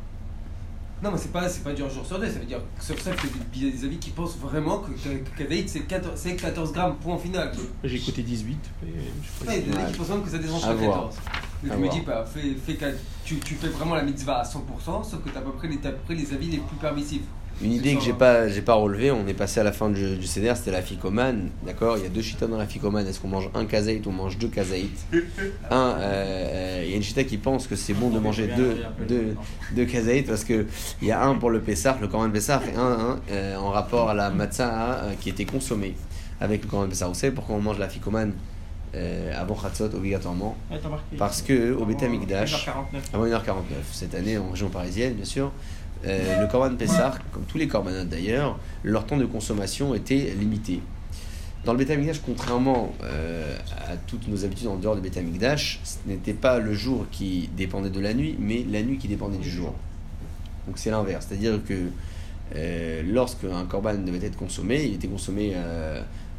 Non, 1.01 1.11
mais 1.11 1.17
c'est 1.17 1.31
pas, 1.31 1.47
c'est 1.47 1.63
pas 1.63 1.71
du 1.71 1.81
un 1.81 1.87
jour 1.87 2.05
sur 2.05 2.19
deux, 2.19 2.27
ça 2.27 2.39
veut 2.39 2.45
dire 2.45 2.59
que 2.77 2.83
sur 2.83 2.99
ça, 2.99 3.11
il 3.55 3.63
y 3.63 3.69
a 3.69 3.71
des 3.71 3.85
avis 3.85 3.97
qui 3.99 4.09
pensent 4.09 4.37
vraiment 4.37 4.79
que 4.79 4.91
que 4.91 5.67
c'est 5.67 5.81
14, 5.87 6.11
c'est 6.15 6.35
14 6.35 6.73
grammes, 6.73 6.95
point 6.97 7.17
final. 7.17 7.53
J'ai 7.85 7.95
écouté 7.95 8.21
18. 8.21 8.57
Mais 8.83 8.89
je 9.23 9.27
sais 9.27 9.45
pas 9.45 9.51
Ouais, 9.51 9.59
il 9.59 9.67
y 9.67 9.69
a 9.69 9.71
des 9.71 9.77
Ouais. 9.77 9.83
avis 9.83 9.91
qui 9.93 9.97
pensent 9.99 10.09
même 10.09 10.23
que 10.23 10.29
ça 10.29 10.37
descend 10.39 10.59
voir. 10.61 10.75
14. 10.75 11.15
Donc 11.63 11.71
À 11.71 11.75
je 11.75 11.79
me 11.79 11.89
dis, 11.89 12.01
bah, 12.01 12.25
fais, 12.25 12.53
fais 12.65 12.95
tu, 13.23 13.37
tu 13.37 13.55
fais 13.55 13.67
vraiment 13.69 13.95
la 13.95 14.03
mitzvah 14.03 14.39
à 14.39 14.43
100%, 14.43 14.57
sauf 14.85 15.21
que 15.23 15.29
tu 15.29 15.35
as 15.35 15.39
à 15.39 15.41
peu 15.41 15.51
près 15.51 15.67
les, 15.69 15.77
t'as 15.77 15.89
à 15.89 15.91
peu 15.93 15.99
près 16.03 16.15
les 16.15 16.33
avis 16.33 16.47
les 16.49 16.57
plus 16.57 16.75
permissifs. 16.77 17.21
Une 17.61 17.73
idée 17.73 17.95
que 17.95 18.01
j'ai 18.01 18.13
pas, 18.13 18.47
j'ai 18.47 18.61
pas 18.61 18.75
relevée, 18.75 19.11
on 19.11 19.27
est 19.27 19.33
passé 19.33 19.59
à 19.59 19.63
la 19.63 19.71
fin 19.71 19.89
du, 19.89 20.15
du 20.15 20.27
CDR, 20.27 20.55
c'était 20.55 20.71
la 20.71 20.81
ficomane, 20.81 21.49
d'accord? 21.65 21.97
Il 21.97 22.03
y 22.03 22.05
a 22.05 22.09
deux 22.09 22.21
chitas 22.21 22.47
dans 22.47 22.57
la 22.57 22.65
ficomane, 22.65 23.05
est-ce 23.05 23.19
qu'on 23.19 23.27
mange 23.27 23.49
un 23.53 23.65
kazaït 23.65 24.05
ou 24.05 24.09
on 24.09 24.13
mange 24.13 24.37
deux 24.37 24.47
kazaït 24.47 24.97
Un, 25.69 25.75
euh, 25.75 25.99
euh, 25.99 26.83
il 26.85 26.91
y 26.91 26.93
a 26.93 26.95
une 26.95 27.03
chita 27.03 27.23
qui 27.23 27.37
pense 27.37 27.67
que 27.67 27.75
c'est 27.75 27.93
bon 27.93 28.09
de 28.09 28.19
manger 28.19 28.47
deux, 28.55 28.77
deux, 29.07 29.35
deux 29.75 29.85
kazaït 29.85 30.25
parce 30.25 30.43
que 30.43 30.65
il 31.01 31.07
y 31.07 31.11
a 31.11 31.21
un 31.21 31.35
pour 31.35 31.49
le 31.49 31.59
Pessah, 31.59 31.97
le 32.01 32.07
Corban 32.07 32.29
Pessah, 32.29 32.61
et 32.71 32.75
un, 32.75 32.81
un, 32.81 33.19
euh, 33.31 33.55
en 33.57 33.71
rapport 33.71 34.09
à 34.09 34.13
la 34.13 34.29
matzah 34.29 34.93
euh, 34.93 35.13
qui 35.19 35.29
était 35.29 35.45
consommée 35.45 35.95
avec 36.39 36.63
le 36.63 36.69
Corban 36.69 36.87
Pessah. 36.87 37.07
Vous 37.07 37.13
savez 37.13 37.33
pourquoi 37.33 37.55
on 37.55 37.61
mange 37.61 37.79
la 37.79 37.89
ficomane 37.89 38.33
euh, 38.95 39.39
avant 39.39 39.57
obligatoirement? 39.93 40.57
Ouais. 40.71 40.79
Parce 41.17 41.41
que 41.41 41.73
au 41.73 41.83
Amikdash, 41.83 42.67
1h49. 42.67 42.71
avant 43.13 43.25
1h49, 43.25 43.53
cette 43.91 44.15
année 44.15 44.37
en 44.37 44.49
région 44.49 44.69
parisienne, 44.69 45.13
bien 45.13 45.25
sûr, 45.25 45.51
euh, 46.05 46.41
le 46.41 46.47
Corban 46.47 46.75
Pessah, 46.75 47.15
comme 47.31 47.43
tous 47.43 47.57
les 47.57 47.67
corbanotes 47.67 48.09
d'ailleurs, 48.09 48.57
leur 48.83 49.05
temps 49.05 49.17
de 49.17 49.25
consommation 49.25 49.93
était 49.95 50.33
limité. 50.39 50.81
Dans 51.65 51.73
le 51.73 51.79
Beth 51.79 51.91
Amikdash, 51.91 52.21
contrairement 52.25 52.93
euh, 53.03 53.57
à 53.69 53.97
toutes 54.07 54.29
nos 54.29 54.45
habitudes 54.45 54.67
en 54.67 54.77
dehors 54.77 54.95
du 54.95 55.01
Beth 55.01 55.17
Amikdash, 55.17 55.81
ce 55.83 55.97
n'était 56.07 56.33
pas 56.33 56.59
le 56.59 56.73
jour 56.73 57.05
qui 57.11 57.49
dépendait 57.57 57.89
de 57.89 57.99
la 57.99 58.13
nuit, 58.13 58.37
mais 58.39 58.65
la 58.71 58.81
nuit 58.81 58.97
qui 58.97 59.09
dépendait 59.09 59.37
du 59.37 59.49
jour. 59.49 59.73
Donc 60.67 60.77
c'est 60.77 60.89
l'inverse, 60.89 61.25
c'est-à-dire 61.27 61.59
que 61.67 61.73
euh, 62.55 63.01
lorsque 63.05 63.43
un 63.43 63.65
corban 63.65 63.95
devait 63.95 64.25
être 64.25 64.37
consommé, 64.37 64.85
il 64.85 64.93
était 64.93 65.09
consommé 65.09 65.53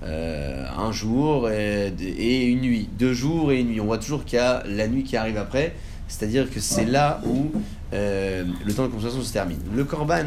euh, 0.02 0.66
un 0.74 0.90
jour 0.90 1.50
et, 1.50 1.88
et 1.88 2.46
une 2.46 2.62
nuit, 2.62 2.88
deux 2.98 3.12
jours 3.12 3.52
et 3.52 3.60
une 3.60 3.68
nuit. 3.68 3.80
On 3.80 3.84
voit 3.84 3.98
toujours 3.98 4.24
qu'il 4.24 4.38
y 4.38 4.40
a 4.40 4.62
la 4.66 4.88
nuit 4.88 5.04
qui 5.04 5.18
arrive 5.18 5.36
après, 5.36 5.74
c'est-à-dire 6.08 6.50
que 6.50 6.60
c'est 6.60 6.86
là 6.86 7.20
où 7.26 7.52
euh, 7.92 8.44
le 8.64 8.72
temps 8.72 8.84
de 8.84 8.88
consommation 8.88 9.22
se 9.22 9.32
termine. 9.32 9.60
Le 9.74 9.84
corban 9.84 10.24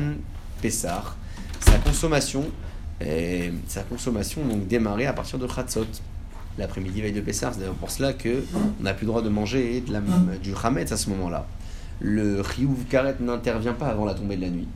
Pessar, 0.62 1.16
sa 1.60 1.78
consommation, 1.78 2.46
sa 3.68 3.84
consommation 3.84 4.46
donc 4.46 4.68
démarrait 4.68 5.06
à 5.06 5.14
partir 5.14 5.40
de 5.40 5.48
Chatzot. 5.48 5.86
L'après-midi 6.58 7.02
veille 7.02 7.14
de 7.14 7.22
Pessar, 7.22 7.54
c'est 7.54 7.60
d'ailleurs 7.60 7.74
pour 7.76 7.90
cela 7.92 8.14
que 8.14 8.44
on 8.80 8.84
n'a 8.84 8.94
plus 8.94 9.06
le 9.06 9.12
droit 9.12 9.22
de 9.22 9.30
manger 9.30 9.84
du 10.42 10.54
Hametz 10.62 10.92
à 10.92 10.98
ce 10.98 11.10
moment-là. 11.10 11.48
Le 12.00 12.44
Chiyuv 12.44 12.86
Karet 12.90 13.16
n'intervient 13.20 13.74
pas 13.74 13.88
avant 13.88 14.06
la 14.06 14.14
tombée 14.14 14.36
de 14.36 14.42
la 14.42 14.50
nuit. 14.50 14.68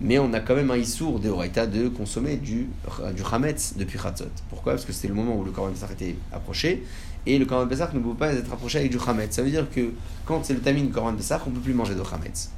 Mais 0.00 0.18
on 0.18 0.32
a 0.32 0.40
quand 0.40 0.54
même 0.54 0.70
un 0.70 0.76
Issour 0.76 1.20
de 1.20 1.28
Horaïta 1.28 1.66
de 1.66 1.88
consommer 1.88 2.36
du, 2.36 2.68
du 3.14 3.22
Hametz 3.30 3.74
depuis 3.76 3.98
Chatzot. 3.98 4.26
Pourquoi? 4.50 4.72
Parce 4.72 4.84
que 4.84 4.92
c'était 4.92 5.08
le 5.08 5.14
moment 5.14 5.36
où 5.36 5.44
le 5.44 5.52
Corban 5.52 5.72
Pessah 5.72 5.92
était 5.92 6.16
approché. 6.32 6.84
Et 7.26 7.38
le 7.38 7.46
Corban 7.46 7.66
Pessah 7.68 7.90
ne 7.94 8.00
peut 8.00 8.14
pas 8.14 8.32
être 8.32 8.52
approché 8.52 8.78
avec 8.78 8.90
du 8.90 8.98
Hametz. 9.06 9.34
Ça 9.34 9.42
veut 9.42 9.50
dire 9.50 9.66
que 9.70 9.92
quand 10.26 10.44
c'est 10.44 10.52
le 10.54 10.60
Tamin 10.60 10.86
Corban 10.88 11.14
Pessah, 11.14 11.40
on 11.46 11.50
ne 11.50 11.54
peut 11.54 11.60
plus 11.60 11.74
manger 11.74 11.94
de 11.94 12.00
Hametz. 12.02 12.50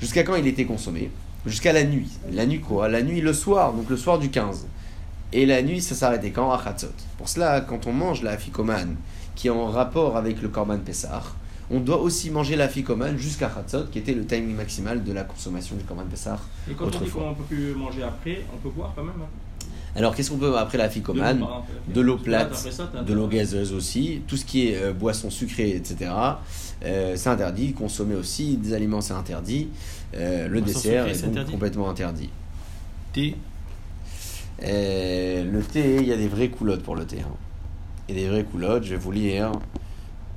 Jusqu'à 0.00 0.22
quand 0.24 0.34
il 0.34 0.46
était 0.46 0.64
consommé? 0.64 1.10
Jusqu'à 1.46 1.72
la 1.72 1.84
nuit. 1.84 2.10
La 2.32 2.44
nuit 2.46 2.60
quoi? 2.60 2.88
La 2.88 3.02
nuit 3.02 3.20
le 3.20 3.32
soir, 3.32 3.72
donc 3.72 3.88
le 3.88 3.96
soir 3.96 4.18
du 4.18 4.30
15. 4.30 4.66
Et 5.32 5.46
la 5.46 5.62
nuit, 5.62 5.80
ça 5.80 5.94
s'arrêtait 5.94 6.30
quand? 6.32 6.50
À 6.50 6.62
Chatzot. 6.62 6.88
Pour 7.18 7.28
cela, 7.28 7.60
quand 7.60 7.86
on 7.86 7.92
mange 7.92 8.22
la 8.22 8.36
ficomane 8.36 8.96
qui 9.36 9.46
est 9.46 9.50
en 9.50 9.66
rapport 9.70 10.16
avec 10.16 10.42
le 10.42 10.48
Corban 10.48 10.78
Pessah, 10.78 11.22
on 11.70 11.78
doit 11.78 12.00
aussi 12.00 12.30
manger 12.30 12.56
la 12.56 12.68
ficomane 12.68 13.16
jusqu'à 13.16 13.48
Chatzot, 13.48 13.84
qui 13.92 14.00
était 14.00 14.12
le 14.12 14.26
timing 14.26 14.56
maximal 14.56 15.04
de 15.04 15.12
la 15.12 15.22
consommation 15.22 15.76
du 15.76 15.84
Corban 15.84 16.02
Pessah. 16.10 16.38
Et 16.68 16.74
quand 16.74 16.86
on 16.86 16.88
dit 16.90 16.96
Autrefois. 16.96 17.22
qu'on 17.22 17.34
peut 17.34 17.44
plus 17.54 17.74
manger 17.74 18.02
après, 18.02 18.44
on 18.52 18.56
peut 18.56 18.70
boire 18.74 18.92
quand 18.96 19.04
même. 19.04 19.14
hein. 19.22 19.28
Alors, 19.96 20.14
qu'est-ce 20.14 20.30
qu'on 20.30 20.38
peut 20.38 20.56
après 20.56 20.78
la 20.78 20.88
ficomane 20.88 21.44
De 21.88 22.00
l'eau, 22.00 22.16
plate, 22.16 22.64
de 23.04 23.12
l'eau 23.12 23.26
gazeuse 23.26 23.72
aussi, 23.72 24.22
tout 24.28 24.36
ce 24.36 24.44
qui 24.44 24.68
est 24.68 24.76
euh, 24.82 24.92
boisson 24.92 25.30
sucrée, 25.30 25.70
etc. 25.70 26.10
euh, 26.84 27.14
c'est 27.16 27.28
interdit. 27.28 27.72
Consommer 27.72 28.14
aussi 28.14 28.56
des 28.56 28.72
aliments, 28.72 29.00
c'est 29.00 29.14
interdit. 29.14 29.68
Euh, 30.14 30.46
le 30.48 30.60
dessert 30.60 31.04
sucrée, 31.04 31.10
est 31.10 31.14
c'est 31.14 31.22
donc 31.22 31.32
interdit. 31.32 31.52
complètement 31.52 31.90
interdit. 31.90 32.30
Thé, 33.12 33.34
le 34.62 35.60
thé, 35.62 35.96
il 36.00 36.06
y 36.06 36.12
a 36.12 36.16
des 36.16 36.28
vraies 36.28 36.50
coulottes 36.50 36.82
pour 36.82 36.94
le 36.94 37.04
thé. 37.04 37.18
hein. 37.20 37.32
Et 38.08 38.14
des 38.14 38.28
vraies 38.28 38.44
coulottes, 38.44 38.84
je 38.84 38.90
vais 38.90 38.96
vous 38.96 39.12
lire 39.12 39.50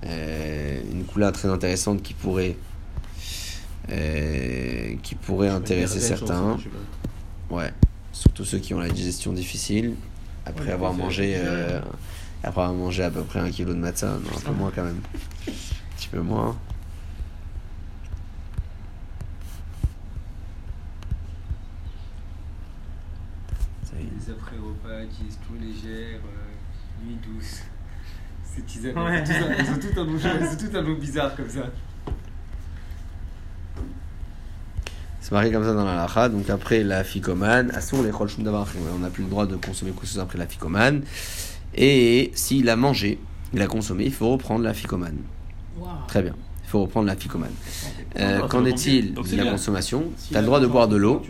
une 0.04 1.04
coulade 1.06 1.34
très 1.36 1.48
intéressante 1.50 2.02
qui 2.02 2.13
pourrait, 2.13 2.56
qui 3.88 5.16
pourrait 5.16 5.50
intéresser 5.50 6.00
certains. 6.00 6.58
Ouais, 7.50 7.72
surtout 8.13 8.45
ceux 8.45 8.60
qui 8.60 8.73
ont 8.73 8.80
la 8.80 8.89
digestion 8.89 9.34
difficile, 9.34 9.95
après 10.45 10.65
Ouais, 10.67 10.71
avoir 10.71 10.93
c'est- 10.93 10.97
mangé, 10.99 11.34
c'est- 11.36 11.41
euh, 11.45 11.80
après 12.43 12.62
avoir 12.62 12.73
mangé 12.73 13.04
à 13.04 13.12
peu 13.12 13.23
près 13.23 13.39
un 13.39 13.49
kilo 13.52 13.73
de 13.73 13.80
non, 13.80 14.19
un 14.36 14.39
peu 14.39 14.52
moins 14.54 14.71
quand 14.73 14.84
même, 14.84 15.02
un 15.47 15.52
petit 15.97 16.08
peu 16.10 16.21
moins. 16.21 16.56
Les 23.93 24.32
après-repas, 24.32 25.06
digestion 25.06 25.54
légère, 25.62 26.19
euh, 26.26 27.06
nuit 27.06 27.17
douce. 27.23 27.62
C'est 28.43 28.65
tisane. 28.65 28.97
Ouais. 28.97 29.23
Ils 29.23 29.71
ont 29.71 29.80
tout 29.80 29.99
un 29.99 30.06
nom, 30.06 30.17
ils 30.17 30.65
ont 30.65 30.69
tout 30.69 30.78
un 30.78 30.82
nom 30.88 30.93
bizarre 30.97 31.36
comme 31.36 31.49
ça. 31.49 31.65
C'est 35.34 35.39
marqué 35.39 35.52
comme 35.52 35.63
ça 35.63 35.74
dans 35.74 35.84
la 35.84 35.96
lacha. 35.96 36.30
Donc 36.30 36.48
après 36.52 36.84
la 36.84 37.04
ficomane, 37.04 37.72
assour 37.72 38.04
les 38.04 38.12
davar 38.43 38.67
on 38.96 39.00
n'a 39.00 39.10
plus 39.10 39.24
le 39.24 39.32
droit 39.32 39.48
de 39.48 39.56
consommer 39.56 39.89
quoi 39.89 40.02
que 40.02 40.08
ce 40.08 40.13
soit 40.13 40.22
après 40.22 40.38
la 40.38 40.46
ficomane. 40.46 41.02
Et 41.74 42.30
s'il 42.36 42.69
a 42.69 42.76
mangé, 42.76 43.17
il 43.52 43.60
a 43.60 43.65
consommé, 43.65 44.06
il 44.06 44.13
faut 44.13 44.30
reprendre 44.30 44.63
la 44.63 44.76
ficomane. 44.76 45.17
Très 46.08 46.22
bien. 46.22 46.36
Il 46.65 46.69
faut 46.69 46.82
reprendre 46.84 47.08
la 47.08 47.15
ficomane. 47.15 47.50
Euh, 48.19 48.41
Qu'en 48.48 48.63
est-il 48.65 49.15
de 49.15 49.36
la 49.36 49.50
consommation 49.50 50.04
Si 50.17 50.30
Tu 50.30 50.38
as 50.38 50.41
le 50.41 50.46
droit 50.46 50.60
de 50.60 50.67
boire 50.67 50.88
de 50.88 50.98
l'eau 50.98 51.24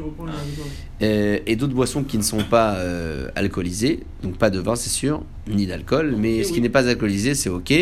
euh, 1.02 1.40
et 1.48 1.56
d'autres 1.56 1.74
boissons 1.74 2.04
qui 2.04 2.18
ne 2.18 2.24
sont 2.24 2.44
pas 2.44 2.76
euh, 2.76 3.30
alcoolisées. 3.38 4.04
Donc 4.22 4.36
pas 4.38 4.50
de 4.50 4.60
vin, 4.60 4.76
c'est 4.76 4.90
sûr, 4.90 5.24
ni 5.48 5.66
d'alcool. 5.66 6.18
Mais 6.18 6.44
ce 6.44 6.52
qui 6.52 6.60
n'est 6.60 6.68
pas 6.68 6.90
alcoolisé, 6.90 7.36
c'est 7.36 7.48
ok. 7.48 7.74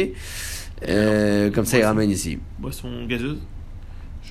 Euh, 0.88 1.50
comme 1.50 1.66
ça, 1.66 1.80
il 1.80 1.84
ramène 1.84 2.12
ici. 2.12 2.38
boisson 2.60 3.08
gazeuse. 3.08 3.40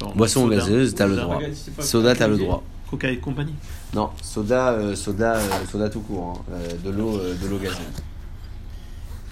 Genre 0.01 0.15
Boisson 0.15 0.45
soda, 0.45 0.57
gazeuse, 0.57 0.95
t'as 0.95 1.07
le 1.07 1.17
droit. 1.17 1.39
Soda, 1.79 2.15
t'as 2.15 2.29
le 2.29 2.39
droit. 2.39 2.63
Coca 2.91 3.11
et 3.11 3.19
compagnie. 3.19 3.55
Non, 3.95 4.11
soda, 4.23 4.73
euh, 4.73 4.95
soda, 4.95 5.37
euh, 5.37 5.67
soda 5.71 5.89
tout 5.91 6.01
court, 6.01 6.43
hein. 6.49 6.53
Euh, 6.53 6.77
de 6.85 6.91
l'eau, 6.91 7.17
euh, 7.17 7.35
de 7.35 7.49
l'eau 7.49 7.59
gazeuse. 7.59 7.79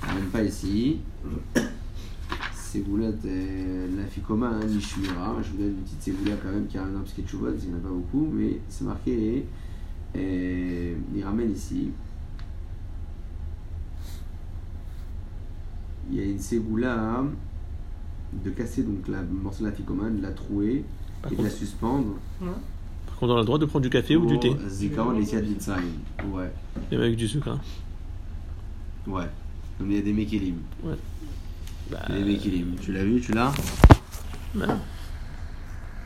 Même 0.06 0.28
pas 0.30 0.42
ici. 0.42 0.98
Ségoulette, 2.54 3.24
la 3.24 4.04
ficoma, 4.04 4.48
hein, 4.48 4.66
l'ishmira. 4.66 5.36
Je 5.42 5.50
vous 5.50 5.56
donne 5.56 5.68
une 5.68 5.82
petite 5.82 6.02
ségoula 6.02 6.32
quand 6.42 6.50
même 6.50 6.66
qui 6.66 6.76
a 6.76 6.82
un 6.82 7.00
petit 7.00 7.26
chouba, 7.26 7.50
parce 7.50 7.62
qu'il 7.62 7.70
n'y 7.70 7.76
en 7.76 7.78
a 7.78 7.82
pas 7.82 7.88
beaucoup, 7.88 8.28
mais 8.32 8.60
c'est 8.68 8.84
marqué. 8.84 9.46
Et 10.14 10.96
il 11.14 11.24
ramène 11.24 11.52
ici. 11.52 11.90
Il 16.10 16.16
y 16.16 16.20
a 16.20 16.24
une 16.24 16.38
ségoula 16.38 16.94
hein, 16.94 17.26
de 18.32 18.50
casser 18.50 18.82
donc 18.82 19.08
la 19.08 19.22
morceau 19.22 19.64
de 19.64 19.68
la 19.70 19.74
ficoma, 19.74 20.10
de 20.10 20.22
la 20.22 20.30
trouer 20.30 20.84
Par 21.22 21.32
et 21.32 21.36
de 21.36 21.42
la 21.42 21.48
contre, 21.48 21.58
suspendre. 21.60 22.14
par 22.40 23.16
contre, 23.16 23.32
on 23.32 23.36
a 23.36 23.40
le 23.40 23.44
droit 23.46 23.58
de 23.58 23.64
prendre 23.66 23.82
du 23.82 23.90
café 23.90 24.16
ou 24.16 24.26
du 24.26 24.38
thé. 24.38 24.50
Les 25.18 25.24
Siad 25.26 25.44
Mitzrayim. 25.46 25.82
Ouais, 26.32 26.50
Même 26.92 27.00
avec 27.00 27.16
du 27.16 27.26
sucre. 27.26 27.48
Hein. 27.48 27.60
ouais. 29.06 29.24
Donc 29.80 29.88
il 29.90 29.96
y 29.96 29.98
a 29.98 30.02
des 30.02 30.12
Mekilim. 30.12 30.56
Bah, 31.90 31.98
Les 32.10 32.24
Mekilim. 32.24 32.74
Tu 32.80 32.92
l'as 32.92 33.04
vu, 33.04 33.20
tu 33.20 33.32
l'as 33.32 33.52
bah, 34.54 34.66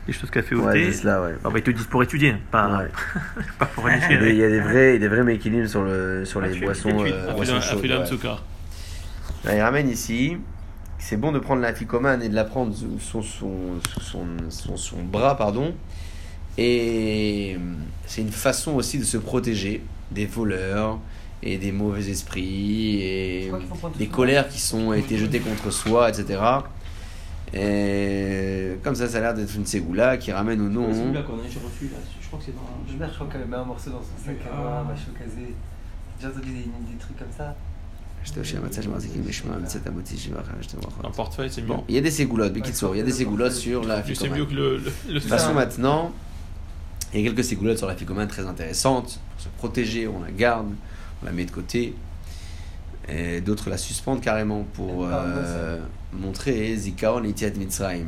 des 0.05 0.13
choses 0.13 0.29
café 0.29 0.53
ou 0.55 0.63
Ouais, 0.65 0.73
thé. 0.73 0.91
c'est 0.91 1.01
cela, 1.01 1.21
ouais. 1.21 1.35
Ah 1.43 1.49
bah, 1.49 1.57
ils 1.59 1.63
te 1.63 1.71
disent 1.71 1.85
pour 1.87 2.03
étudier, 2.03 2.35
pas, 2.51 2.77
Ouais. 2.79 2.91
pas 3.59 3.65
pour 3.67 3.89
initier. 3.89 4.17
Il 4.29 4.35
y 4.35 4.43
a 4.43 4.49
des 4.49 4.59
vrais, 4.59 4.99
des 4.99 5.07
vrais 5.07 5.23
Mekilim 5.23 5.67
sur, 5.67 5.83
le, 5.83 6.23
sur 6.25 6.41
Ah, 6.43 6.47
les 6.47 6.59
boissons, 6.59 6.89
euh, 7.05 7.33
boissons 7.33 7.59
chaudes. 7.61 7.83
Ouais. 9.45 9.55
Il 9.57 9.61
ramène 9.61 9.89
ici. 9.89 10.37
C'est 11.05 11.17
bon 11.17 11.33
de 11.33 11.39
prendre 11.39 11.61
la 11.61 11.73
ficomane 11.75 12.23
et 12.23 12.29
de 12.29 12.33
la 12.35 12.45
prendre 12.45 12.73
sous 12.73 12.97
son, 12.97 13.21
son, 13.21 13.51
sous 13.93 13.99
son, 13.99 14.25
son, 14.49 14.77
son 14.77 15.03
bras, 15.03 15.35
pardon. 15.35 15.73
Et 16.57 17.57
euh, 17.57 17.73
c'est 18.05 18.21
une 18.21 18.31
façon 18.31 18.71
aussi 18.75 18.99
de 18.99 19.03
se 19.03 19.17
protéger 19.17 19.83
des 20.11 20.25
voleurs 20.25 20.99
et 21.41 21.57
des 21.57 21.73
mauvais 21.73 22.09
esprits 22.09 23.01
et 23.01 23.51
des 23.97 24.07
colères 24.07 24.47
qui 24.47 24.61
sont 24.61 24.93
été 24.93 25.17
jetées 25.17 25.41
contre 25.41 25.71
soi, 25.71 26.07
etc. 26.09 26.39
Et 27.53 28.77
comme 28.81 28.95
ça, 28.95 29.07
ça 29.09 29.17
a 29.17 29.21
l'air 29.21 29.33
d'être 29.33 29.53
une 29.55 29.65
ségoula 29.65 30.15
qui 30.17 30.31
ramène 30.31 30.61
au 30.61 30.69
nom. 30.69 30.87
Ouais, 30.87 30.93
C'est 30.93 30.99
celui-là 31.01 31.21
qu'on 31.23 31.33
a 31.33 31.43
j'ai 31.49 31.59
reçu 31.59 31.85
là. 31.91 31.97
Je 32.21 32.27
crois 32.27 32.39
que 32.39 32.45
c'est 32.45 32.55
dans. 32.55 32.61
Je 32.87 32.93
je 32.93 33.13
crois 33.15 33.27
qu'elle 33.27 33.45
met 33.45 33.57
un 33.57 33.65
morceau 33.65 33.89
dans 33.91 33.99
son 34.01 34.25
sac 34.25 34.37
à 34.45 34.55
Ah. 34.55 34.83
main, 34.83 34.93
machin 34.93 35.11
casé. 35.19 35.53
J'ai 36.21 36.27
entendu 36.27 36.49
des, 36.49 36.63
des 36.63 36.97
trucs 36.99 37.17
comme 37.17 37.27
ça. 37.35 37.55
Un 41.03 41.11
portefeuille, 41.11 41.49
c'est 41.51 41.61
mieux. 41.61 41.67
Bon, 41.67 41.83
il 41.89 41.95
y 41.95 41.97
a 41.97 42.01
des 42.01 42.11
ségoulottes, 42.11 42.53
Bekitsour, 42.53 42.95
il 42.95 42.99
y 42.99 43.01
a 43.01 43.05
des 43.05 43.11
ségoulottes 43.11 43.53
sur 43.53 43.83
la 43.83 44.03
c'est 44.03 44.29
mieux 44.29 44.45
que 44.45 44.53
le. 44.53 44.77
le, 44.77 45.13
le 45.13 45.19
Passons 45.21 45.53
maintenant. 45.53 46.11
Il 47.13 47.19
y 47.19 47.23
a 47.23 47.27
quelques 47.27 47.43
ségoulottes 47.43 47.77
sur 47.77 47.87
la 47.87 47.95
ficomane 47.95 48.27
très 48.27 48.45
intéressantes. 48.45 49.19
Pour 49.33 49.41
se 49.43 49.49
protéger, 49.57 50.07
on 50.07 50.21
la 50.21 50.31
garde, 50.31 50.67
on 51.21 51.25
la 51.25 51.31
met 51.31 51.45
de 51.45 51.51
côté. 51.51 51.93
Et 53.07 53.41
d'autres 53.41 53.69
la 53.69 53.77
suspendent 53.77 54.21
carrément 54.21 54.65
pour 54.73 55.05
euh, 55.05 55.79
montrer 56.13 56.75
Zikaon 56.75 57.23
et 57.25 57.33
Tiat 57.33 57.51
Mitzrayim. 57.51 58.07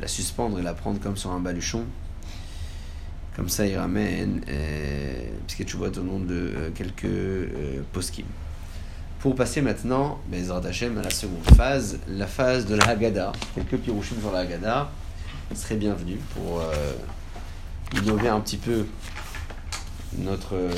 La 0.00 0.06
suspendre 0.06 0.58
et 0.58 0.62
la 0.62 0.72
prendre 0.72 1.00
comme 1.00 1.16
sur 1.16 1.30
un 1.32 1.40
baluchon. 1.40 1.84
Comme 3.36 3.48
ça, 3.48 3.66
il 3.66 3.76
ramène, 3.76 4.42
euh, 4.48 5.28
puisque 5.46 5.64
tu 5.64 5.76
vois 5.76 5.96
au 5.96 6.02
nom 6.02 6.18
de 6.20 6.34
euh, 6.34 6.70
quelques 6.74 7.04
euh, 7.04 7.82
poskim. 7.92 8.26
Pour 9.20 9.34
passer 9.34 9.60
maintenant, 9.60 10.18
Bezrat 10.28 10.62
Hashem, 10.66 10.96
à 10.96 11.02
la 11.02 11.10
seconde 11.10 11.44
phase, 11.54 11.98
la 12.08 12.26
phase 12.26 12.64
de 12.64 12.74
la 12.74 12.88
Haggadah. 12.88 13.32
Quelques 13.54 13.76
pirouchim 13.76 14.14
sur 14.18 14.32
la 14.32 14.38
Haggadah 14.38 14.88
serait 15.54 15.76
bienvenu 15.76 16.16
pour 16.34 16.60
euh, 16.60 16.72
innover 18.00 18.28
un 18.28 18.40
petit 18.40 18.56
peu 18.56 18.86
notre 20.16 20.54
euh, 20.54 20.70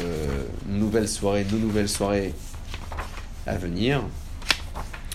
nouvelle 0.66 1.06
soirée, 1.06 1.46
nos 1.52 1.58
nouvelles 1.58 1.88
soirées 1.88 2.34
à 3.46 3.54
venir. 3.54 4.02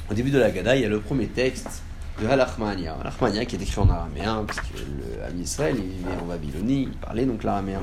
Au 0.09 0.13
début 0.13 0.31
de 0.31 0.39
la 0.39 0.45
Haggadah, 0.45 0.77
il 0.77 0.83
y 0.83 0.85
a 0.85 0.89
le 0.89 1.01
premier 1.01 1.27
texte 1.27 1.83
de 2.21 2.27
Halachmania. 2.27 2.95
Halachmania 3.01 3.43
qui 3.43 3.57
est 3.57 3.61
écrit 3.61 3.81
en 3.81 3.89
araméen, 3.89 4.45
puisque 4.47 4.71
le 4.79 5.21
Ham 5.25 5.41
Israël, 5.41 5.75
il 5.77 5.97
vivait 5.97 6.21
en 6.21 6.27
Babylonie, 6.27 6.83
il 6.83 6.97
parlait 6.97 7.25
donc 7.25 7.43
l'araméen. 7.43 7.81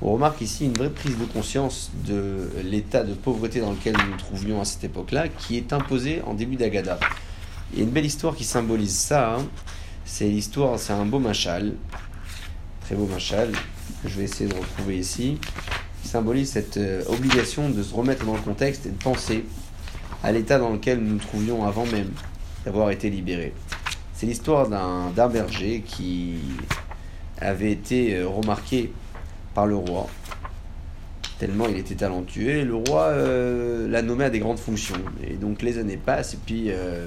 On 0.00 0.12
remarque 0.12 0.40
ici 0.42 0.64
une 0.64 0.74
vraie 0.74 0.90
prise 0.90 1.18
de 1.18 1.24
conscience 1.24 1.90
de 2.06 2.48
l'état 2.62 3.02
de 3.02 3.14
pauvreté 3.14 3.60
dans 3.60 3.72
lequel 3.72 3.96
nous 3.96 4.12
nous 4.12 4.16
trouvions 4.16 4.60
à 4.60 4.64
cette 4.64 4.84
époque-là, 4.84 5.26
qui 5.28 5.56
est 5.56 5.72
imposé 5.72 6.22
en 6.24 6.34
début 6.34 6.54
d'Agada. 6.54 7.00
Il 7.72 7.80
y 7.80 7.82
a 7.82 7.84
une 7.84 7.90
belle 7.90 8.06
histoire 8.06 8.36
qui 8.36 8.44
symbolise 8.44 8.94
ça. 8.94 9.34
hein. 9.34 9.46
C'est 10.04 10.28
l'histoire, 10.28 10.78
c'est 10.78 10.92
un 10.92 11.04
beau 11.04 11.18
machal, 11.18 11.74
très 12.82 12.94
beau 12.94 13.06
machal, 13.06 13.50
que 14.02 14.08
je 14.08 14.16
vais 14.16 14.24
essayer 14.24 14.48
de 14.48 14.54
retrouver 14.54 14.98
ici, 14.98 15.36
qui 16.02 16.08
symbolise 16.08 16.50
cette 16.52 16.76
euh, 16.76 17.02
obligation 17.08 17.68
de 17.68 17.82
se 17.82 17.92
remettre 17.92 18.24
dans 18.24 18.34
le 18.34 18.40
contexte 18.40 18.86
et 18.86 18.90
de 18.90 19.02
penser 19.02 19.44
à 20.22 20.30
l'état 20.30 20.60
dans 20.60 20.70
lequel 20.70 21.00
nous 21.00 21.14
nous 21.14 21.18
trouvions 21.18 21.66
avant 21.66 21.86
même 21.86 22.10
d'avoir 22.64 22.90
été 22.90 23.10
libérés. 23.10 23.52
C'est 24.14 24.26
l'histoire 24.26 24.68
d'un 24.68 25.28
berger 25.28 25.82
qui 25.84 26.36
avait 27.40 27.72
été 27.72 28.16
euh, 28.16 28.28
remarqué 28.28 28.92
par 29.54 29.66
le 29.66 29.76
roi, 29.76 30.06
tellement 31.38 31.66
il 31.68 31.76
était 31.76 31.94
talentueux. 31.94 32.64
Le 32.64 32.74
roi 32.74 33.04
euh, 33.04 33.88
l'a 33.88 34.02
nommé 34.02 34.24
à 34.24 34.30
des 34.30 34.38
grandes 34.38 34.58
fonctions. 34.58 34.96
Et 35.26 35.34
donc 35.34 35.62
les 35.62 35.78
années 35.78 35.96
passent, 35.96 36.34
et 36.34 36.38
puis 36.44 36.70
euh, 36.70 37.06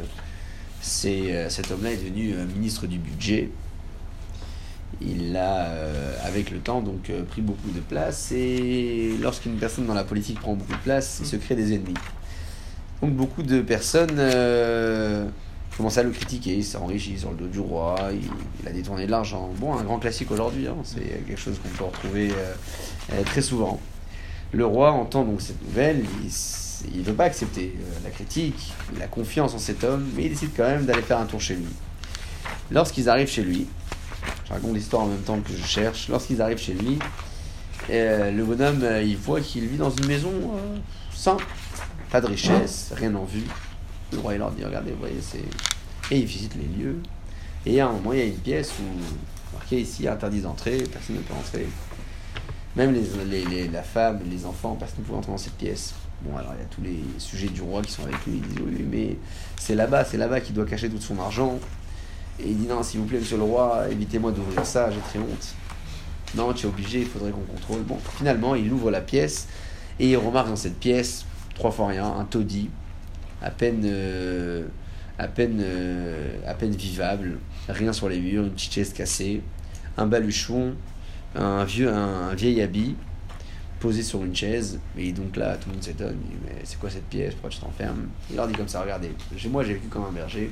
euh, 1.06 1.50
cet 1.50 1.72
homme-là 1.72 1.92
est 1.92 1.98
devenu 1.98 2.34
ministre 2.56 2.88
du 2.88 2.98
budget. 2.98 3.50
Il 5.04 5.36
a, 5.36 5.72
avec 6.26 6.52
le 6.52 6.60
temps, 6.60 6.82
donc 6.82 7.12
pris 7.30 7.42
beaucoup 7.42 7.72
de 7.72 7.80
place. 7.80 8.32
Et 8.32 9.14
lorsqu'une 9.20 9.56
personne 9.56 9.88
dans 9.88 9.96
la 9.96 10.04
politique 10.04 10.40
prend 10.40 10.54
beaucoup 10.54 10.74
de 10.74 10.84
place, 10.84 11.18
il 11.22 11.26
se 11.26 11.38
crée 11.38 11.56
des 11.56 11.74
ennemis. 11.74 11.96
Donc 13.02 13.14
beaucoup 13.14 13.42
de 13.42 13.62
personnes 13.62 14.20
commencent 15.78 15.98
à 15.98 16.04
le 16.04 16.12
critiquer, 16.12 16.56
il 16.56 16.64
s'est 16.64 16.78
enrichi 16.78 17.18
sur 17.18 17.32
le 17.32 17.38
dos 17.38 17.48
du 17.48 17.60
roi, 17.60 17.98
il, 18.12 18.68
a 18.68 18.72
détourné 18.72 19.06
de 19.06 19.12
l'argent. 19.12 19.50
Bon, 19.58 19.74
un 19.74 19.84
grand 19.84 20.00
classique 20.00 20.32
aujourd'hui, 20.32 20.68
hein, 20.68 20.76
c'est 20.84 21.26
quelque 21.26 21.40
chose 21.40 21.60
qu'on 21.62 21.70
peut 21.70 21.84
retrouver 21.86 22.32
euh, 22.32 22.54
euh, 23.14 23.24
très 23.24 23.42
souvent. 23.42 23.80
Le 24.52 24.66
roi 24.66 24.92
entend 24.92 25.24
donc 25.24 25.42
cette 25.42 25.62
nouvelle, 25.64 26.04
il 26.94 27.00
ne 27.00 27.04
veut 27.04 27.14
pas 27.14 27.24
accepter 27.26 27.74
euh, 27.76 28.00
la 28.04 28.10
critique, 28.10 28.74
il 28.96 29.02
a 29.02 29.08
confiance 29.08 29.54
en 29.54 29.60
cet 29.60 29.84
homme, 29.84 30.10
mais 30.16 30.26
il 30.26 30.30
décide 30.30 30.52
quand 30.56 30.68
même 30.68 30.86
d'aller 30.86 31.02
faire 31.02 31.20
un 31.20 31.26
tour 31.26 31.40
chez 31.40 31.56
lui. 31.56 31.74
Lorsqu'ils 32.70 33.10
arrivent 33.10 33.30
chez 33.30 33.44
lui, 33.44 33.68
je 34.46 34.54
raconte 34.54 34.76
l'histoire 34.76 35.04
en 35.04 35.08
même 35.08 35.22
temps 35.22 35.40
que 35.40 35.54
je 35.54 35.66
cherche, 35.66 36.10
lorsqu'ils 36.10 36.42
arrivent 36.42 36.58
chez 36.58 36.74
lui, 36.74 37.00
le 37.90 38.44
bonhomme, 38.44 38.86
il 39.04 39.18
voit 39.18 39.42
qu'il 39.42 39.68
vit 39.68 39.78
dans 39.78 39.90
une 39.90 40.06
maison 40.06 40.32
euh, 40.32 40.78
simple, 41.14 41.46
pas 42.12 42.22
de 42.22 42.28
richesse, 42.28 42.92
rien 42.96 43.14
en 43.16 43.24
vue. 43.26 43.44
Le 44.12 44.20
roi 44.20 44.36
leur 44.38 44.52
dit, 44.52 44.64
regardez, 44.64 44.92
vous 44.92 45.00
voyez, 45.00 45.22
c'est... 45.22 45.44
Et 46.14 46.20
il 46.20 46.26
visite 46.26 46.56
les 46.56 46.84
lieux. 46.84 46.98
Et 47.66 47.80
à 47.80 47.88
un 47.88 47.92
moment, 47.94 48.14
il 48.14 48.20
y 48.20 48.22
a 48.22 48.26
une 48.26 48.34
pièce 48.34 48.74
où, 48.80 49.56
marqué 49.56 49.80
ici, 49.82 50.08
interdit 50.08 50.42
d'entrer, 50.42 50.84
personne 50.92 51.16
ne 51.18 51.22
peut 51.22 51.34
entrer. 51.34 51.68
Même 52.76 52.94
les, 52.94 53.46
les- 53.46 53.68
la 53.68 53.84
femme, 53.84 54.20
les 54.30 54.46
enfants, 54.46 54.76
personne 54.76 55.00
ne 55.00 55.06
pouvait 55.06 55.18
entrer 55.18 55.32
dans 55.32 55.38
cette 55.38 55.54
pièce. 55.58 55.94
Bon, 56.24 56.38
alors 56.38 56.54
il 56.56 56.62
y 56.62 56.64
a 56.64 56.66
tous 56.66 56.82
les 56.82 57.04
sujets 57.20 57.48
du 57.48 57.62
roi 57.62 57.82
qui 57.82 57.92
sont 57.92 58.04
avec 58.04 58.16
lui, 58.26 58.36
ils 58.36 58.42
disent, 58.42 58.60
oui, 58.64 58.86
mais 58.90 59.18
c'est 59.58 59.76
là-bas, 59.76 60.06
c'est 60.06 60.18
là-bas 60.18 60.40
qu'il 60.40 60.54
doit 60.54 60.66
cacher 60.66 60.90
tout 60.90 61.00
son 61.02 61.20
argent. 61.20 61.60
Et 62.40 62.50
il 62.50 62.58
dit, 62.58 62.68
non, 62.68 62.84
s'il 62.84 63.00
vous 63.00 63.06
plaît, 63.08 63.20
monsieur 63.20 63.38
le 63.38 63.44
roi, 63.44 63.86
évitez-moi 63.90 64.32
d'ouvrir 64.32 64.66
ça, 64.66 64.92
j'ai 64.92 65.00
très 65.00 65.20
honte. 65.20 65.56
Non, 66.36 66.54
tu 66.54 66.66
es 66.66 66.70
obligé, 66.70 67.00
il 67.02 67.08
faudrait 67.08 67.32
qu'on 67.32 67.42
contrôle. 67.42 67.82
Bon, 67.82 67.98
finalement, 68.18 68.56
il 68.56 68.72
ouvre 68.72 68.92
la 68.92 69.02
pièce 69.02 69.48
et 70.00 70.10
il 70.12 70.18
remarque 70.18 70.48
dans 70.48 70.56
cette 70.56 70.80
pièce, 70.80 71.26
trois 71.56 71.72
fois 71.72 71.88
rien, 71.88 72.06
un 72.06 72.24
taudis, 72.26 72.70
à 73.42 73.50
peine, 73.50 73.84
euh, 73.86 74.66
à 75.18 75.28
peine, 75.28 75.60
euh, 75.62 76.36
à 76.48 76.54
peine 76.54 76.72
vivable, 76.72 77.40
rien 77.70 77.94
sur 77.94 78.10
les 78.10 78.20
murs, 78.20 78.44
une 78.44 78.52
petite 78.52 78.74
chaise 78.74 78.94
cassée, 78.94 79.42
un 79.98 80.06
baluchon, 80.06 80.76
un 81.36 81.64
vieux, 81.64 81.92
un, 81.92 82.34
vieil 82.34 82.62
habit 82.62 82.96
posé 83.80 84.04
sur 84.04 84.24
une 84.24 84.36
chaise. 84.36 84.80
Et 84.98 85.12
donc 85.12 85.36
là, 85.38 85.58
tout 85.58 85.70
le 85.70 85.76
monde 85.76 85.84
s'étonne. 85.84 86.18
Mais 86.46 86.56
c'est 86.64 86.80
quoi 86.80 86.90
cette 86.90 87.06
pièce? 87.08 87.34
Pourquoi 87.34 87.50
tu 87.50 87.60
t'enfermes? 87.60 88.08
Il 88.30 88.36
leur 88.36 88.48
dit 88.48 88.54
comme 88.54 88.68
ça 88.68 88.82
regardez, 88.82 89.12
j'ai- 89.36 89.50
moi 89.50 89.64
j'ai 89.64 89.74
vécu 89.74 89.88
comme 89.88 90.06
un 90.06 90.12
berger. 90.12 90.52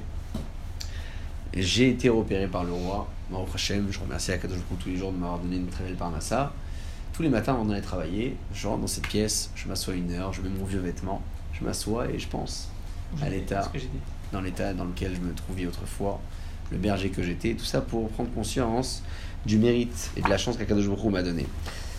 J'ai 1.55 1.89
été 1.89 2.09
repéré 2.09 2.47
par 2.47 2.63
le 2.63 2.71
roi. 2.71 3.07
Baruch 3.31 3.49
Hashem, 3.55 3.87
je 3.91 3.99
remercie 3.99 4.31
Akadosh 4.31 4.59
tous 4.79 4.89
les 4.89 4.97
jours 4.97 5.11
de 5.11 5.17
m'avoir 5.17 5.39
donné 5.39 5.57
une 5.57 5.67
très 5.67 5.83
belle 5.83 5.95
parnassa. 5.95 6.53
Tous 7.13 7.23
les 7.23 7.29
matins 7.29 7.53
avant 7.53 7.65
d'aller 7.65 7.81
travailler, 7.81 8.35
je 8.53 8.67
rentre 8.67 8.81
dans 8.81 8.87
cette 8.87 9.07
pièce, 9.07 9.51
je 9.55 9.67
m'assois 9.67 9.95
une 9.95 10.11
heure, 10.13 10.31
je 10.31 10.41
mets 10.41 10.49
mon 10.49 10.63
vieux 10.63 10.79
vêtement, 10.79 11.21
je 11.53 11.63
m'assois 11.65 12.07
et 12.09 12.17
je 12.17 12.27
pense 12.27 12.69
à 13.21 13.29
l'état, 13.29 13.71
dans 14.31 14.41
l'état 14.41 14.73
dans 14.73 14.85
lequel 14.85 15.15
je 15.15 15.21
me 15.21 15.33
trouvais 15.33 15.65
autrefois, 15.65 16.19
le 16.71 16.77
berger 16.77 17.09
que 17.09 17.23
j'étais, 17.23 17.53
tout 17.53 17.65
ça 17.65 17.81
pour 17.81 18.09
prendre 18.09 18.31
conscience 18.31 19.03
du 19.45 19.57
mérite 19.57 20.11
et 20.17 20.21
de 20.21 20.29
la 20.29 20.37
chance 20.37 20.57
qu'Akadosh 20.57 20.87
Baruch 20.87 21.11
m'a 21.11 21.23
donné. 21.23 21.45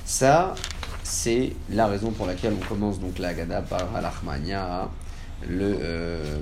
Ça, 0.04 0.54
c'est 1.02 1.52
la 1.70 1.86
raison 1.86 2.10
pour 2.10 2.26
laquelle 2.26 2.52
on 2.60 2.66
commence 2.66 3.00
donc 3.00 3.18
la 3.18 3.28
Haggadah 3.28 3.62
par 3.62 3.94
Al-Achmania, 3.94 4.90
le, 5.48 5.76
euh, 5.80 6.38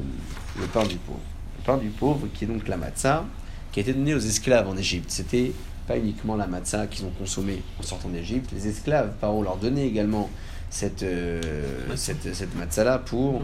le 0.59 0.67
pain 0.67 0.85
du 0.85 0.97
pauvre. 0.97 1.21
Le 1.59 1.65
pain 1.65 1.77
du 1.79 1.89
pauvre 1.89 2.29
qui 2.35 2.45
est 2.45 2.47
donc 2.47 2.67
la 2.69 2.77
matzah, 2.77 3.25
qui 3.73 3.81
a 3.81 3.83
été 3.83 3.93
donnée 3.93 4.15
aux 4.15 4.19
esclaves 4.19 4.69
en 4.69 4.77
Égypte. 4.77 5.11
C'était 5.11 5.53
pas 5.87 5.97
uniquement 5.97 6.37
la 6.37 6.47
matzah 6.47 6.87
qu'ils 6.87 7.07
ont 7.07 7.13
consommée 7.19 7.63
en 7.79 7.83
sortant 7.83 8.09
d'Égypte. 8.09 8.51
Les 8.53 8.69
esclaves, 8.69 9.13
Paro 9.21 9.43
leur 9.43 9.57
donnait 9.57 9.87
également 9.87 10.29
cette, 10.71 11.03
euh, 11.03 11.97
cette, 11.97 12.35
cette 12.35 12.55
matzah-là 12.55 12.99
pour, 12.99 13.43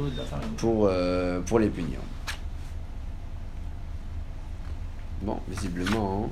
pour, 0.57 0.87
euh, 0.87 1.41
pour 1.41 1.59
les 1.59 1.68
punir. 1.68 1.99
Bon, 5.22 5.41
visiblement, 5.49 6.25
hein, 6.25 6.31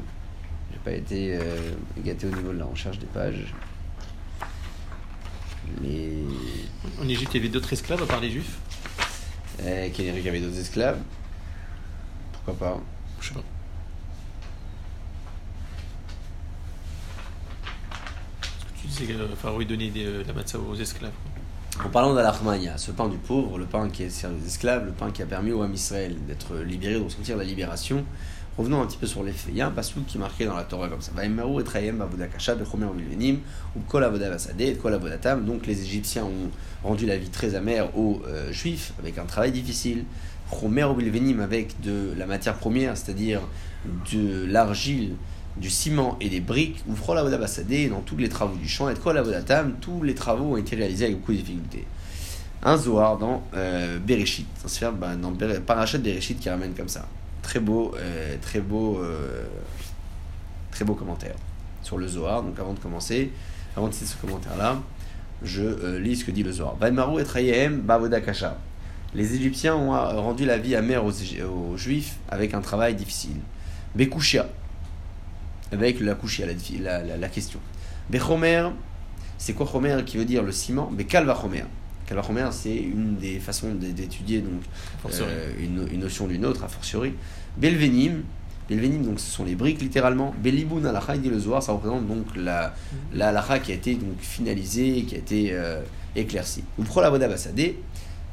j'ai 0.70 0.78
pas 0.78 0.92
été 0.92 1.36
euh, 1.36 1.72
gâté 1.98 2.26
au 2.26 2.30
niveau 2.30 2.52
de 2.52 2.58
la 2.58 2.66
recherche 2.66 2.98
des 2.98 3.06
pages. 3.06 3.54
Les... 5.80 6.24
En 7.00 7.08
Égypte, 7.08 7.32
il 7.32 7.38
y 7.38 7.40
avait 7.40 7.48
d'autres 7.48 7.72
esclaves 7.72 8.02
à 8.02 8.06
part 8.06 8.20
les 8.20 8.30
juifs? 8.30 8.58
Euh, 9.62 9.88
qu'il 9.90 10.04
y 10.04 10.28
avait 10.28 10.40
d'autres 10.40 10.58
esclaves? 10.58 10.98
Pourquoi 12.32 12.54
pas? 12.54 12.80
Je 13.20 13.28
sais 13.28 13.34
pas. 13.34 13.40
Parce 18.40 18.64
que 18.64 18.71
tu 18.82 18.88
disais 18.88 19.14
euh, 19.14 19.64
des, 19.64 20.04
euh, 20.04 20.24
la 20.26 20.60
aux 20.60 20.74
esclaves. 20.74 21.12
En 21.84 21.88
parlant 21.88 22.14
ce 22.76 22.90
pain 22.90 23.08
du 23.08 23.16
pauvre, 23.16 23.58
le 23.58 23.64
pain 23.64 23.88
qui 23.88 24.02
est 24.02 24.10
servi 24.10 24.36
aux 24.42 24.46
esclaves, 24.46 24.84
le 24.84 24.92
pain 24.92 25.10
qui 25.10 25.22
a 25.22 25.26
permis 25.26 25.52
au 25.52 25.62
Ham 25.62 25.72
Israël 25.72 26.16
d'être 26.26 26.56
libéré, 26.58 26.94
de 26.94 27.04
ressentir 27.04 27.36
la 27.36 27.44
libération, 27.44 28.04
revenons 28.58 28.82
un 28.82 28.86
petit 28.86 28.98
peu 28.98 29.06
sur 29.06 29.22
les 29.22 29.32
faits. 29.32 29.52
Il 29.52 29.56
y 29.56 29.62
a 29.62 29.68
un 29.68 29.70
passage 29.70 29.94
qui 30.06 30.18
est 30.18 30.20
marqué 30.20 30.44
dans 30.44 30.56
la 30.56 30.64
Torah 30.64 30.88
comme 30.88 31.00
ça. 31.00 31.12
Et 31.22 31.28
Bechomer 31.28 31.54
ou 33.76 33.80
Kol 33.88 34.04
Vasadeh, 34.04 34.74
Kol 34.74 34.94
Avodatam. 34.94 35.44
Donc 35.44 35.66
les 35.66 35.80
Égyptiens 35.80 36.24
ont 36.24 36.50
rendu 36.86 37.06
la 37.06 37.16
vie 37.16 37.30
très 37.30 37.54
amère 37.54 37.96
aux 37.96 38.20
euh, 38.26 38.52
Juifs 38.52 38.92
avec 38.98 39.16
un 39.18 39.24
travail 39.24 39.52
difficile. 39.52 40.04
Chomer 40.50 40.86
Vilvenim 40.98 41.40
avec 41.40 41.80
de 41.80 42.12
la 42.18 42.26
matière 42.26 42.56
première, 42.56 42.96
c'est-à-dire 42.98 43.40
de 44.12 44.44
l'argile, 44.44 45.14
du 45.56 45.70
ciment 45.70 46.16
et 46.20 46.28
des 46.28 46.40
briques, 46.40 46.82
ou 46.88 46.96
Frol 46.96 47.18
Avoda 47.18 47.36
Vasadeh 47.36 47.88
dans 47.88 48.00
tous 48.00 48.16
les 48.16 48.28
travaux 48.28 48.56
du 48.56 48.68
champ, 48.68 48.88
et 48.88 48.94
Kol 48.94 49.18
Avodatam, 49.18 49.74
tous 49.80 50.02
les 50.02 50.14
travaux 50.14 50.54
ont 50.54 50.56
été 50.56 50.76
réalisés 50.76 51.06
avec 51.06 51.18
beaucoup 51.18 51.32
de 51.32 51.38
difficultés 51.38 51.86
un 52.62 52.76
Zohar 52.76 53.18
dans 53.18 53.42
euh, 53.54 53.98
Bereshit, 53.98 54.46
dans, 54.62 54.68
Sphère- 54.68 54.92
bah, 54.92 55.16
dans 55.16 55.32
Bereshit 55.32 56.38
qui 56.38 56.48
ramène 56.48 56.74
comme 56.74 56.88
ça. 56.88 57.08
Très 57.42 57.58
beau, 57.58 57.92
euh, 57.98 58.36
très 58.40 58.60
beau, 58.60 59.00
euh, 59.02 59.44
très 60.70 60.84
beau 60.84 60.94
commentaire 60.94 61.34
sur 61.82 61.98
le 61.98 62.06
Zohar. 62.06 62.42
Donc 62.42 62.58
avant 62.60 62.72
de 62.72 62.78
commencer, 62.78 63.32
avant 63.76 63.88
de 63.88 63.92
citer 63.92 64.06
ce 64.06 64.16
commentaire-là, 64.16 64.80
je 65.42 65.62
euh, 65.64 65.98
lis 65.98 66.16
ce 66.16 66.24
que 66.24 66.30
dit 66.30 66.44
le 66.44 66.52
Zohar. 66.52 66.76
Valmaru 66.76 67.20
et 67.20 67.24
Trayehem. 67.24 67.82
Les 69.14 69.34
Égyptiens 69.34 69.74
ont 69.74 69.90
rendu 69.90 70.46
la 70.46 70.56
vie 70.56 70.76
amère 70.76 71.04
aux, 71.04 71.10
aux 71.10 71.76
Juifs 71.76 72.14
avec 72.28 72.54
un 72.54 72.60
travail 72.60 72.94
difficile. 72.94 73.36
Bekushia, 73.96 74.46
avec 75.72 76.00
la 76.00 76.14
kushia, 76.14 76.46
la, 76.80 77.02
la, 77.16 77.28
question. 77.28 77.58
Bechomer, 78.10 78.68
c'est 79.38 79.54
quoi 79.54 79.66
Chomer 79.66 79.96
qui 80.04 80.18
veut 80.18 80.24
dire 80.24 80.42
le 80.42 80.52
ciment? 80.52 80.90
Bekalva 80.90 81.34
Chomer. 81.40 81.64
Kalvachomer, 82.06 82.48
c'est 82.50 82.76
une 82.76 83.16
des 83.16 83.38
façons 83.38 83.74
d'étudier 83.74 84.40
donc 84.40 84.62
euh, 85.20 85.52
une, 85.58 85.88
une 85.92 86.00
notion 86.00 86.26
d'une 86.26 86.44
autre, 86.44 86.64
a 86.64 86.68
fortiori. 86.68 87.14
Belvenim, 87.56 88.22
Belvenim, 88.68 89.04
donc 89.04 89.20
ce 89.20 89.30
sont 89.30 89.44
les 89.44 89.54
briques 89.54 89.80
littéralement. 89.80 90.34
Beliboun 90.42 90.84
alacha, 90.86 91.16
dit 91.16 91.28
le 91.28 91.38
Zohar, 91.38 91.62
ça 91.62 91.72
représente 91.72 92.06
donc 92.06 92.26
la, 92.36 92.74
la 93.12 93.58
qui 93.60 93.72
a 93.72 93.74
été 93.74 93.94
donc 93.94 94.18
finalisée, 94.20 95.02
qui 95.02 95.14
a 95.14 95.18
été 95.18 95.48
euh, 95.52 95.80
éclaircie. 96.16 96.64
Ou 96.78 96.84
la 97.00 97.10
Basadé, 97.10 97.78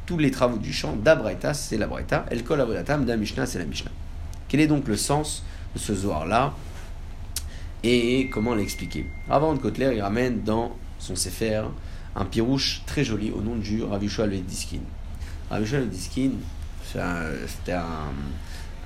tous 0.05 0.17
les 0.17 0.31
travaux 0.31 0.57
du 0.57 0.73
champ, 0.73 0.95
d'Abraïta, 0.95 1.53
c'est 1.53 1.77
la 1.77 1.87
Braïta, 1.87 2.25
El 2.31 2.43
Kol 2.43 2.59
Avodatam, 2.61 3.05
da 3.05 3.15
Mishnah, 3.15 3.45
c'est 3.45 3.59
la 3.59 3.65
Mishnah. 3.65 3.91
Quel 4.47 4.61
est 4.61 4.67
donc 4.67 4.87
le 4.87 4.97
sens 4.97 5.43
de 5.75 5.79
ce 5.79 5.93
Zohar-là? 5.93 6.53
Et 7.83 8.29
comment 8.29 8.55
l'expliquer? 8.55 9.05
Avant 9.29 9.53
de 9.53 9.59
Kotler, 9.59 9.91
il 9.95 10.01
ramène 10.01 10.41
dans 10.43 10.75
son 10.99 11.15
Sefer 11.15 11.63
un 12.15 12.25
pirouche 12.25 12.81
très 12.85 13.03
joli 13.03 13.31
au 13.31 13.41
nom 13.41 13.55
du 13.55 13.83
Rav 13.83 14.03
Yishua 14.03 14.27
Diskin. 14.27 14.81
Rav 15.49 15.61
Yishua 15.61 15.81
Diskin, 15.81 16.31
c'était 16.83 17.73
un, 17.73 18.11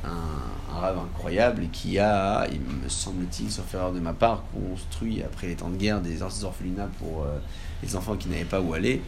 un, 0.04 0.80
rave 0.80 0.98
incroyable 1.00 1.68
qui 1.72 1.98
a, 2.00 2.48
il 2.52 2.60
me 2.60 2.89
semble-t-il, 2.89 3.52
sauf 3.52 3.74
erreur 3.74 3.94
de 3.94 4.00
ma 4.00 4.14
part, 4.14 4.44
construit 4.54 5.24
après 5.24 5.48
les 5.48 5.56
temps 5.56 5.70
de 5.70 5.78
guerre 5.78 6.02
des 6.02 6.22
orphelinats 6.22 6.89
pour 7.00 7.24
euh, 7.24 7.38
les 7.82 7.96
enfants 7.96 8.16
qui 8.16 8.28
n'avaient 8.30 8.44
pas 8.44 8.62
où 8.62 8.74
aller. 8.74 9.02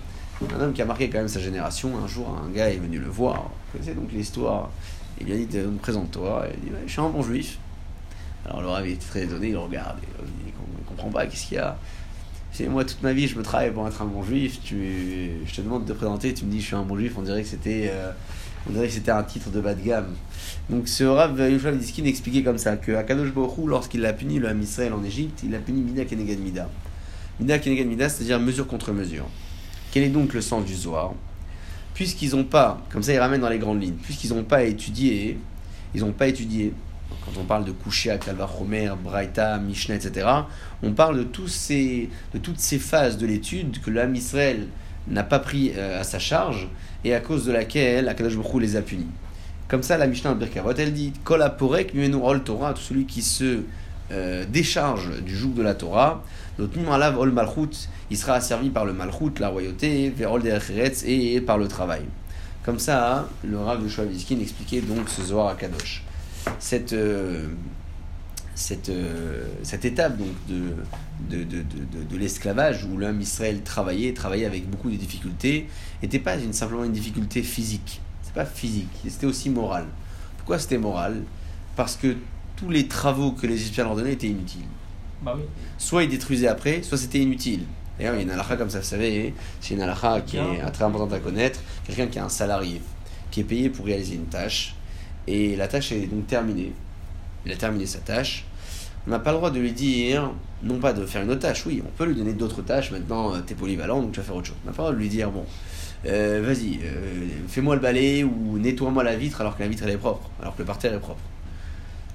Un 0.53 0.59
homme 0.59 0.73
qui 0.73 0.81
a 0.81 0.85
marqué 0.85 1.09
quand 1.09 1.19
même 1.19 1.27
sa 1.29 1.39
génération. 1.39 1.97
Un 1.97 2.07
jour, 2.07 2.27
un 2.27 2.49
gars 2.49 2.69
est 2.69 2.77
venu 2.77 2.99
le 2.99 3.07
voir. 3.07 3.43
Vous 3.43 3.71
connaissez 3.73 3.93
donc 3.93 4.11
l'histoire. 4.11 4.69
Il 5.19 5.27
lui 5.27 5.33
a 5.33 5.37
dit 5.37 5.57
Présente-toi. 5.81 6.47
Et 6.49 6.55
Il 6.61 6.71
dit 6.71 6.75
Je 6.85 6.91
suis 6.91 7.01
un 7.01 7.09
bon 7.09 7.23
juif. 7.23 7.57
Alors 8.45 8.61
le 8.61 8.67
rave 8.67 8.87
était 8.87 9.05
très 9.05 9.23
étonné. 9.23 9.49
Il 9.49 9.57
regarde. 9.57 9.97
Il 10.19 10.53
ne 10.53 10.87
comprend 10.87 11.09
pas. 11.09 11.25
Qu'est-ce 11.25 11.47
qu'il 11.47 11.57
y 11.57 11.59
a? 11.59 11.77
C'est 12.51 12.69
moi 12.69 12.85
toute 12.85 13.03
ma 13.03 13.11
vie 13.11 13.27
je 13.27 13.37
me 13.37 13.43
travaille 13.43 13.71
pour 13.71 13.85
être 13.85 14.01
un 14.01 14.05
bon 14.05 14.23
juif. 14.23 14.61
Tu, 14.63 15.29
je 15.45 15.53
te 15.53 15.59
demande 15.61 15.83
de 15.83 15.91
te 15.91 15.97
présenter, 15.97 16.33
tu 16.33 16.45
me 16.45 16.51
dis 16.51 16.61
je 16.61 16.67
suis 16.67 16.75
un 16.75 16.83
bon 16.83 16.97
juif. 16.97 17.13
On 17.17 17.21
dirait 17.21 17.41
que 17.41 17.49
c'était, 17.49 17.89
euh, 17.91 18.11
on 18.69 18.71
dirait 18.71 18.87
que 18.87 18.93
c'était 18.93 19.11
un 19.11 19.23
titre 19.23 19.49
de 19.49 19.59
bas 19.59 19.73
de 19.73 19.81
gamme. 19.81 20.15
Donc 20.69 20.87
ce 20.87 21.03
Rav 21.03 21.37
Yoshua 21.37 21.73
Diskin 21.73 22.05
expliquait 22.05 22.43
comme 22.43 22.57
ça 22.57 22.77
que 22.77 22.93
Akadosh 22.93 23.29
Hu, 23.29 23.67
lorsqu'il 23.67 24.05
a 24.05 24.13
puni 24.13 24.39
le 24.39 24.47
Ham 24.47 24.61
Israël 24.61 24.93
en 24.93 25.03
Égypte, 25.03 25.41
il 25.43 25.53
a 25.53 25.59
puni 25.59 25.81
Mida 25.81 26.05
Kenegad 26.05 26.39
Mida. 26.39 26.69
Mida 27.41 27.59
Kenegad 27.59 27.87
Mida, 27.87 28.07
c'est-à-dire 28.07 28.39
mesure 28.39 28.67
contre 28.67 28.93
mesure. 28.93 29.27
Quel 29.91 30.03
est 30.03 30.09
donc 30.09 30.33
le 30.33 30.39
sens 30.39 30.63
du 30.63 30.75
Zohar? 30.75 31.13
Puisqu'ils 31.93 32.31
n'ont 32.31 32.45
pas, 32.45 32.81
comme 32.89 33.03
ça 33.03 33.11
ils 33.11 33.19
ramènent 33.19 33.41
dans 33.41 33.49
les 33.49 33.59
grandes 33.59 33.81
lignes, 33.81 33.97
puisqu'ils 34.01 34.33
n'ont 34.33 34.43
pas 34.43 34.63
étudié, 34.63 35.37
ils 35.93 35.99
n'ont 36.01 36.13
pas 36.13 36.27
étudié, 36.27 36.71
quand 37.09 37.39
on 37.39 37.43
parle 37.43 37.65
de 37.65 37.71
Kushia, 37.71 38.17
Kalvachomer, 38.17 38.91
Braïta, 39.03 39.57
Mishnah, 39.57 39.95
etc., 39.95 40.27
on 40.83 40.91
parle 40.91 41.17
de, 41.17 41.47
ces, 41.47 42.09
de 42.33 42.39
toutes 42.39 42.59
ces 42.59 42.79
phases 42.79 43.17
de 43.17 43.25
l'étude 43.25 43.81
que 43.81 43.89
l'âme 43.89 44.15
Israël 44.15 44.67
n'a 45.07 45.23
pas 45.23 45.39
pris 45.39 45.71
euh, 45.75 45.99
à 45.99 46.03
sa 46.03 46.19
charge 46.19 46.67
et 47.03 47.13
à 47.13 47.19
cause 47.19 47.45
de 47.45 47.51
laquelle 47.51 48.09
Akadosh 48.09 48.37
Baruch 48.37 48.61
les 48.61 48.75
a 48.75 48.81
punis. 48.81 49.07
Comme 49.67 49.83
ça, 49.83 49.97
la 49.97 50.07
Mishnah 50.07 50.31
en 50.31 50.35
Birkavot, 50.35 50.73
elle 50.77 50.93
dit 50.93 51.13
Kol 51.23 51.41
aporek 51.41 51.93
ol 51.95 52.43
Torah, 52.43 52.73
tout 52.73 52.81
celui 52.81 53.05
qui 53.05 53.21
se 53.21 53.61
euh, 54.11 54.45
décharge 54.47 55.21
du 55.23 55.35
joug 55.35 55.53
de 55.53 55.63
la 55.63 55.73
Torah, 55.73 56.23
notre 56.59 56.77
ol 57.17 57.31
malchut, 57.31 57.89
il 58.11 58.17
sera 58.17 58.35
asservi 58.35 58.69
par 58.69 58.85
le 58.85 58.93
malchut, 58.93 59.39
la 59.39 59.49
royauté, 59.49 60.13
verol 60.15 60.43
et 61.05 61.41
par 61.41 61.57
le 61.57 61.67
travail. 61.67 62.03
Comme 62.63 62.79
ça, 62.79 63.27
le 63.43 63.59
Rav 63.59 63.83
de 63.83 64.03
Viskin 64.05 64.39
expliquait 64.39 64.81
donc 64.81 65.09
ce 65.09 65.21
Zohar 65.21 65.49
à 65.49 65.55
Kadosh. 65.55 66.04
Cette, 66.59 66.93
euh, 66.93 67.47
cette, 68.55 68.89
euh, 68.89 69.45
cette 69.63 69.85
étape 69.85 70.17
donc 70.17 70.27
de, 70.47 70.75
de, 71.29 71.43
de, 71.43 71.57
de, 71.61 72.03
de- 72.09 72.17
l'esclavage 72.17 72.85
où 72.85 72.97
l'homme 72.97 73.19
Israël 73.21 73.61
travaillait, 73.63 74.13
travaillait 74.13 74.45
avec 74.45 74.69
beaucoup 74.69 74.89
de 74.89 74.95
difficultés, 74.95 75.67
n'était 76.01 76.19
pas 76.19 76.37
une, 76.37 76.53
simplement 76.53 76.83
une 76.83 76.91
difficulté 76.93 77.43
physique. 77.43 77.99
C'est 78.23 78.33
pas 78.33 78.45
physique, 78.45 78.89
c'était 79.07 79.25
aussi 79.25 79.49
moral. 79.49 79.85
Pourquoi 80.37 80.59
c'était 80.59 80.77
moral? 80.77 81.23
Parce 81.75 81.95
que 81.95 82.15
tous 82.55 82.69
les 82.69 82.87
travaux 82.87 83.31
que 83.31 83.47
les 83.47 83.55
Égyptiens 83.55 83.83
leur 83.83 83.95
donnaient 83.95 84.13
étaient 84.13 84.27
inutiles. 84.27 84.61
Bah 85.21 85.33
oui. 85.35 85.43
Soit 85.77 86.03
ils 86.03 86.09
détruisaient 86.09 86.47
après, 86.47 86.83
soit 86.83 86.97
c'était 86.97 87.19
inutile. 87.19 87.63
D'ailleurs, 87.97 88.15
il 88.15 88.17
y 88.17 88.19
a 88.21 88.23
une 88.23 88.31
halakha 88.31 88.57
comme 88.57 88.69
ça, 88.69 88.79
vous 88.79 88.85
savez, 88.85 89.33
c'est 89.61 89.73
une 89.73 89.81
halakha 89.81 90.21
qui 90.21 90.37
est 90.37 90.61
très 90.71 90.83
importante 90.83 91.13
à 91.13 91.19
connaître. 91.19 91.59
Quelqu'un 91.85 92.07
qui 92.07 92.19
a 92.19 92.25
un 92.25 92.29
salarié, 92.29 92.81
qui 93.31 93.39
est 93.41 93.43
payé 93.45 93.69
pour 93.69 93.85
réaliser 93.85 94.15
une 94.15 94.25
tâche, 94.25 94.75
et 95.27 95.55
la 95.55 95.67
tâche 95.67 95.91
est 95.91 96.07
donc 96.07 96.27
terminée. 96.27 96.73
Il 97.45 97.51
a 97.51 97.55
terminé 97.55 97.85
sa 97.85 97.99
tâche. 97.99 98.45
On 99.07 99.11
n'a 99.11 99.19
pas 99.19 99.31
le 99.31 99.37
droit 99.37 99.51
de 99.51 99.59
lui 99.59 99.71
dire, 99.71 100.31
non 100.63 100.79
pas 100.79 100.91
de 100.93 101.05
faire 101.05 101.21
une 101.21 101.29
autre 101.29 101.41
tâche, 101.41 101.63
oui, 101.67 101.83
on 101.85 101.91
peut 101.91 102.05
lui 102.05 102.15
donner 102.15 102.33
d'autres 102.33 102.63
tâches, 102.63 102.89
maintenant 102.91 103.33
tu 103.45 103.53
es 103.53 103.55
polyvalent, 103.55 104.01
donc 104.01 104.13
tu 104.13 104.19
vas 104.19 104.25
faire 104.25 104.35
autre 104.35 104.47
chose. 104.47 104.55
On 104.65 104.67
n'a 104.69 104.73
pas 104.75 104.81
le 104.83 104.87
droit 104.87 104.95
de 104.95 104.99
lui 104.99 105.09
dire, 105.09 105.29
bon, 105.29 105.45
euh, 106.07 106.41
vas-y, 106.43 106.79
euh, 106.83 107.27
fais-moi 107.47 107.75
le 107.75 107.81
balai 107.81 108.23
ou 108.23 108.57
nettoie-moi 108.57 109.03
la 109.03 109.15
vitre 109.15 109.41
alors 109.41 109.55
que 109.57 109.61
la 109.61 109.69
vitre 109.69 109.83
elle 109.85 109.91
est 109.93 109.97
propre, 109.97 110.27
alors 110.41 110.55
que 110.55 110.61
le 110.61 110.65
parterre 110.65 110.93
est 110.95 110.99
propre. 110.99 111.21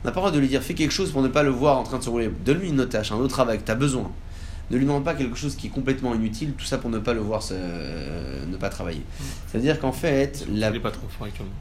On 0.03 0.09
n'a 0.09 0.13
pas 0.13 0.19
le 0.21 0.23
droit 0.23 0.31
de 0.33 0.39
lui 0.41 0.49
dire, 0.49 0.63
fais 0.63 0.75
quelque 0.75 0.91
chose 0.93 1.13
pour 1.13 1.23
ne 1.23 1.29
pas 1.29 1.45
le 1.45 1.51
voir 1.51 1.79
en 1.79 1.85
train 1.85 1.99
de 1.99 2.03
se 2.03 2.09
rouler. 2.11 2.29
Donne-lui 2.45 2.71
une 2.71 2.81
autre 2.81 2.91
tâche, 2.91 3.13
un 3.13 3.17
autre 3.17 3.29
travail 3.35 3.59
que 3.59 3.65
tu 3.65 3.71
as 3.71 3.75
besoin. 3.77 4.11
Ne 4.73 4.77
lui 4.79 4.85
demande 4.85 5.05
pas 5.05 5.15
quelque 5.15 5.37
chose 5.37 5.55
qui 5.57 5.67
est 5.69 5.71
complètement 5.71 6.15
inutile, 6.15 6.55
tout 6.57 6.65
ça 6.65 6.79
pour 6.79 6.91
ne 6.91 6.99
pas 6.99 7.13
le 7.13 7.21
voir, 7.21 7.43
se- 7.43 7.55
euh, 7.57 8.45
ne 8.47 8.57
pas 8.57 8.69
travailler. 8.71 9.03
C'est-à-dire 9.47 9.79
qu'en 9.79 9.93
fait, 9.93 10.45
la, 10.53 10.71
pas 10.73 10.91
trop 10.91 11.07
fort 11.09 11.27
actuellement. 11.27 11.53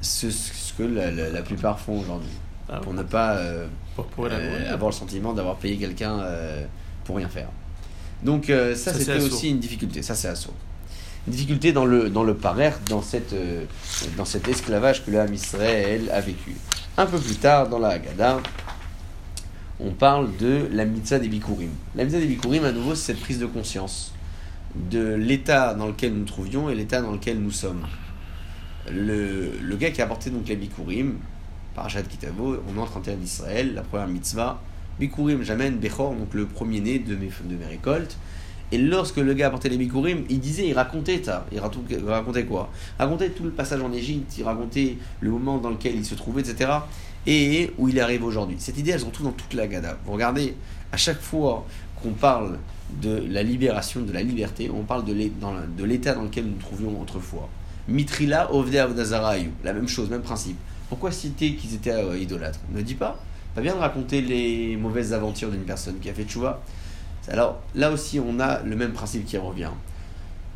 ce, 0.00 0.30
ce 0.30 0.67
que 0.78 0.84
la, 0.84 1.10
la- 1.10 1.28
la 1.30 1.42
plupart 1.42 1.78
font 1.80 2.00
aujourd'hui, 2.00 2.30
Ah, 2.70 2.78
pour 2.78 2.94
ne 2.94 3.02
pas 3.02 3.36
euh, 3.36 3.66
pour, 3.96 4.06
pour 4.06 4.26
la- 4.28 4.36
euh, 4.36 4.72
avoir 4.72 4.90
le 4.90 4.94
sentiment 4.96 5.32
d'avoir 5.34 5.56
payé 5.56 5.76
quelqu'un 5.76 6.20
euh, 6.20 6.64
pour 7.04 7.16
rien 7.16 7.28
faire. 7.28 7.48
Donc 8.22 8.46
ça, 8.74 8.92
c'était 8.94 9.20
aussi 9.22 9.50
une 9.50 9.58
difficulté, 9.60 10.02
ça 10.02 10.14
c'est 10.14 10.28
assaut. 10.28 10.54
Une 11.26 11.32
difficulté 11.34 11.72
dans 11.72 11.84
le, 11.84 12.08
dans 12.10 12.24
le 12.24 12.34
parer, 12.34 12.72
dans, 12.88 13.02
cette, 13.02 13.34
dans 14.16 14.24
cet 14.24 14.48
esclavage 14.48 15.04
que 15.04 15.10
l'âme 15.10 15.34
Israël 15.34 16.10
a 16.12 16.20
vécu. 16.20 16.54
Un 16.96 17.06
peu 17.06 17.18
plus 17.18 17.36
tard, 17.36 17.68
dans 17.68 17.78
la 17.78 17.88
Haggadah, 17.90 18.38
on 19.80 19.90
parle 19.92 20.36
de 20.38 20.68
la 20.72 20.84
mitzvah 20.84 21.18
des 21.18 21.28
Bikurim. 21.28 21.70
La 21.94 22.04
mitzvah 22.04 22.20
des 22.20 22.26
Bikurim, 22.26 22.64
à 22.64 22.72
nouveau, 22.72 22.94
c'est 22.94 23.12
cette 23.12 23.20
prise 23.20 23.38
de 23.38 23.46
conscience 23.46 24.12
de 24.90 25.14
l'état 25.14 25.74
dans 25.74 25.86
lequel 25.86 26.12
nous 26.12 26.20
nous 26.20 26.24
trouvions 26.24 26.68
et 26.70 26.74
l'état 26.74 27.00
dans 27.02 27.12
lequel 27.12 27.38
nous 27.38 27.50
sommes. 27.52 27.86
Le, 28.90 29.76
gars 29.76 29.90
qui 29.90 30.00
a 30.00 30.04
apporté 30.04 30.30
donc 30.30 30.48
les 30.48 30.56
Bikurim, 30.56 31.18
Parashat 31.74 32.02
Kitavo, 32.02 32.56
on 32.68 32.78
entre 32.78 32.96
en 32.96 33.00
terre 33.00 33.16
d'Israël, 33.16 33.74
la 33.74 33.82
première 33.82 34.08
mitzvah, 34.08 34.60
Bikurim, 34.98 35.42
j'amène 35.42 35.76
Bechor, 35.76 36.14
donc 36.14 36.34
le 36.34 36.46
premier-né 36.46 36.98
de 36.98 37.14
mes, 37.14 37.30
de 37.44 37.56
mes 37.56 37.66
récoltes. 37.66 38.16
Et 38.70 38.78
lorsque 38.78 39.16
le 39.16 39.32
gars 39.32 39.46
apportait 39.46 39.70
les 39.70 39.78
Bikurim, 39.78 40.24
il 40.28 40.40
disait, 40.40 40.66
il 40.66 40.74
racontait 40.74 41.22
ça. 41.22 41.46
Il 41.52 41.60
racontait, 41.60 42.44
quoi? 42.44 42.70
Il 42.98 43.02
racontait 43.02 43.30
tout 43.30 43.44
le 43.44 43.50
passage 43.50 43.80
en 43.80 43.92
Égypte, 43.92 44.36
il 44.36 44.44
racontait 44.44 44.98
le 45.20 45.30
moment 45.30 45.58
dans 45.58 45.70
lequel 45.70 45.94
il 45.94 46.04
se 46.04 46.14
trouvait, 46.14 46.42
etc. 46.42 46.70
Et 47.26 47.70
où 47.78 47.88
il 47.88 47.98
arrive 47.98 48.24
aujourd'hui. 48.24 48.56
Cette 48.58 48.78
idée, 48.78 48.90
elle 48.90 49.00
se 49.00 49.06
retrouve 49.06 49.26
dans 49.26 49.32
toute 49.32 49.54
la 49.54 49.66
Gada. 49.66 49.96
Vous 50.04 50.12
regardez, 50.12 50.54
à 50.92 50.96
chaque 50.96 51.20
fois 51.20 51.66
qu'on 52.02 52.12
parle 52.12 52.58
de 53.00 53.24
la 53.30 53.42
libération, 53.42 54.02
de 54.02 54.12
la 54.12 54.22
liberté, 54.22 54.70
on 54.70 54.82
parle 54.82 55.04
de 55.04 55.84
l'état 55.84 56.14
dans 56.14 56.22
lequel 56.22 56.44
nous 56.44 56.50
nous 56.50 56.56
trouvions 56.58 57.00
autrefois. 57.00 57.48
Mitrila, 57.88 58.52
Ovde 58.52 58.76
Avodazarayu, 58.76 59.50
la 59.64 59.72
même 59.72 59.88
chose, 59.88 60.10
même 60.10 60.22
principe. 60.22 60.58
Pourquoi 60.88 61.10
citer 61.10 61.54
qu'ils 61.54 61.74
étaient 61.74 61.92
euh, 61.92 62.18
idolâtres? 62.18 62.60
Ne 62.70 62.82
dis 62.82 62.94
pas. 62.94 63.18
Pas 63.54 63.62
bien 63.62 63.74
de 63.74 63.80
raconter 63.80 64.20
les 64.20 64.76
mauvaises 64.76 65.12
aventures 65.12 65.50
d'une 65.50 65.64
personne 65.64 65.98
qui 65.98 66.08
a 66.10 66.14
fait 66.14 66.24
tchouva. 66.24 66.62
Alors 67.28 67.60
là 67.74 67.90
aussi, 67.90 68.20
on 68.20 68.40
a 68.40 68.62
le 68.62 68.76
même 68.76 68.92
principe 68.92 69.24
qui 69.24 69.36
revient. 69.36 69.70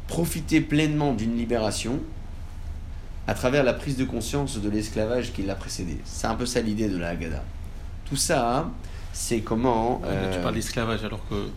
Profiter 0.09 0.61
pleinement 0.61 1.13
d'une 1.13 1.37
libération 1.37 2.01
à 3.27 3.35
travers 3.35 3.65
la 3.65 3.73
prise 3.73 3.97
de 3.97 4.05
conscience 4.05 4.59
de 4.59 4.69
l'esclavage 4.69 5.33
qui 5.33 5.43
l'a 5.43 5.55
précédé. 5.55 5.99
C'est 6.05 6.27
un 6.27 6.35
peu 6.35 6.47
ça 6.47 6.61
l'idée 6.61 6.89
de 6.89 6.99
la 6.99 7.11
Haggadah. 7.11 7.45
Tout 8.05 8.17
ça, 8.17 8.59
hein, 8.59 8.73
c'est 9.13 9.41
comment. 9.41 10.01
Tu 10.03 10.09
euh, 10.09 10.43
parles 10.43 10.55
d'esclavage 10.55 11.05
alors 11.05 11.27
que. 11.29 11.49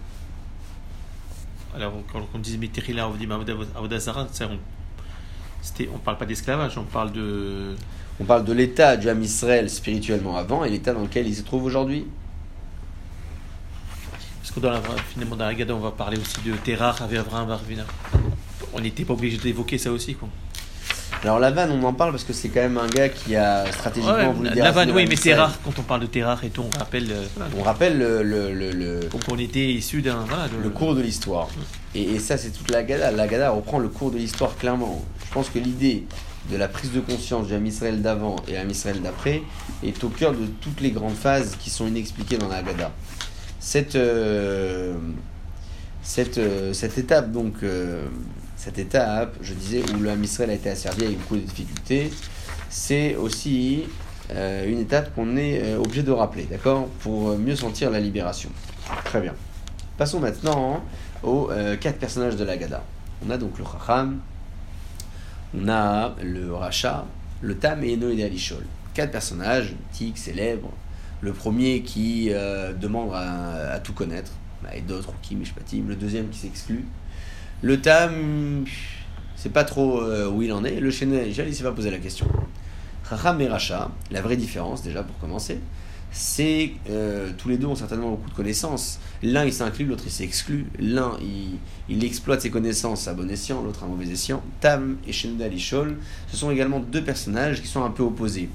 Alors, 1.76 1.94
quand 2.12 2.26
on 2.34 2.40
disait 2.40 2.58
Meterila 2.58 3.10
Avodazara, 3.76 4.28
on 4.42 4.60
c'était- 5.66 5.90
on 5.94 5.98
parle 5.98 6.18
pas 6.18 6.26
d'esclavage, 6.26 6.78
on 6.78 6.84
parle 6.84 7.12
de. 7.12 7.76
on 8.20 8.24
parle 8.24 8.46
de 8.46 8.54
l'état 8.54 8.96
du 8.98 9.10
Ham 9.10 9.22
Israël 9.22 9.70
spirituellement 9.70 10.38
avant 10.38 10.64
et 10.64 10.70
l'état 10.70 10.94
dans 10.94 11.02
lequel 11.02 11.28
il 11.28 11.36
se 11.36 11.42
trouve 11.42 11.66
aujourd'hui. 11.66 12.06
Parce 14.42 14.52
que 14.54 14.60
dans 14.60 14.70
la, 14.70 14.82
finalement, 15.10 15.36
dans 15.36 15.46
la 15.46 15.52
Haggadah, 15.52 15.74
on 15.74 15.80
va 15.80 15.92
parler 15.92 16.18
aussi 16.20 16.40
de 16.46 16.56
Terah, 16.58 16.96
avec 17.02 17.18
Avraham, 17.18 17.50
Arvina. 17.50 17.84
On 18.74 18.80
n'était 18.80 19.04
pas 19.04 19.14
obligé 19.14 19.38
d'évoquer 19.38 19.78
ça 19.80 19.92
aussi, 19.92 20.14
quoi. 20.14 20.30
Alors 21.24 21.40
Lavan, 21.40 21.70
on 21.72 21.84
en 21.84 21.94
parle 21.94 22.12
parce 22.12 22.24
que 22.24 22.34
c'est 22.34 22.50
quand 22.50 22.62
même 22.62 22.78
un 22.78 22.88
gars 22.88 23.10
qui 23.10 23.36
a 23.36 23.66
stratégiquement 23.72 24.16
Ouais, 24.16 24.32
voulu 24.32 24.50
la 24.50 24.54
déracer 24.56 24.76
vanne, 24.76 24.90
le 24.90 24.94
oui, 24.96 25.06
mais 25.08 25.16
Israël. 25.16 25.38
Terah, 25.38 25.52
quand 25.64 25.80
on 25.80 25.82
parle 25.82 26.02
de 26.02 26.06
Terah 26.06 26.38
et 26.44 26.50
tout, 26.50 26.64
on 26.64 26.78
rappelle. 26.78 27.12
euh, 27.12 27.24
voilà. 27.36 27.52
On 27.58 27.64
rappelle 27.64 27.98
le, 27.98 28.22
le, 28.22 28.54
le, 28.54 28.72
le- 28.72 29.00
Donc 29.10 29.22
on 29.32 29.38
était 29.40 29.66
issu 29.74 30.02
d'un. 30.04 30.24
Voilà, 30.28 30.48
le 30.62 30.70
cours 30.70 30.94
de 30.94 31.02
l'histoire. 31.02 31.48
Et, 31.96 32.04
et 32.04 32.20
ça, 32.20 32.38
c'est 32.38 32.52
toute 32.52 32.70
la 32.70 32.84
Gada. 32.84 33.10
La 33.12 33.28
Gada 33.28 33.50
reprend 33.50 33.80
le 33.80 33.88
cours 33.88 34.12
de 34.12 34.18
l'histoire 34.18 34.56
clairement. 34.56 35.04
Je 35.28 35.34
pense 35.34 35.50
que 35.50 35.58
l'idée 35.58 36.04
de 36.52 36.58
la 36.58 36.68
prise 36.68 36.92
de 36.92 37.00
conscience 37.00 37.48
du 37.48 37.68
Israël 37.68 38.04
d'avant 38.04 38.36
et 38.48 38.56
Ham 38.58 38.70
Israël 38.70 39.02
d'après 39.02 39.42
est 39.84 40.04
au 40.04 40.10
cœur 40.10 40.34
de 40.34 40.46
toutes 40.62 40.80
les 40.82 40.92
grandes 40.92 41.16
phases 41.16 41.56
qui 41.60 41.72
sont 41.72 41.88
inexpliquées 41.88 42.38
dans 42.38 42.50
la 42.50 42.62
Gada. 42.62 42.92
Cette, 43.60 43.96
euh, 43.96 44.94
cette, 46.04 46.38
euh, 46.38 46.72
cette 46.74 47.00
étape, 47.00 47.32
donc, 47.32 47.56
euh, 47.64 48.04
cette 48.66 48.80
étape, 48.80 49.36
je 49.42 49.54
disais, 49.54 49.84
où 49.94 50.10
Ham 50.10 50.24
Israël 50.24 50.50
a 50.50 50.54
été 50.54 50.72
asservi 50.72 51.06
avec 51.06 51.20
beaucoup 51.20 51.36
de 51.36 51.42
difficultés, 51.42 52.12
c'est 52.68 53.16
aussi 53.16 53.84
euh, 54.32 54.68
une 54.68 54.80
étape 54.80 55.14
qu'on 55.14 55.38
est 55.38 55.62
euh, 55.62 55.78
obligé 55.78 56.02
de 56.02 56.12
rappeler, 56.12 56.48
d'accord 56.50 56.88
Pour 57.02 57.30
euh, 57.30 57.38
mieux 57.38 57.56
sentir 57.56 57.92
la 57.92 58.00
libération. 58.00 58.50
Très 59.04 59.22
bien. 59.22 59.36
Passons 60.00 60.20
maintenant 60.20 60.84
aux 61.22 61.50
quatre 61.80 62.00
personnages 62.00 62.36
de 62.36 62.44
la 62.44 62.58
Gada. 62.58 62.84
On 63.26 63.30
a 63.30 63.38
donc 63.38 63.58
le 63.58 63.64
Chacham, 63.64 64.20
on 65.58 65.70
a 65.70 66.16
le 66.22 66.54
Racha, 66.54 67.06
le 67.42 67.56
Tam 67.56 67.84
et 67.84 67.94
et 67.94 68.24
Alishol. 68.24 68.66
Quatre 68.94 69.12
personnages, 69.12 69.74
tiques, 69.92 70.18
célèbres. 70.18 70.72
Le 71.22 71.32
premier 71.34 71.82
qui 71.82 72.30
demande 72.80 73.12
à, 73.14 73.80
tout 73.80 73.94
connaître, 73.94 74.34
et 74.74 74.82
d'autres, 74.82 75.14
Kim, 75.22 75.40
Mishpatim. 75.40 75.86
Le 75.88 75.96
deuxième 75.96 76.28
qui 76.28 76.40
s'exclut. 76.40 76.86
Le 77.62 77.80
Tam, 77.80 78.66
c'est 79.36 79.52
pas 79.52 79.64
trop 79.64 80.02
euh, 80.02 80.30
où 80.30 80.42
il 80.42 80.52
en 80.52 80.64
est. 80.66 80.80
Le 80.80 80.90
Alishol, 80.90 81.48
il 81.48 81.56
s'est 81.56 81.64
pas 81.64 81.72
posé 81.72 81.90
la 81.90 82.00
question. 82.00 82.28
Chacham 83.10 83.40
et 83.40 83.48
Racha, 83.48 83.92
la 84.12 84.22
vraie 84.22 84.36
différence 84.36 84.84
déjà 84.84 85.04
pour 85.04 85.18
commencer, 85.20 85.60
c'est 86.12 86.72
euh, 86.90 87.32
tous 87.38 87.50
les 87.50 87.58
deux 87.58 87.68
ont 87.68 87.76
certainement 87.76 88.10
beaucoup 88.10 88.30
de 88.30 88.36
connaissances. 88.36 89.00
L'un 89.22 89.46
il 89.46 89.54
s'inclut, 89.54 89.86
l'autre 89.86 90.04
il 90.06 90.12
s'exclut. 90.12 90.66
L'un 90.80 91.12
il, 91.22 91.58
il 91.88 92.04
exploite 92.04 92.42
ses 92.42 92.50
connaissances 92.50 93.08
à 93.08 93.14
bon 93.14 93.30
escient, 93.30 93.62
l'autre 93.62 93.84
à 93.84 93.88
mauvais 93.88 94.08
escient. 94.08 94.44
Tam 94.60 94.98
et 95.08 95.14
Shendal 95.14 95.54
Ishol, 95.54 95.98
ce 96.28 96.38
sont 96.38 96.52
également 96.52 96.80
deux 96.80 97.04
personnages 97.04 97.62
qui 97.62 97.68
sont 97.68 97.84
un 97.84 97.92
peu 97.92 98.04
opposés. 98.04 98.50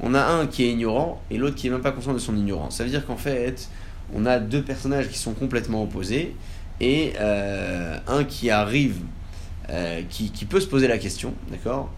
On 0.00 0.14
a 0.14 0.24
un 0.24 0.46
qui 0.46 0.64
est 0.64 0.70
ignorant 0.70 1.22
et 1.30 1.38
l'autre 1.38 1.54
qui 1.54 1.68
est 1.68 1.70
même 1.70 1.82
pas 1.82 1.92
conscient 1.92 2.14
de 2.14 2.18
son 2.18 2.36
ignorance. 2.36 2.76
Ça 2.76 2.84
veut 2.84 2.90
dire 2.90 3.06
qu'en 3.06 3.16
fait, 3.16 3.68
on 4.12 4.26
a 4.26 4.38
deux 4.38 4.62
personnages 4.62 5.08
qui 5.08 5.18
sont 5.18 5.34
complètement 5.34 5.82
opposés 5.82 6.34
et 6.80 7.12
euh, 7.18 7.98
un 8.06 8.24
qui 8.24 8.50
arrive, 8.50 9.00
euh, 9.70 10.02
qui, 10.08 10.30
peut 10.44 10.60
se 10.60 10.66
poser 10.66 10.88
la 10.88 10.98
question, 10.98 11.34
d'accord 11.50 11.90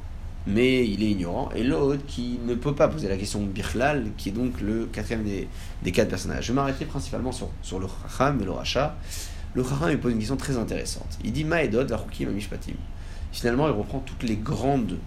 mais 0.48 0.86
il 0.86 1.02
est 1.02 1.10
ignorant, 1.10 1.50
et 1.56 1.64
l'autre 1.64 2.06
qui 2.06 2.38
ne 2.46 2.54
peut 2.54 2.72
pas 2.72 2.86
poser 2.86 3.08
la 3.08 3.16
question 3.16 3.42
Birlal, 3.42 4.12
qui 4.16 4.28
est 4.28 4.32
donc 4.32 4.60
le 4.60 4.86
quatrième 4.86 5.24
des, 5.24 5.48
des 5.82 5.90
quatre 5.90 6.08
personnages. 6.08 6.44
Je 6.44 6.52
vais 6.52 6.54
m'arrêter 6.54 6.84
principalement 6.84 7.32
sur, 7.32 7.48
sur 7.62 7.80
le 7.80 7.88
Chacham 7.88 8.40
et 8.40 8.44
le 8.44 8.52
Racha. 8.52 8.94
Le 9.54 9.64
Chacham 9.64 9.90
il 9.90 9.98
pose 9.98 10.12
une 10.12 10.18
question 10.18 10.36
très 10.36 10.56
intéressante. 10.56 11.18
Il 11.24 11.32
dit 11.32 11.42
Maedot, 11.42 11.88
Vachukim, 11.88 12.30
Mishpatim. 12.30 12.74
Finalement, 13.32 13.66
il 13.66 13.72
reprend 13.72 13.98
toutes 13.98 14.22
les 14.22 14.36
grandes 14.36 14.98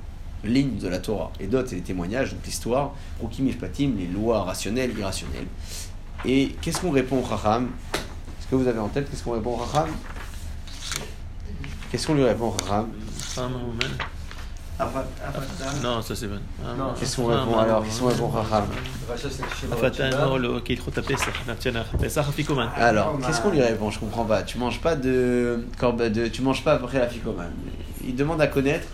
lignes 0.43 0.77
de 0.77 0.87
la 0.87 0.99
Torah. 0.99 1.31
Edot, 1.39 1.65
c'est 1.65 1.75
les 1.75 1.81
témoignages, 1.81 2.31
donc 2.31 2.45
l'histoire, 2.45 2.93
Rukim, 3.21 3.45
Mishpatim, 3.45 3.93
les 3.97 4.07
lois 4.07 4.43
rationnelles, 4.43 4.91
irrationnelles. 4.97 5.47
Et 6.25 6.49
qu'est-ce 6.61 6.81
qu'on 6.81 6.91
répond 6.91 7.23
au 7.23 7.27
Chacham? 7.27 7.69
Que 8.49 8.55
vous 8.55 8.67
avez 8.67 8.79
en 8.79 8.87
tête 8.87 9.09
qu'est-ce 9.09 9.23
qu'on 9.23 9.31
répond 9.33 9.57
Chacham 9.71 9.87
Qu'est-ce 11.91 12.07
qu'on 12.07 12.13
lui 12.15 12.23
répond 12.23 12.53
woman. 13.53 13.89
Non, 15.83 16.01
ça 16.01 16.15
c'est 16.15 16.27
bon. 16.27 16.39
Qu'est-ce 16.99 17.15
qu'on 17.17 17.25
répond 17.27 17.57
alors 17.57 17.83
Qu'est-ce 17.83 17.99
qu'on 17.99 18.07
répond 18.07 18.29
afikoman. 22.29 22.69
Alors, 22.75 23.19
qu'est-ce 23.25 23.41
qu'on 23.41 23.49
lui 23.51 23.61
répond? 23.61 23.89
Je 23.91 23.99
comprends 23.99 24.25
pas. 24.25 24.43
Tu 24.43 24.57
manges 24.57 24.79
pas 24.79 24.95
de, 24.95 25.65
corbe- 25.77 26.09
de 26.09 26.27
tu 26.27 26.41
manges 26.41 26.63
pas 26.63 26.73
après 26.73 26.99
la 26.99 27.07
ficomane. 27.07 27.51
Il 28.05 28.15
demande 28.15 28.39
à 28.41 28.47
connaître. 28.47 28.87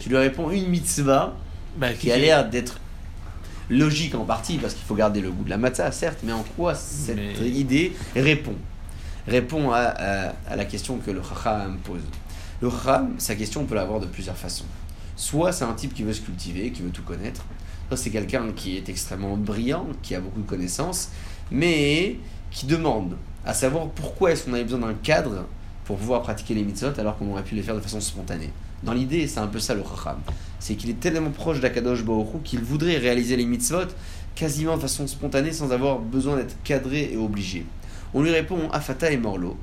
Tu 0.00 0.08
lui 0.08 0.16
réponds 0.16 0.50
une 0.50 0.68
mitzvah 0.68 1.34
Bah, 1.76 1.92
qui 1.92 2.10
a 2.10 2.16
l'air 2.16 2.48
d'être 2.48 2.78
logique 3.68 4.14
en 4.14 4.24
partie 4.24 4.56
parce 4.58 4.74
qu'il 4.74 4.84
faut 4.84 4.94
garder 4.96 5.20
le 5.20 5.30
goût 5.30 5.44
de 5.44 5.50
la 5.50 5.58
matzah, 5.58 5.92
certes, 5.92 6.18
mais 6.24 6.32
en 6.32 6.42
quoi 6.56 6.74
cette 6.74 7.16
Mais- 7.16 7.48
idée 7.50 7.94
répond? 8.16 8.54
Répond 9.30 9.70
à, 9.70 10.32
la 10.56 10.64
question 10.64 10.98
que 10.98 11.12
le 11.12 11.22
Chacham 11.22 11.78
pose. 11.84 12.00
Le 12.60 12.68
Chacham, 12.68 13.14
sa 13.18 13.36
question, 13.36 13.60
on 13.60 13.64
peut 13.64 13.76
l'avoir 13.76 14.00
de 14.00 14.06
plusieurs 14.06 14.36
façons. 14.36 14.64
Soit 15.14 15.52
c'est 15.52 15.62
un 15.62 15.72
type 15.72 15.94
qui 15.94 16.02
veut 16.02 16.12
se 16.12 16.20
cultiver, 16.20 16.72
qui 16.72 16.82
veut 16.82 16.90
tout 16.90 17.04
connaître. 17.04 17.44
Soit 17.86 17.96
c'est 17.96 18.10
quelqu'un 18.10 18.50
qui 18.50 18.76
est 18.76 18.88
extrêmement 18.88 19.36
brillant, 19.36 19.86
qui 20.02 20.16
a 20.16 20.20
beaucoup 20.20 20.40
de 20.40 20.48
connaissances, 20.48 21.10
mais 21.52 22.16
qui 22.50 22.66
demande 22.66 23.16
à 23.46 23.54
savoir 23.54 23.86
pourquoi 23.90 24.32
est-ce 24.32 24.46
qu'on 24.46 24.54
avait 24.54 24.64
besoin 24.64 24.80
d'un 24.80 24.94
cadre 24.94 25.46
pour 25.84 25.96
pouvoir 25.96 26.22
pratiquer 26.22 26.54
les 26.54 26.64
mitzvot 26.64 26.98
alors 26.98 27.16
qu'on 27.16 27.30
aurait 27.30 27.44
pu 27.44 27.54
les 27.54 27.62
faire 27.62 27.76
de 27.76 27.80
façon 27.80 28.00
spontanée. 28.00 28.50
Dans 28.82 28.94
l'idée, 28.94 29.28
c'est 29.28 29.38
un 29.38 29.46
peu 29.46 29.60
ça 29.60 29.74
le 29.74 29.84
Chacham. 29.84 30.18
C'est 30.58 30.74
qu'il 30.74 30.90
est 30.90 30.98
tellement 30.98 31.30
proche 31.30 31.60
d'Akadosh 31.60 32.04
Baruch 32.04 32.42
qu'il 32.42 32.62
voudrait 32.62 32.96
réaliser 32.96 33.36
les 33.36 33.46
mitzvot 33.46 33.86
quasiment 34.34 34.74
de 34.74 34.82
façon 34.82 35.06
spontanée 35.06 35.52
sans 35.52 35.70
avoir 35.70 36.00
besoin 36.00 36.34
d'être 36.34 36.60
cadré 36.64 37.10
et 37.12 37.16
obligé. 37.16 37.64
On 38.14 38.22
lui 38.22 38.30
répond 38.30 38.68
Afata 38.70 39.10
et 39.10 39.16
Morlo. 39.16 39.56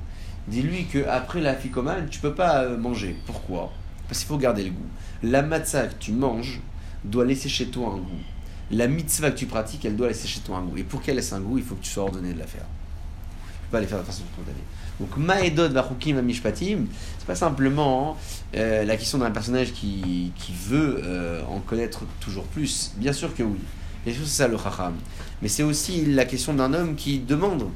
Dis-lui 0.46 0.86
que 0.86 1.06
après 1.06 1.40
la 1.40 1.54
ficomane, 1.54 2.08
tu 2.08 2.20
peux 2.20 2.34
pas 2.34 2.64
euh, 2.64 2.78
manger. 2.78 3.16
Pourquoi? 3.26 3.72
Parce 4.08 4.20
qu'il 4.20 4.28
faut 4.28 4.38
garder 4.38 4.64
le 4.64 4.70
goût. 4.70 4.86
La 5.22 5.42
matzah 5.42 5.88
que 5.88 5.94
tu 5.98 6.12
manges 6.12 6.60
doit 7.04 7.26
laisser 7.26 7.48
chez 7.48 7.66
toi 7.66 7.88
un 7.94 7.98
goût. 7.98 8.22
La 8.70 8.88
mitzvah 8.88 9.30
que 9.30 9.36
tu 9.36 9.46
pratiques, 9.46 9.84
elle 9.84 9.96
doit 9.96 10.08
laisser 10.08 10.28
chez 10.28 10.40
toi 10.40 10.58
un 10.58 10.62
goût. 10.62 10.78
Et 10.78 10.84
pour 10.84 11.02
qu'elle 11.02 11.16
laisse 11.16 11.32
un 11.32 11.40
goût, 11.40 11.58
il 11.58 11.64
faut 11.64 11.74
que 11.74 11.84
tu 11.84 11.90
sois 11.90 12.04
ordonné 12.04 12.32
de 12.32 12.38
la 12.38 12.46
faire. 12.46 12.62
Tu 12.62 13.68
peux 13.70 13.76
pas 13.76 13.80
les 13.80 13.86
faire 13.86 13.98
de 13.98 14.04
façon 14.04 14.22
spontanée. 14.32 14.56
Donc 15.00 15.16
Maedod 15.16 15.72
Vachukim 15.72 16.18
Amishpatim, 16.18 16.86
c'est 17.18 17.26
pas 17.26 17.34
simplement 17.34 18.16
euh, 18.56 18.84
la 18.84 18.96
question 18.96 19.18
d'un 19.18 19.30
personnage 19.30 19.72
qui, 19.72 20.32
qui 20.36 20.52
veut 20.52 21.00
euh, 21.04 21.42
en 21.44 21.60
connaître 21.60 22.04
toujours 22.20 22.44
plus. 22.44 22.92
Bien 22.96 23.12
sûr 23.12 23.34
que 23.34 23.42
oui. 23.42 23.58
Bien 24.04 24.14
sûr, 24.14 24.22
c'est 24.24 24.42
ça 24.42 24.48
le 24.48 24.56
Chacham. 24.56 24.94
Mais 25.42 25.48
c'est 25.48 25.62
aussi 25.62 26.06
la 26.06 26.24
question 26.24 26.54
d'un 26.54 26.72
homme 26.72 26.94
qui 26.96 27.18
demande 27.18 27.68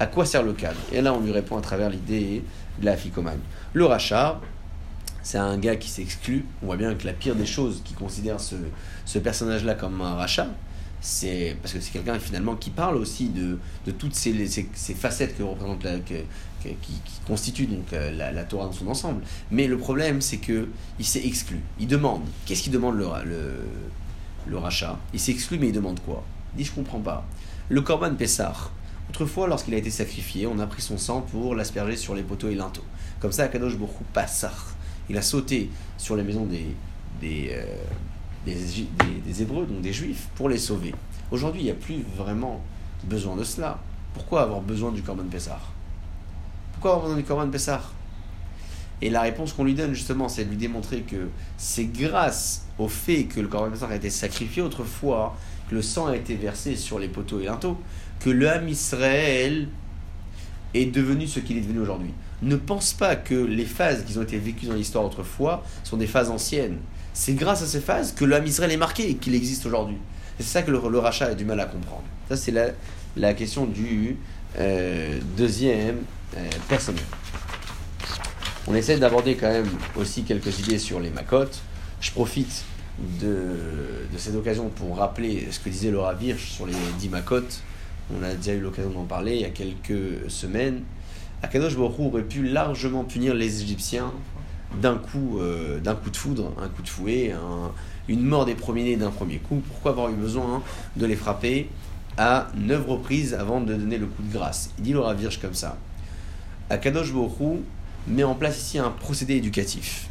à 0.00 0.06
quoi 0.06 0.24
sert 0.24 0.42
le 0.42 0.52
cadre. 0.52 0.78
Et 0.92 1.00
là, 1.00 1.12
on 1.12 1.20
lui 1.20 1.32
répond 1.32 1.56
à 1.56 1.60
travers 1.60 1.90
l'idée 1.90 2.42
de 2.80 2.84
la 2.84 2.96
ficomane. 2.96 3.40
Le 3.72 3.84
rachat, 3.84 4.40
c'est 5.22 5.38
un 5.38 5.58
gars 5.58 5.76
qui 5.76 5.88
s'exclut. 5.88 6.44
On 6.62 6.66
voit 6.66 6.76
bien 6.76 6.94
que 6.94 7.06
la 7.06 7.12
pire 7.12 7.34
des 7.34 7.46
choses 7.46 7.82
qui 7.84 7.94
considère 7.94 8.40
ce, 8.40 8.56
ce 9.04 9.18
personnage-là 9.18 9.74
comme 9.74 10.00
un 10.00 10.14
rachat, 10.14 10.48
c'est 11.00 11.56
parce 11.62 11.74
que 11.74 11.80
c'est 11.80 11.92
quelqu'un 11.92 12.18
finalement 12.18 12.56
qui 12.56 12.70
parle 12.70 12.96
aussi 12.96 13.28
de, 13.28 13.58
de 13.86 13.90
toutes 13.92 14.14
ces, 14.14 14.46
ces, 14.46 14.94
facettes 14.94 15.36
que 15.36 15.42
représente 15.42 15.84
la, 15.84 15.98
que, 15.98 16.14
qui, 16.62 17.00
constituent 17.26 17.66
donc 17.66 17.92
euh, 17.92 18.10
la, 18.10 18.44
Torah 18.44 18.66
dans 18.66 18.72
son 18.72 18.88
ensemble. 18.88 19.22
Mais 19.50 19.66
le 19.66 19.78
problème, 19.78 20.20
c'est 20.20 20.38
que 20.38 20.68
il 20.98 21.04
s'est 21.04 21.24
exclu. 21.24 21.60
Il 21.78 21.86
demande. 21.86 22.22
Qu'est-ce 22.46 22.62
qu'il 22.62 22.72
demande 22.72 22.96
le, 22.96 23.06
le, 23.24 23.60
le 24.46 24.58
rachat? 24.58 24.98
Il 25.12 25.20
s'exclut, 25.20 25.58
mais 25.58 25.68
il 25.68 25.74
demande 25.74 26.00
quoi? 26.00 26.24
Il 26.54 26.58
dit 26.58 26.64
Je 26.64 26.72
comprends 26.72 27.00
pas. 27.00 27.24
Le 27.68 27.80
Korban 27.82 28.14
Pessah, 28.14 28.54
autrefois, 29.10 29.46
lorsqu'il 29.48 29.74
a 29.74 29.78
été 29.78 29.90
sacrifié, 29.90 30.46
on 30.46 30.58
a 30.58 30.66
pris 30.66 30.82
son 30.82 30.98
sang 30.98 31.22
pour 31.22 31.54
l'asperger 31.54 31.96
sur 31.96 32.14
les 32.14 32.22
poteaux 32.22 32.48
et 32.48 32.54
linteaux. 32.54 32.84
Comme 33.20 33.32
ça, 33.32 33.44
Akadosh 33.44 33.76
Baruch 33.76 33.94
Hu 34.00 34.04
Passah, 34.12 34.52
il 35.08 35.16
a 35.16 35.22
sauté 35.22 35.70
sur 35.96 36.16
les 36.16 36.22
maisons 36.22 36.44
des, 36.46 36.66
des, 37.20 37.50
euh, 37.52 37.64
des, 38.44 38.54
des- 39.24 39.42
Hébreux, 39.42 39.66
donc 39.66 39.80
des 39.80 39.92
Juifs, 39.92 40.28
pour 40.34 40.48
les 40.48 40.58
sauver. 40.58 40.94
Aujourd'hui, 41.30 41.62
il 41.62 41.64
n'y 41.64 41.70
a 41.70 41.74
plus 41.74 42.04
vraiment 42.16 42.60
besoin 43.04 43.36
de 43.36 43.44
cela. 43.44 43.78
Pourquoi 44.14 44.42
avoir 44.42 44.60
besoin 44.60 44.92
du 44.92 45.02
Korban 45.02 45.24
Pessah? 45.30 45.60
Pourquoi 46.72 46.92
avoir 46.92 47.06
besoin 47.06 47.18
du 47.18 47.24
Korban 47.24 47.48
Pessah? 47.48 47.82
Et 49.00 49.10
la 49.10 49.20
réponse 49.22 49.52
qu'on 49.52 49.64
lui 49.64 49.74
donne 49.74 49.94
justement, 49.94 50.28
c'est 50.28 50.44
de 50.44 50.50
lui 50.50 50.56
démontrer 50.56 51.02
que 51.02 51.28
c'est 51.56 51.84
grâce 51.84 52.66
au 52.78 52.88
fait 52.88 53.24
que 53.24 53.40
le 53.40 53.48
Korban 53.48 53.70
Pessah 53.70 53.86
a 53.88 53.94
été 53.94 54.10
sacrifié 54.10 54.62
autrefois, 54.62 55.36
que 55.68 55.74
le 55.74 55.82
sang 55.82 56.06
a 56.06 56.16
été 56.16 56.34
versé 56.34 56.76
sur 56.76 56.98
les 56.98 57.08
poteaux 57.08 57.40
et 57.40 57.44
linteaux, 57.44 57.76
que 58.20 58.30
le 58.30 58.50
Ham 58.50 58.68
Israël 58.68 59.68
est 60.74 60.86
devenu 60.86 61.26
ce 61.26 61.40
qu'il 61.40 61.56
est 61.56 61.62
devenu 61.62 61.80
aujourd'hui. 61.80 62.12
Ne 62.42 62.56
pense 62.56 62.92
pas 62.92 63.16
que 63.16 63.34
les 63.34 63.64
phases 63.64 64.04
qui 64.04 64.16
ont 64.18 64.22
été 64.22 64.38
vécues 64.38 64.66
dans 64.66 64.74
l'histoire 64.74 65.04
autrefois 65.04 65.64
sont 65.84 65.96
des 65.96 66.06
phases 66.06 66.30
anciennes. 66.30 66.78
C'est 67.12 67.34
grâce 67.34 67.62
à 67.62 67.66
ces 67.66 67.80
phases 67.80 68.12
que 68.12 68.24
le 68.24 68.36
Ham 68.36 68.46
Israël 68.46 68.70
est 68.70 68.76
marqué 68.76 69.10
et 69.10 69.14
qu'il 69.16 69.34
existe 69.34 69.66
aujourd'hui. 69.66 69.96
C'est 70.38 70.46
ça 70.46 70.62
que 70.62 70.70
le, 70.70 70.80
le 70.88 70.98
rachat 70.98 71.26
a 71.26 71.34
du 71.34 71.44
mal 71.44 71.58
à 71.58 71.66
comprendre. 71.66 72.04
Ça, 72.28 72.36
c'est 72.36 72.52
la, 72.52 72.68
la 73.16 73.34
question 73.34 73.66
du 73.66 74.16
euh, 74.58 75.18
deuxième 75.36 75.98
euh, 76.36 76.48
personnage. 76.68 77.02
On 78.68 78.74
essaie 78.74 78.98
d'aborder 78.98 79.34
quand 79.34 79.50
même 79.50 79.68
aussi 79.96 80.22
quelques 80.22 80.60
idées 80.60 80.78
sur 80.78 81.00
les 81.00 81.10
macotes. 81.10 81.60
Je 82.00 82.10
profite 82.12 82.64
de, 83.20 83.54
cette 84.16 84.34
occasion 84.34 84.68
pour 84.68 84.96
rappeler 84.98 85.46
ce 85.50 85.60
que 85.60 85.68
disait 85.68 85.90
Laura 85.90 86.14
Virch 86.14 86.50
sur 86.50 86.66
les 86.66 86.74
10 86.98 87.08
macotes. 87.08 87.62
On 88.12 88.22
a 88.24 88.34
déjà 88.34 88.54
eu 88.54 88.60
l'occasion 88.60 88.90
d'en 88.90 89.04
parler 89.04 89.34
il 89.36 89.40
y 89.42 89.44
a 89.44 89.50
quelques 89.50 90.28
semaines. 90.30 90.82
Akadosh 91.42 91.76
Baruch 91.76 92.00
aurait 92.00 92.22
pu 92.22 92.42
largement 92.42 93.04
punir 93.04 93.34
les 93.34 93.62
Égyptiens 93.62 94.12
d'un 94.82 94.96
coup, 94.96 95.38
euh, 95.40 95.78
coup 96.02 96.10
de 96.10 96.16
foudre, 96.16 96.52
un 96.60 96.68
coup 96.68 96.82
de 96.82 96.88
fouet, 96.88 97.32
un- 97.32 97.70
une 98.08 98.22
mort 98.22 98.44
des 98.44 98.54
premiers-nés 98.54 98.96
d'un 98.96 99.10
premier 99.10 99.38
coup. 99.38 99.62
Pourquoi 99.68 99.92
avoir 99.92 100.10
eu 100.10 100.14
besoin 100.14 100.62
de 100.96 101.06
les 101.06 101.16
frapper 101.16 101.68
à 102.16 102.48
neuf 102.56 102.84
reprises 102.86 103.34
avant 103.34 103.60
de 103.60 103.74
donner 103.74 103.98
le 103.98 104.06
coup 104.06 104.22
de 104.22 104.32
grâce? 104.32 104.70
Il 104.78 104.84
dit 104.84 104.92
Laura 104.92 105.14
Virch 105.14 105.38
comme 105.40 105.54
ça. 105.54 105.76
Akadosh 106.70 107.12
Baruch 107.12 107.60
met 108.08 108.24
en 108.24 108.34
place 108.34 108.58
ici 108.60 108.78
un 108.78 108.90
procédé 108.90 109.36
éducatif. 109.36 110.08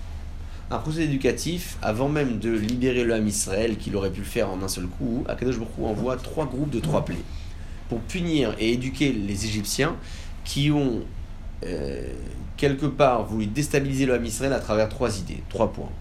Un 0.70 0.80
procédé 0.80 1.06
éducatif, 1.06 1.78
avant 1.82 2.10
même 2.10 2.40
de 2.40 2.52
libérer 2.52 3.04
le 3.04 3.14
Ham 3.14 3.26
Israël, 3.26 3.78
qu'il 3.78 3.96
aurait 3.96 4.12
pu 4.12 4.20
le 4.20 4.26
faire 4.26 4.50
en 4.50 4.62
un 4.62 4.68
seul 4.68 4.88
coup, 4.88 5.24
Akadosh 5.28 5.58
Baruch 5.58 5.72
envoie 5.82 6.18
trois 6.18 6.46
groupes 6.46 6.72
de 6.72 6.80
trois 6.80 7.06
plaies 7.06 7.24
pour 7.88 8.00
punir 8.02 8.54
et 8.60 8.74
éduquer 8.74 9.14
les 9.14 9.46
Égyptiens 9.46 9.96
qui 10.44 10.72
ont 10.72 11.04
euh, 11.66 12.14
quelque 12.58 12.86
part 12.86 13.26
voulu 13.26 13.46
déstabiliser 13.48 14.06
le 14.06 14.16
Ham 14.16 14.26
Israël 14.26 14.52
à 14.52 14.60
travers 14.60 14.90
trois 14.90 15.20
idées, 15.20 15.42
trois 15.50 15.72
points. 15.72 15.92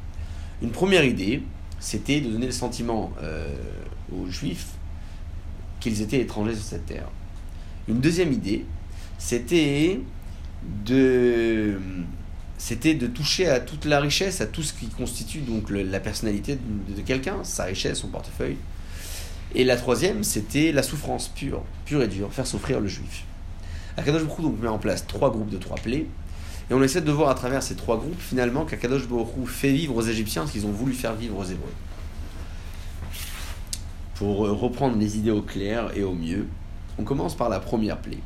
Une 0.62 0.70
première 0.70 1.04
idée, 1.04 1.42
c'était 1.78 2.20
de 2.20 2.30
donner 2.30 2.46
le 2.46 2.52
sentiment 2.52 3.12
euh, 3.22 3.46
aux 4.12 4.28
Juifs 4.28 4.72
qu'ils 5.78 6.02
étaient 6.02 6.20
étrangers 6.20 6.54
sur 6.54 6.64
cette 6.64 6.86
terre. 6.86 7.08
Une 7.88 8.00
deuxième 8.00 8.32
idée, 8.32 8.64
c'était 9.18 10.00
de, 10.84 11.78
c'était 12.58 12.94
de 12.94 13.06
toucher 13.06 13.48
à 13.48 13.60
toute 13.60 13.84
la 13.84 14.00
richesse, 14.00 14.40
à 14.40 14.46
tout 14.46 14.62
ce 14.62 14.72
qui 14.72 14.88
constitue 14.88 15.40
donc 15.40 15.70
la 15.70 16.00
personnalité 16.00 16.56
de, 16.56 17.00
quelqu'un, 17.02 17.44
sa 17.44 17.64
richesse, 17.64 17.98
son 17.98 18.08
portefeuille. 18.08 18.56
Et 19.54 19.64
la 19.64 19.76
troisième, 19.76 20.24
c'était 20.24 20.72
la 20.72 20.82
souffrance 20.82 21.28
pure, 21.28 21.62
pure 21.84 22.02
et 22.02 22.08
dure, 22.08 22.32
faire 22.32 22.46
souffrir 22.46 22.80
le 22.80 22.88
juif. 22.88 23.24
Akadosh 23.96 24.24
Baruch 24.24 24.40
donc 24.42 24.60
met 24.60 24.68
en 24.68 24.78
place 24.78 25.06
trois 25.06 25.30
groupes 25.30 25.50
de 25.50 25.58
trois 25.58 25.76
plaies, 25.76 26.06
et 26.68 26.74
on 26.74 26.82
essaie 26.82 27.00
de 27.00 27.12
voir 27.12 27.30
à 27.30 27.34
travers 27.34 27.62
ces 27.62 27.76
trois 27.76 27.96
groupes 27.96 28.20
finalement 28.20 28.64
qu'Akadosh 28.64 29.06
Baruch 29.06 29.28
fait 29.46 29.72
vivre 29.72 29.94
aux 29.94 30.02
Égyptiens 30.02 30.46
ce 30.46 30.52
qu'ils 30.52 30.66
ont 30.66 30.72
voulu 30.72 30.92
faire 30.92 31.14
vivre 31.14 31.38
aux 31.38 31.44
Hébreux. 31.44 31.72
Pour 34.16 34.46
euh, 34.46 34.52
reprendre 34.52 34.96
les 34.96 35.18
idées 35.18 35.30
au 35.30 35.42
clair 35.42 35.90
et 35.94 36.02
au 36.02 36.14
mieux, 36.14 36.48
on 36.98 37.04
commence 37.04 37.36
par 37.36 37.48
la 37.48 37.60
première 37.60 37.98
plaie. 37.98 38.20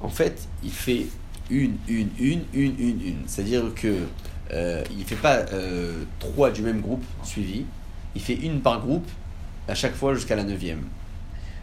En 0.00 0.08
fait, 0.08 0.48
il 0.64 0.70
fait 0.72 1.06
une, 1.50 1.76
une, 1.88 2.08
une, 2.18 2.42
une, 2.52 2.74
une, 2.78 3.06
une. 3.06 3.22
C'est-à-dire 3.26 3.74
que 3.74 4.06
euh, 4.52 4.82
il 4.96 5.04
fait 5.04 5.16
pas 5.16 5.36
euh, 5.52 6.04
trois 6.18 6.50
du 6.50 6.62
même 6.62 6.80
groupe 6.80 7.04
suivi, 7.24 7.64
il 8.14 8.20
fait 8.20 8.34
une 8.34 8.60
par 8.60 8.80
groupe 8.80 9.08
à 9.68 9.74
chaque 9.74 9.94
fois 9.94 10.14
jusqu'à 10.14 10.36
la 10.36 10.44
neuvième. 10.44 10.82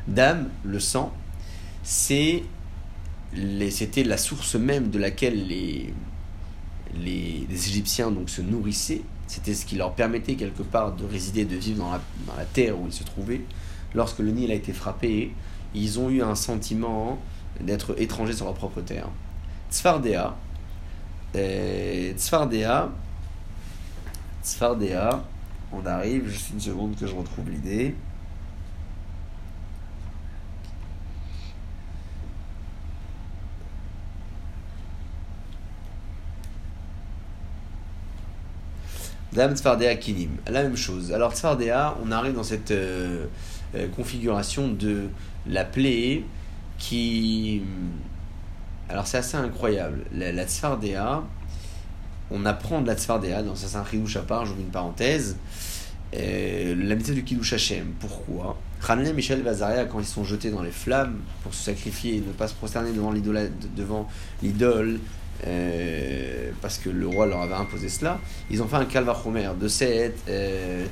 Dame, 0.07 0.49
le 0.63 0.79
sang, 0.79 1.13
c'est 1.83 2.43
c'était 3.69 4.03
la 4.03 4.17
source 4.17 4.55
même 4.55 4.89
de 4.89 4.97
laquelle 4.97 5.47
les, 5.47 5.93
les, 6.95 7.45
les 7.47 7.67
Égyptiens 7.67 8.09
donc, 8.09 8.29
se 8.29 8.41
nourrissaient. 8.41 9.01
C'était 9.27 9.53
ce 9.53 9.67
qui 9.67 9.75
leur 9.75 9.93
permettait 9.93 10.33
quelque 10.33 10.63
part 10.63 10.95
de 10.95 11.05
résider, 11.05 11.45
de 11.45 11.55
vivre 11.55 11.83
dans 11.83 11.91
la, 11.91 12.01
dans 12.25 12.35
la 12.35 12.45
terre 12.45 12.79
où 12.79 12.87
ils 12.87 12.93
se 12.93 13.03
trouvaient. 13.03 13.41
Lorsque 13.93 14.19
le 14.19 14.31
Nil 14.31 14.49
a 14.49 14.55
été 14.55 14.73
frappé, 14.73 15.31
ils 15.75 15.99
ont 15.99 16.09
eu 16.09 16.23
un 16.23 16.33
sentiment 16.33 17.19
d'être 17.61 17.93
étrangers 18.01 18.33
sur 18.33 18.45
leur 18.45 18.55
propre 18.55 18.81
terre. 18.81 19.09
Tzfardea, 19.69 20.35
Tzfardea, 21.33 22.89
Tzfardea, 24.43 25.23
on 25.71 25.85
arrive, 25.85 26.27
juste 26.27 26.49
une 26.51 26.59
seconde 26.59 26.95
que 26.95 27.05
je 27.05 27.15
retrouve 27.15 27.49
l'idée. 27.49 27.95
Dame 39.31 39.55
Tzfardea 39.55 39.95
Kinim, 39.95 40.31
la 40.47 40.63
même 40.63 40.75
chose. 40.75 41.11
Alors 41.13 41.33
Tzfardea, 41.33 41.95
on 42.03 42.11
arrive 42.11 42.33
dans 42.33 42.43
cette 42.43 42.71
euh, 42.71 43.27
euh, 43.75 43.87
configuration 43.89 44.67
de 44.67 45.09
la 45.45 45.63
plaie 45.63 46.23
qui... 46.79 47.61
Alors 48.89 49.07
c'est 49.07 49.17
assez 49.17 49.37
incroyable. 49.37 50.03
La, 50.13 50.31
la 50.31 50.45
on 52.31 52.45
apprend 52.45 52.81
de 52.81 52.87
la 52.87 52.95
Tzfardea, 52.95 53.41
dans 53.43 53.77
un 53.77 53.85
chidouche 53.85 54.17
à 54.17 54.21
part, 54.21 54.45
j'ouvre 54.45 54.59
une 54.59 54.67
parenthèse, 54.67 55.37
euh, 56.15 56.75
la 56.77 56.95
méthode 56.95 57.15
du 57.15 57.23
Kiddush 57.23 57.53
Hashem. 57.53 57.93
Pourquoi? 57.99 58.57
Hananel, 58.87 59.15
Michel 59.15 59.41
Vazaria, 59.41 59.85
quand 59.85 59.99
ils 59.99 60.05
sont 60.05 60.23
jetés 60.23 60.49
dans 60.51 60.61
les 60.61 60.71
flammes 60.71 61.19
pour 61.43 61.53
se 61.53 61.63
sacrifier 61.63 62.15
et 62.15 62.19
ne 62.19 62.31
pas 62.31 62.47
se 62.47 62.53
prosterner 62.53 62.91
devant 62.91 63.11
l'idole, 63.11 64.99
euh, 65.45 66.51
parce 66.61 66.77
que 66.77 66.89
le 66.89 67.07
roi 67.07 67.25
leur 67.25 67.41
avait 67.41 67.55
imposé 67.55 67.89
cela, 67.89 68.19
ils 68.49 68.61
ont 68.61 68.67
fait 68.67 68.77
un 68.77 68.85
calvachomer 68.85 69.49
de 69.59 69.67
cette 69.67 70.27
euh. 70.29 70.85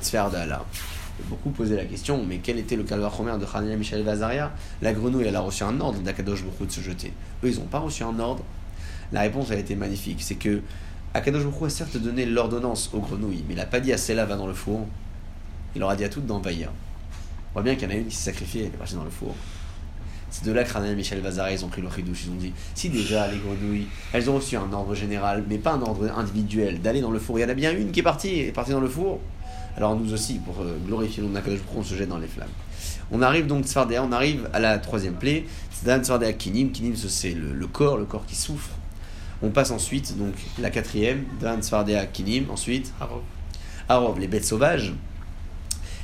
Beaucoup 1.24 1.50
posaient 1.50 1.76
la 1.76 1.84
question, 1.84 2.24
mais 2.24 2.38
quel 2.38 2.58
était 2.58 2.76
le 2.76 2.84
calvachomer 2.84 3.36
de 3.38 3.46
Hananel, 3.52 3.78
Michel 3.78 4.02
Vazaria? 4.02 4.52
La 4.82 4.92
grenouille, 4.92 5.26
elle 5.26 5.36
a 5.36 5.40
reçu 5.40 5.64
un 5.64 5.80
ordre 5.80 6.00
d'Akadosh 6.00 6.44
Baruch 6.44 6.68
de 6.68 6.72
se 6.72 6.80
jeter. 6.80 7.12
Eux, 7.42 7.50
ils 7.50 7.58
n'ont 7.58 7.66
pas 7.66 7.80
reçu 7.80 8.04
un 8.04 8.18
ordre. 8.18 8.44
La 9.12 9.22
réponse 9.22 9.50
a 9.50 9.56
été 9.56 9.74
magnifique. 9.74 10.22
C'est 10.22 10.36
que 10.36 10.60
Akadosh 11.14 11.44
Baruch 11.44 11.62
a 11.62 11.70
certes 11.70 11.96
donné 11.96 12.24
l'ordonnance 12.24 12.90
aux 12.92 13.00
grenouilles, 13.00 13.44
mais 13.48 13.54
il 13.54 13.56
n'a 13.56 13.66
pas 13.66 13.80
dit 13.80 13.92
à 13.92 13.98
celle-là 13.98 14.26
va 14.26 14.36
dans 14.36 14.46
le 14.46 14.54
four. 14.54 14.86
Il 15.74 15.80
leur 15.80 15.90
a 15.90 15.96
dit 15.96 16.04
à 16.04 16.08
toutes 16.08 16.26
d'envahir. 16.26 16.70
On 17.50 17.52
voit 17.54 17.62
bien 17.62 17.74
qu'il 17.74 17.88
y 17.88 17.92
en 17.92 17.94
a 17.94 17.98
une 17.98 18.06
qui 18.06 18.14
s'est 18.14 18.30
sacrifiée, 18.30 18.62
elle 18.62 18.66
est 18.68 18.78
partie 18.78 18.94
dans 18.94 19.04
le 19.04 19.10
four. 19.10 19.34
C'est 20.30 20.44
de 20.44 20.52
là 20.52 20.62
que 20.62 20.84
et 20.84 20.94
Michel 20.94 21.20
Vazara, 21.20 21.50
ils 21.52 21.64
ont 21.64 21.68
pris 21.68 21.80
le 21.80 21.88
chidouche. 21.90 22.24
Ils 22.26 22.30
ont 22.30 22.36
dit 22.36 22.52
si 22.74 22.90
déjà 22.90 23.28
les 23.28 23.38
grenouilles, 23.38 23.86
elles 24.12 24.28
ont 24.28 24.34
reçu 24.34 24.56
un 24.56 24.70
ordre 24.72 24.94
général, 24.94 25.44
mais 25.48 25.58
pas 25.58 25.72
un 25.72 25.80
ordre 25.80 26.12
individuel, 26.16 26.80
d'aller 26.80 27.00
dans 27.00 27.10
le 27.10 27.18
four. 27.18 27.38
Il 27.38 27.42
y 27.42 27.44
en 27.44 27.48
a 27.48 27.54
bien 27.54 27.72
une 27.72 27.90
qui 27.90 28.00
est 28.00 28.02
partie, 28.02 28.40
est 28.40 28.52
partie 28.52 28.72
dans 28.72 28.80
le 28.80 28.88
four. 28.88 29.20
Alors 29.78 29.94
nous 29.94 30.12
aussi, 30.12 30.40
pour 30.40 30.60
euh, 30.60 30.76
glorifier 30.84 31.22
le 31.22 31.28
nom 31.28 31.34
d'Akadosh 31.34 31.60
on 31.76 31.84
se 31.84 31.94
jette 31.94 32.08
dans 32.08 32.18
les 32.18 32.26
flammes? 32.26 32.48
On 33.12 33.22
arrive 33.22 33.46
donc 33.46 33.64
on 33.76 34.12
arrive 34.12 34.50
à 34.52 34.58
la 34.58 34.76
troisième 34.78 35.14
plaie. 35.14 35.46
C'est 35.70 35.86
Dan 35.86 36.02
Tzfardea 36.02 36.32
Kinim. 36.32 36.72
Kinim, 36.72 36.96
c'est 36.96 37.32
le, 37.32 37.52
le 37.52 37.66
corps, 37.68 37.96
le 37.96 38.04
corps 38.04 38.26
qui 38.26 38.34
souffre. 38.34 38.70
On 39.40 39.50
passe 39.50 39.70
ensuite, 39.70 40.18
donc 40.18 40.34
la 40.58 40.70
quatrième, 40.70 41.26
Dan 41.40 41.62
Tzfardea 41.62 42.06
Kinim. 42.06 42.50
Ensuite, 42.50 42.92
Arov. 43.00 43.22
Arov, 43.88 44.18
les 44.18 44.26
bêtes 44.26 44.44
sauvages. 44.44 44.94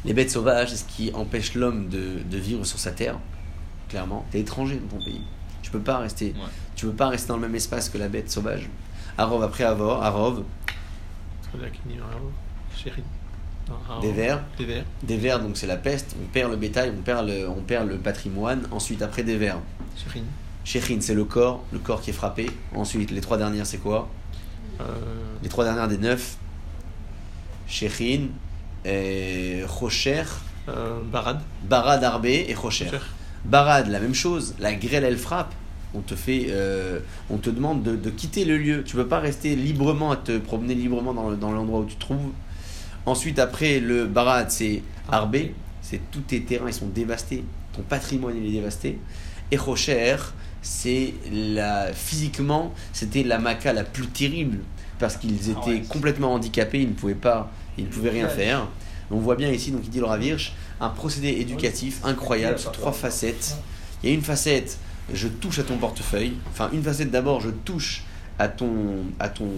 Les 0.05 0.15
bêtes 0.15 0.31
sauvages, 0.31 0.69
c'est 0.71 0.77
ce 0.77 0.85
qui 0.85 1.11
empêche 1.13 1.55
l'homme 1.55 1.89
de, 1.89 2.21
de 2.31 2.39
vivre 2.39 2.65
sur 2.65 2.79
sa 2.79 2.93
terre. 2.93 3.19
Clairement, 3.89 4.25
t'es 4.31 4.39
étranger 4.39 4.77
dans 4.77 4.99
ton 4.99 5.05
pays. 5.05 5.23
Tu 5.63 5.73
peux 5.73 5.81
pas 5.81 5.99
rester. 5.99 6.27
Ouais. 6.27 6.49
Tu 6.77 6.87
peux 6.87 6.93
pas 6.93 7.09
rester 7.09 7.27
dans 7.27 7.39
le 7.39 7.43
même 7.43 7.57
espace 7.57 7.89
que 7.89 7.99
la 7.99 8.09
bête 8.09 8.31
sauvage. 8.31 8.71
Arov 9.19 9.43
après 9.43 9.65
Arov, 9.65 10.45
Kinim, 11.51 12.03
Arov. 12.03 12.31
Des 14.03 14.13
vers. 14.13 14.43
Des 14.59 14.65
vers. 14.65 14.85
Des 15.03 15.17
vers, 15.17 15.41
donc 15.41 15.57
c'est 15.57 15.67
la 15.67 15.77
peste. 15.77 16.15
On 16.23 16.27
perd 16.27 16.51
le 16.51 16.57
bétail, 16.57 16.93
on 16.97 17.01
perd 17.03 17.27
le, 17.29 17.49
on 17.49 17.63
perd 17.63 17.89
le 17.89 17.97
patrimoine. 17.97 18.63
Ensuite, 18.71 19.01
après 19.03 19.23
des 19.23 19.37
vers. 19.37 19.59
Chérin. 19.97 20.25
Shechin, 20.65 20.99
c'est 21.01 21.15
le 21.15 21.25
corps, 21.25 21.63
le 21.73 21.79
corps 21.79 22.01
qui 22.01 22.11
est 22.11 22.15
frappé. 22.15 22.51
Ensuite, 22.75 23.11
les 23.11 23.21
trois 23.21 23.37
dernières, 23.37 23.67
c'est 23.67 23.79
quoi? 23.79 24.09
Euh, 24.81 24.85
Les 25.43 25.49
trois 25.49 25.65
dernières 25.65 25.89
des 25.89 25.99
neuf. 25.99 26.37
Shechin, 27.69 28.29
et 28.85 29.63
Rocher, 29.67 30.25
euh, 30.69 31.01
Barad. 31.11 31.41
Barad 31.65 32.03
Arbé 32.05 32.47
et 32.49 32.55
Rocher. 32.55 32.89
Cher. 32.91 33.07
Barad, 33.45 33.89
la 33.89 34.01
même 34.01 34.15
chose. 34.15 34.55
La 34.59 34.75
grêle, 34.75 35.05
elle 35.05 35.19
frappe. 35.19 35.53
On 35.95 36.01
te 36.01 36.15
fait, 36.17 36.47
euh, 36.51 36.99
on 37.31 37.37
te 37.39 37.51
demande 37.51 37.83
de, 37.83 37.95
de 37.97 38.11
quitter 38.11 38.45
le 38.45 38.57
lieu. 38.59 38.83
Tu 38.85 38.97
peux 38.97 39.07
pas 39.07 39.21
rester 39.21 39.55
librement 39.57 40.11
à 40.11 40.17
te 40.17 40.39
promener 40.39 40.75
librement 40.75 41.15
dans, 41.15 41.31
le- 41.31 41.37
dans 41.37 41.53
l'endroit 41.53 41.81
où 41.81 41.85
tu 41.85 41.95
te 41.95 42.01
trouves. 42.01 42.31
Ensuite, 43.07 43.39
après 43.39 43.81
le 43.81 44.07
Barad, 44.07 44.51
c'est 44.51 44.83
Arbé. 45.11 45.55
C'est 45.83 46.01
tous 46.11 46.21
tes 46.21 46.43
terrains, 46.43 46.69
ils 46.69 46.75
sont 46.75 46.87
dévastés. 46.89 47.45
Ton 47.75 47.83
patrimoine, 47.83 48.35
il 48.37 48.47
est 48.47 48.53
dévasté. 48.53 48.99
Et 49.51 49.57
Rocher, 49.57 50.17
c'est 50.63 51.13
la 51.31 51.93
physiquement, 51.93 52.73
c'était 52.95 53.23
la 53.23 53.39
maca 53.39 53.73
la 53.75 53.85
plus 53.85 54.07
terrible 54.07 54.61
parce 54.99 55.17
qu'ils 55.19 55.51
étaient 55.51 55.59
Ah 55.67 55.69
ouais. 55.69 55.83
complètement 55.89 56.33
handicapés. 56.33 56.81
Ils 56.81 56.89
ne 56.89 56.95
pouvaient 56.95 57.15
pas, 57.15 57.53
ils 57.77 57.85
ne 57.85 57.91
pouvaient 57.91 58.11
rien 58.11 58.29
faire. 58.29 58.67
On 59.11 59.19
voit 59.19 59.37
bien 59.37 59.51
ici, 59.51 59.71
donc 59.71 59.83
il 59.85 59.91
dit 59.91 59.99
le 59.99 60.07
Ravirch, 60.07 60.55
un 60.81 60.89
procédé 60.89 61.29
éducatif 61.29 62.01
incroyable 62.05 62.59
sur 62.59 62.73
trois 62.73 62.93
facettes. 62.93 63.57
Il 64.03 64.09
y 64.09 64.13
a 64.13 64.15
une 64.15 64.23
facette, 64.23 64.79
je 65.13 65.29
touche 65.29 65.59
à 65.59 65.63
ton 65.65 65.77
portefeuille. 65.77 66.33
Enfin, 66.51 66.71
une 66.73 66.83
facette 66.83 67.11
d'abord, 67.11 67.43
je 67.43 67.51
touche 67.51 68.03
à 68.39 68.49
ton, 68.49 68.73
à 69.21 69.29
ton, 69.29 69.49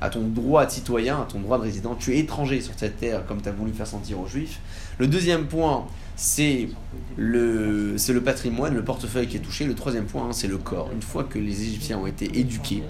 à 0.00 0.08
ton 0.08 0.22
droit 0.22 0.66
de 0.66 0.70
citoyen, 0.70 1.22
à 1.22 1.24
ton 1.24 1.40
droit 1.40 1.58
de 1.58 1.64
résident. 1.64 1.94
Tu 1.94 2.14
es 2.14 2.18
étranger 2.18 2.60
sur 2.60 2.72
cette 2.76 2.98
terre, 2.98 3.26
comme 3.26 3.42
tu 3.42 3.48
as 3.48 3.52
voulu 3.52 3.72
faire 3.72 3.86
sentir 3.86 4.18
aux 4.18 4.26
juifs. 4.26 4.60
Le 4.98 5.06
deuxième 5.06 5.46
point, 5.46 5.86
c'est 6.16 6.68
le, 7.16 7.96
patrimoine, 8.24 8.74
le 8.74 8.84
portefeuille 8.84 9.26
qui 9.26 9.36
est 9.36 9.40
touché. 9.40 9.64
Le 9.66 9.74
troisième 9.74 10.06
point, 10.06 10.28
hein, 10.28 10.32
c'est 10.32 10.48
le 10.48 10.58
corps. 10.58 10.90
Une 10.92 11.02
fois 11.02 11.24
que 11.24 11.38
les 11.38 11.62
Égyptiens 11.62 11.98
ont 11.98 12.06
été 12.06 12.38
éduqués 12.38 12.82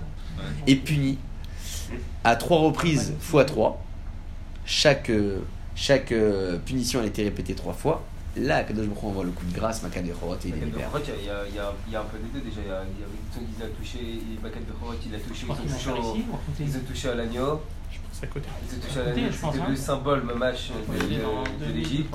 et 0.67 0.77
punis 0.77 1.19
à 2.25 2.37
trois 2.37 2.59
reprises 2.59 3.15
fois 3.21 3.45
trois, 3.45 3.83
chaque, 4.65 5.11
chaque 5.75 6.13
euh, 6.13 6.59
punition 6.65 7.01
a 7.01 7.07
été 7.07 7.25
répétée 7.25 7.55
trois 7.55 7.73
fois. 7.73 8.05
Là, 8.37 8.62
Kadosh 8.62 8.87
Baruch 8.87 9.03
Hu 9.03 9.07
envoie 9.07 9.24
le 9.24 9.31
coup 9.33 9.45
de 9.45 9.53
grâce, 9.55 9.83
Makan 9.83 10.03
de 10.03 10.12
Chorot, 10.12 10.37
et 10.37 10.49
il. 10.49 10.55
En 10.55 10.91
fait, 10.91 11.12
il 11.20 11.26
y, 11.26 11.31
a- 11.31 11.45
il 11.49 11.55
y 11.55 11.59
a- 11.59 11.72
il 11.89 11.93
y 11.93 11.97
a 11.97 12.01
un 12.01 12.05
peu 12.05 12.16
des 12.18 12.28
deux 12.39 12.45
déjà. 12.49 12.61
Il 12.64 12.68
y 12.68 12.70
a, 12.70 12.83
il 12.87 13.03
a 13.03 13.07
Wilson 13.11 13.53
qui 13.53 13.61
l'a 13.61 13.68
touché, 13.68 13.99
et 13.99 14.39
Bakat 14.41 14.61
de 14.61 14.72
Chorot, 14.72 14.95
il 15.05 15.11
l'a 15.12 15.18
touché, 15.18 15.47
ils 15.47 15.51
ont 15.53 15.55
touché, 15.57 15.91
au- 15.91 16.16
ils 16.61 16.76
ont 16.76 16.81
touché 16.87 17.09
à 17.09 17.14
l'agneau, 17.16 17.61
Je 17.91 17.99
pense 17.99 18.22
à 18.22 18.26
côté. 18.28 18.49
ils 18.62 18.76
ont 18.76 18.81
touché 18.81 19.01
à 19.01 19.05
l'agneau, 19.07 19.33
c'était 19.33 19.70
le 19.70 19.76
symbole, 19.76 20.22
mamache, 20.22 20.70
de, 20.70 21.66
de- 21.66 21.72
l'Égypte, 21.72 22.14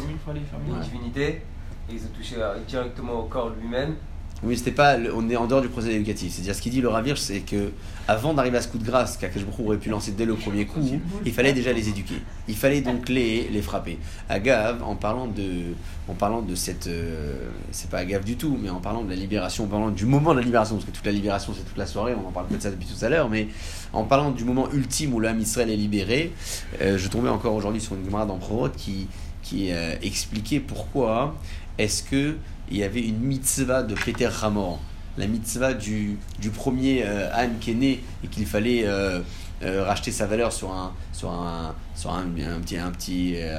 une 0.67 0.79
divinité, 0.83 1.27
et 1.27 1.93
ils 1.93 2.03
ont 2.05 2.11
touché 2.15 2.35
directement 2.67 3.19
au 3.19 3.23
corps 3.25 3.49
lui-même, 3.49 3.95
Oui, 4.43 4.57
c'était 4.57 4.71
pas. 4.71 4.97
on 5.15 5.29
est 5.29 5.35
en 5.37 5.47
dehors 5.47 5.61
du 5.61 5.69
procès 5.69 5.93
éducatif. 5.93 6.33
C'est-à-dire, 6.33 6.53
ce 6.53 6.61
qu'il 6.61 6.71
dit 6.71 6.81
le 6.81 6.89
Ravir, 6.89 7.17
c'est 7.17 7.39
que 7.39 7.71
avant 8.07 8.33
d'arriver 8.33 8.57
à 8.57 8.61
ce 8.61 8.67
coup 8.67 8.77
de 8.77 8.83
grâce 8.83 9.17
qu'Akashbrouk 9.17 9.59
aurait 9.65 9.77
pu 9.77 9.89
lancer 9.89 10.11
dès 10.11 10.25
le 10.25 10.35
premier 10.35 10.65
coup, 10.65 10.99
il 11.25 11.31
fallait 11.33 11.53
déjà 11.53 11.71
les 11.73 11.89
éduquer. 11.89 12.15
Il 12.47 12.55
fallait 12.55 12.81
donc 12.81 13.09
les, 13.09 13.47
les 13.47 13.61
frapper. 13.61 13.97
Agave, 14.29 14.83
en 14.83 14.95
parlant 14.95 15.27
de, 15.27 15.73
en 16.07 16.13
parlant 16.13 16.41
de 16.41 16.53
cette. 16.53 16.85
euh, 16.87 17.47
c'est 17.71 17.89
pas 17.89 17.99
Agave 17.99 18.23
du 18.23 18.35
tout, 18.35 18.55
mais 18.61 18.69
en 18.69 18.81
parlant 18.81 19.03
de 19.03 19.09
la 19.09 19.15
libération, 19.15 19.63
en 19.63 19.67
parlant 19.67 19.89
du 19.89 20.05
moment 20.05 20.33
de 20.33 20.39
la 20.39 20.45
libération, 20.45 20.75
parce 20.75 20.85
que 20.85 20.91
toute 20.91 21.05
la 21.05 21.13
libération 21.13 21.53
c'est 21.55 21.63
toute 21.63 21.77
la 21.77 21.87
soirée, 21.87 22.13
on 22.13 22.27
en 22.27 22.31
parle 22.31 22.47
de 22.49 22.59
ça 22.59 22.69
depuis 22.69 22.85
tout 22.87 23.03
à 23.03 23.09
l'heure, 23.09 23.29
mais 23.29 23.47
en 23.93 24.03
parlant 24.03 24.31
du 24.31 24.43
moment 24.43 24.67
ultime 24.73 25.13
où 25.13 25.19
l'âme 25.19 25.39
Israël 25.39 25.71
est 25.71 25.75
libéré, 25.77 26.33
euh, 26.81 26.97
je 26.99 27.07
tombais 27.07 27.29
encore 27.29 27.55
aujourd'hui 27.55 27.81
sur 27.81 27.95
une 27.95 28.03
camarade 28.03 28.29
en 28.29 28.37
Prorot 28.37 28.69
qui, 28.69 29.07
qui 29.41 29.71
euh, 29.71 29.95
expliquait 30.03 30.59
pourquoi 30.59 31.35
est-ce 31.79 32.03
que 32.03 32.35
il 32.69 32.77
y 32.77 32.83
avait 32.83 33.01
une 33.01 33.19
mitzvah 33.19 33.83
de 33.83 33.95
Peter 33.95 34.29
Hamor, 34.41 34.79
la 35.17 35.27
mitzvah 35.27 35.73
du, 35.73 36.17
du 36.39 36.49
premier 36.49 37.03
euh, 37.05 37.33
âne 37.33 37.57
qui 37.59 37.71
est 37.71 37.75
né 37.75 38.03
et 38.23 38.27
qu'il 38.27 38.45
fallait 38.45 38.83
euh, 38.85 39.21
euh, 39.63 39.85
racheter 39.85 40.11
sa 40.11 40.25
valeur 40.25 40.51
sur 40.51 40.71
un 40.71 40.91
sur 41.13 41.31
un 41.31 41.73
sur 41.95 42.11
un, 42.13 42.23
petit 42.23 42.77
un 42.77 42.91
petit 42.91 43.35
euh, 43.37 43.57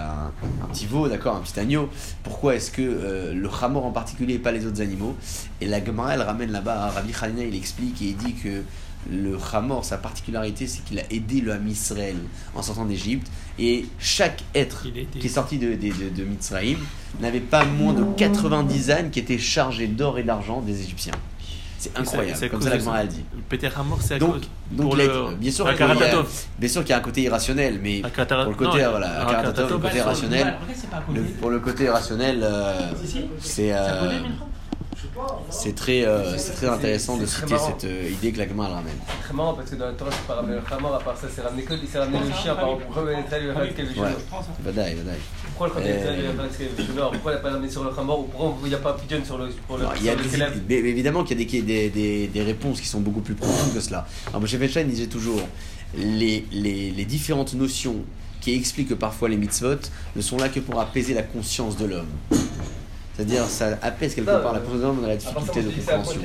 un, 0.63 0.67
petit 0.67 0.87
veau 0.87 1.09
d'accord 1.09 1.37
un 1.37 1.41
petit 1.41 1.59
agneau. 1.59 1.89
Pourquoi 2.23 2.57
est-ce 2.57 2.71
que 2.71 3.33
le 3.33 3.49
Hamor 3.63 3.87
en 3.87 3.93
particulier 3.93 4.35
et 4.35 4.39
pas 4.39 4.53
les 4.53 4.67
autres 4.67 4.83
animaux? 4.83 5.17
Et 5.61 5.67
la 5.67 5.83
Gemara 5.83 6.15
elle 6.15 6.23
ramène 6.23 6.53
là-bas 6.53 6.91
Rabbi 6.91 7.13
Hanina 7.23 7.45
il 7.45 7.57
explique 7.57 8.03
et 8.03 8.07
il 8.07 8.17
dit 8.17 8.35
que 8.35 8.63
le 9.11 9.39
Hamor, 9.53 9.85
sa 9.85 9.99
particularité, 9.99 10.67
c'est 10.67 10.85
qu'il 10.85 10.99
a 10.99 11.03
aidé 11.11 11.41
le 11.41 11.53
Ham 11.53 11.67
Israël 11.69 12.17
en 12.55 12.63
sortant 12.63 12.85
d'Égypte. 12.85 13.27
Et 13.59 13.87
chaque 13.99 14.43
être 14.55 14.87
a 14.87 15.19
qui 15.19 15.27
est 15.27 15.31
sorti 15.31 15.59
de, 15.59 15.69
de, 15.75 15.75
de, 15.75 16.09
de 16.15 16.25
Mitzrayim 16.25 16.79
n'avait 17.21 17.41
pas 17.41 17.65
moins 17.65 17.93
de 17.95 18.05
90 18.17 18.91
ânes 18.91 19.11
qui 19.11 19.19
étaient 19.19 19.39
chargés 19.39 19.87
d'or 19.87 20.19
et 20.19 20.23
d'argent 20.23 20.61
des 20.61 20.81
Égyptiens. 20.83 21.15
C'est 21.79 21.97
incroyable, 21.99 22.37
c'est 22.39 22.47
à 22.47 22.49
comme 22.49 22.63
ça 22.63 22.71
la 22.71 22.81
ça. 22.81 23.03
elle 23.03 23.09
dit. 23.09 23.25
Peter 23.51 23.69
Hamor, 23.77 23.99
c'est 24.01 24.15
à 24.15 24.19
Donc, 24.19 24.33
cause. 24.33 24.49
donc 24.73 24.87
pour 24.87 24.97
l'être, 24.97 25.31
le- 25.31 25.37
bien 25.37 25.51
sûr, 25.53 25.67
la 25.67 25.75
qu'il 25.75 25.87
y 25.87 25.91
a- 25.91 26.25
bien 26.59 26.69
sûr 26.71 26.81
qu'il 26.83 26.91
y 26.91 26.93
a 26.95 26.97
un 26.97 27.01
côté 27.01 27.23
irrationnel, 27.23 27.79
mais 27.83 28.01
pour 28.01 28.09
le 28.09 28.55
côté, 28.55 28.83
non, 28.83 28.91
voilà, 28.91 29.25
le 29.69 29.79
côté 29.79 30.01
rationnel, 30.01 30.41
Regarde, 30.41 30.57
c'est 30.75 30.91
pas 30.91 30.97
à 30.97 31.01
côté. 31.03 31.19
le- 31.21 31.25
pour 31.27 31.51
le 31.51 31.61
côté 31.61 31.89
rationnel, 31.91 32.41
euh, 32.43 32.93
c'est 33.41 33.73
euh. 33.75 34.11
C'est 35.51 35.75
très, 35.75 36.05
euh, 36.05 36.37
c'est 36.39 36.53
très 36.53 36.69
intéressant 36.69 37.17
de 37.17 37.27
citer 37.27 37.57
cette 37.59 37.85
euh, 37.85 38.11
idée 38.11 38.33
que 38.33 38.39
la 38.39 38.49
Gemara 38.49 38.75
ramène. 38.77 38.93
C'est 39.09 39.25
très 39.25 39.35
marrant 39.35 39.55
parce 39.55 39.71
que 39.71 39.77
dans 39.77 39.87
la 39.87 39.93
Torah, 39.93 40.11
c'est 40.13 40.27
pas 40.27 40.35
ramené 40.35 40.55
le 40.57 40.75
Hamor, 40.75 40.95
à 40.95 40.99
part 41.01 41.17
ça, 41.17 41.27
c'est 41.35 41.43
ramené 41.43 41.63
que 41.63 41.75
c'est 41.91 41.99
ramené 41.99 42.19
le 42.21 42.33
chien, 42.33 42.55
par 42.55 42.65
exemple. 42.65 42.85
Pourquoi 42.87 43.05
le 43.13 43.19
Israël 43.25 43.43
lui 43.45 43.51
a 43.51 43.55
fait 43.55 43.67
esclaver 43.69 43.91
le 43.95 44.01
Ouais. 44.03 44.09
chien 44.09 44.17
Prends 44.31 44.43
ça. 44.43 44.49
Vadaï, 44.65 44.95
vadaï. 44.95 45.17
Pourquoi 45.57 45.69
le 45.69 45.75
Chachat 45.87 45.99
Israël 45.99 46.21
lui 46.21 46.27
a 46.27 46.33
fait 46.33 46.65
esclaver 46.65 46.71
le 46.79 46.85
chien 46.95 47.09
Pourquoi 47.13 47.33
il 47.33 47.35
n'a 47.35 47.41
pas 47.41 47.51
ramené 47.51 47.71
sur 47.71 47.85
le 47.85 47.91
Hamor 47.99 48.21
Ou 48.21 48.23
pourquoi 48.25 48.55
il 48.65 48.69
n'y 48.69 48.75
a 48.75 48.79
pas 48.79 48.93
pigeon 48.95 49.25
sur 49.25 49.39
le 49.39 49.49
pour 49.67 49.79
le 49.79 49.85
il 50.01 50.61
mais- 50.69 50.75
évidemment 50.75 51.25
qu'il 51.25 51.41
y 51.41 51.43
a 51.43 51.45
des, 51.47 51.63
des, 51.63 51.91
des, 51.91 52.27
des 52.29 52.43
réponses 52.43 52.81
qui 52.81 52.87
sont 52.89 53.01
beaucoup 53.01 53.21
plus 53.21 53.35
profondes 53.35 53.73
que 53.75 53.81
cela. 53.81 54.07
Alors, 54.29 54.41
Moshe 54.41 54.57
Feinstein 54.57 54.87
disait 54.89 55.07
toujours 55.07 55.41
les, 55.97 56.45
les, 56.53 56.91
les 56.91 57.05
différentes 57.05 57.55
notions 57.55 57.97
qui 58.41 58.55
expliquent 58.55 58.95
parfois 58.97 59.29
les 59.29 59.37
mitzvot 59.37 59.77
ne 60.15 60.21
sont 60.21 60.37
là 60.37 60.49
que 60.49 60.61
pour 60.61 60.79
apaiser 60.81 61.15
la 61.15 61.23
conscience 61.23 61.77
de 61.77 61.87
l'homme. 61.87 62.07
C'est-à-dire, 63.17 63.45
ça 63.47 63.79
apaise 63.81 64.15
quelque 64.15 64.31
Non, 64.31 64.43
part 64.43 64.53
la 64.53 64.59
euh, 64.59 64.83
l'homme 64.83 65.01
dans 65.01 65.09
la 65.09 65.17
difficulté 65.17 65.63
de 65.63 65.71
compréhension. 65.71 66.21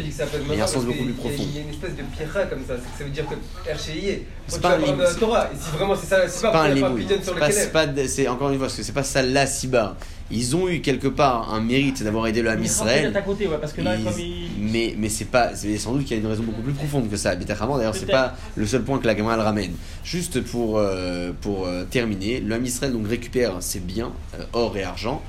il 0.51 0.57
y 0.57 0.59
a 0.59 0.63
un 0.65 0.67
sens 0.67 0.83
beaucoup 0.83 1.03
plus 1.05 1.13
profond. 1.13 1.35
Il 1.39 1.55
y 1.55 1.59
a 1.59 1.61
une 1.61 1.69
espèce 1.69 1.95
de 1.95 2.03
pirra 2.17 2.43
comme 2.43 2.59
ça, 2.67 2.73
ça 2.97 3.03
veut 3.05 3.09
dire 3.09 3.25
que 3.27 3.35
RCI, 3.71 4.23
C'est 4.47 4.61
pas 4.61 4.75
un 4.75 4.77
limite. 4.77 5.19
Torah, 5.19 5.49
et 5.53 5.55
si 5.57 5.69
vraiment 5.77 5.95
c'est 5.95 6.07
ça, 6.07 6.27
c'est 6.27 6.41
pas 6.41 6.51
pas 6.51 6.63
un 6.63 8.07
C'est 8.07 8.27
encore 8.27 8.49
une 8.49 8.57
fois, 8.57 8.67
parce 8.67 8.75
que 8.77 8.83
c'est 8.83 8.91
pas 8.91 9.03
ça 9.03 9.21
la 9.21 9.45
siba. 9.47 9.95
Ils 10.33 10.55
ont 10.55 10.67
eu 10.69 10.79
quelque 10.81 11.07
part 11.09 11.53
un 11.53 11.59
mérite 11.61 12.03
d'avoir 12.03 12.27
aidé 12.27 12.41
le 12.41 12.49
Ham 12.49 12.59
Mais 12.59 12.65
Israël. 12.65 12.97
Israël. 12.99 13.17
à 13.17 13.21
côté, 13.21 13.47
ouais, 13.47 13.57
parce 13.59 13.73
que 13.73 13.81
là, 13.81 13.95
Ils- 13.97 14.03
comme 14.03 14.13
il. 14.17 14.49
Mais, 14.59 14.95
mais 14.97 15.09
c'est 15.09 15.25
pas, 15.25 15.55
c'est 15.55 15.77
sans 15.77 15.93
doute 15.93 16.05
qu'il 16.05 16.15
y 16.17 16.19
a 16.19 16.23
une 16.23 16.29
raison 16.29 16.43
beaucoup 16.43 16.61
plus 16.61 16.71
profonde 16.73 17.09
que 17.09 17.17
ça. 17.17 17.35
Beta 17.35 17.53
Hamor, 17.59 17.77
d'ailleurs, 17.77 17.95
c'est 17.95 18.05
pas 18.05 18.35
le 18.55 18.65
seul 18.65 18.81
point 18.83 18.97
que 18.99 19.07
la 19.07 19.15
Gemara 19.15 19.43
ramène. 19.43 19.73
Juste 20.05 20.41
pour, 20.41 20.77
euh, 20.77 21.31
pour 21.41 21.67
euh, 21.67 21.83
terminer, 21.83 22.39
le 22.39 22.55
Ham 22.55 22.65
Israël 22.65 22.93
donc 22.93 23.07
récupère 23.09 23.55
ses 23.59 23.79
biens, 23.79 24.11
euh, 24.39 24.43
or 24.53 24.77
et 24.77 24.83
argent, 24.83 25.21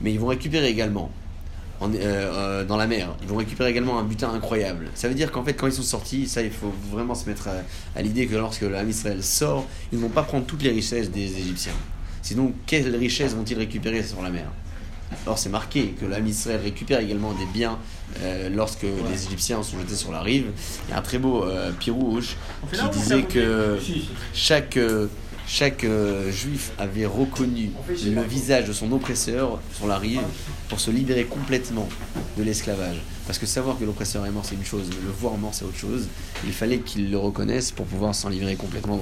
mais 0.00 0.12
ils 0.12 0.20
vont 0.20 0.26
récupérer 0.28 0.68
également 0.68 1.10
en- 1.80 1.92
euh, 1.92 1.96
euh, 1.96 2.64
dans 2.64 2.76
la 2.76 2.86
mer, 2.86 3.14
ils 3.22 3.28
vont 3.28 3.36
récupérer 3.36 3.70
également 3.70 3.98
un 3.98 4.04
butin 4.04 4.32
incroyable. 4.32 4.86
Ça 4.94 5.08
veut 5.08 5.14
dire 5.14 5.32
qu'en 5.32 5.42
fait, 5.44 5.54
quand 5.54 5.66
ils 5.66 5.72
sont 5.72 5.82
sortis, 5.82 6.26
ça 6.28 6.40
il 6.42 6.50
faut 6.52 6.72
vraiment 6.92 7.14
se 7.16 7.28
mettre 7.28 7.48
à, 7.48 7.98
à 7.98 8.02
l'idée 8.02 8.26
que 8.26 8.36
lorsque 8.36 8.62
Ham 8.62 8.88
Israël 8.88 9.22
sort, 9.24 9.66
ils 9.92 9.98
ne 9.98 10.02
vont 10.02 10.08
pas 10.08 10.22
prendre 10.22 10.46
toutes 10.46 10.62
les 10.62 10.70
richesses 10.70 11.10
des 11.10 11.36
Égyptiens. 11.38 11.72
Sinon, 12.22 12.52
quelles 12.66 12.94
richesses 12.96 13.34
vont-ils 13.34 13.58
récupérer 13.58 14.02
sur 14.02 14.22
la 14.22 14.30
mer? 14.30 14.46
Or, 15.26 15.38
c'est 15.38 15.50
marqué 15.50 15.94
que 16.00 16.06
l'âme 16.06 16.26
Israël 16.26 16.60
récupère 16.62 16.98
également 17.00 17.32
des 17.34 17.46
biens 17.52 17.78
euh, 18.22 18.48
lorsque 18.48 18.82
les 18.84 19.26
Égyptiens 19.26 19.62
sont 19.62 19.78
jetés 19.78 19.94
sur 19.96 20.10
la 20.10 20.20
rive. 20.22 20.46
Il 20.88 20.92
y 20.92 20.94
a 20.94 20.98
un 20.98 21.02
très 21.02 21.18
beau 21.18 21.44
pirouche 21.78 22.36
qui 22.72 22.98
disait 22.98 23.22
que 23.22 23.78
chaque, 24.32 24.78
chaque 25.46 25.84
euh, 25.84 26.30
juif 26.30 26.72
avait 26.78 27.06
reconnu 27.06 27.70
le 27.88 28.22
visage 28.22 28.66
de 28.66 28.72
son 28.72 28.90
oppresseur 28.92 29.60
sur 29.74 29.86
la 29.86 29.98
rive 29.98 30.22
pour 30.68 30.80
se 30.80 30.90
libérer 30.90 31.24
complètement 31.24 31.88
de 32.36 32.42
l'esclavage. 32.42 32.96
Parce 33.26 33.38
que 33.38 33.46
savoir 33.46 33.78
que 33.78 33.84
l'oppresseur 33.84 34.26
est 34.26 34.30
mort, 34.30 34.44
c'est 34.44 34.54
une 34.54 34.64
chose, 34.64 34.88
mais 34.90 35.04
le 35.04 35.10
voir 35.10 35.36
mort, 35.36 35.54
c'est 35.54 35.64
autre 35.64 35.78
chose. 35.78 36.08
Il 36.44 36.52
fallait 36.52 36.78
qu'il 36.78 37.10
le 37.10 37.18
reconnaisse 37.18 37.72
pour 37.72 37.86
pouvoir 37.86 38.14
s'en 38.14 38.28
livrer 38.28 38.56
complètement. 38.56 38.98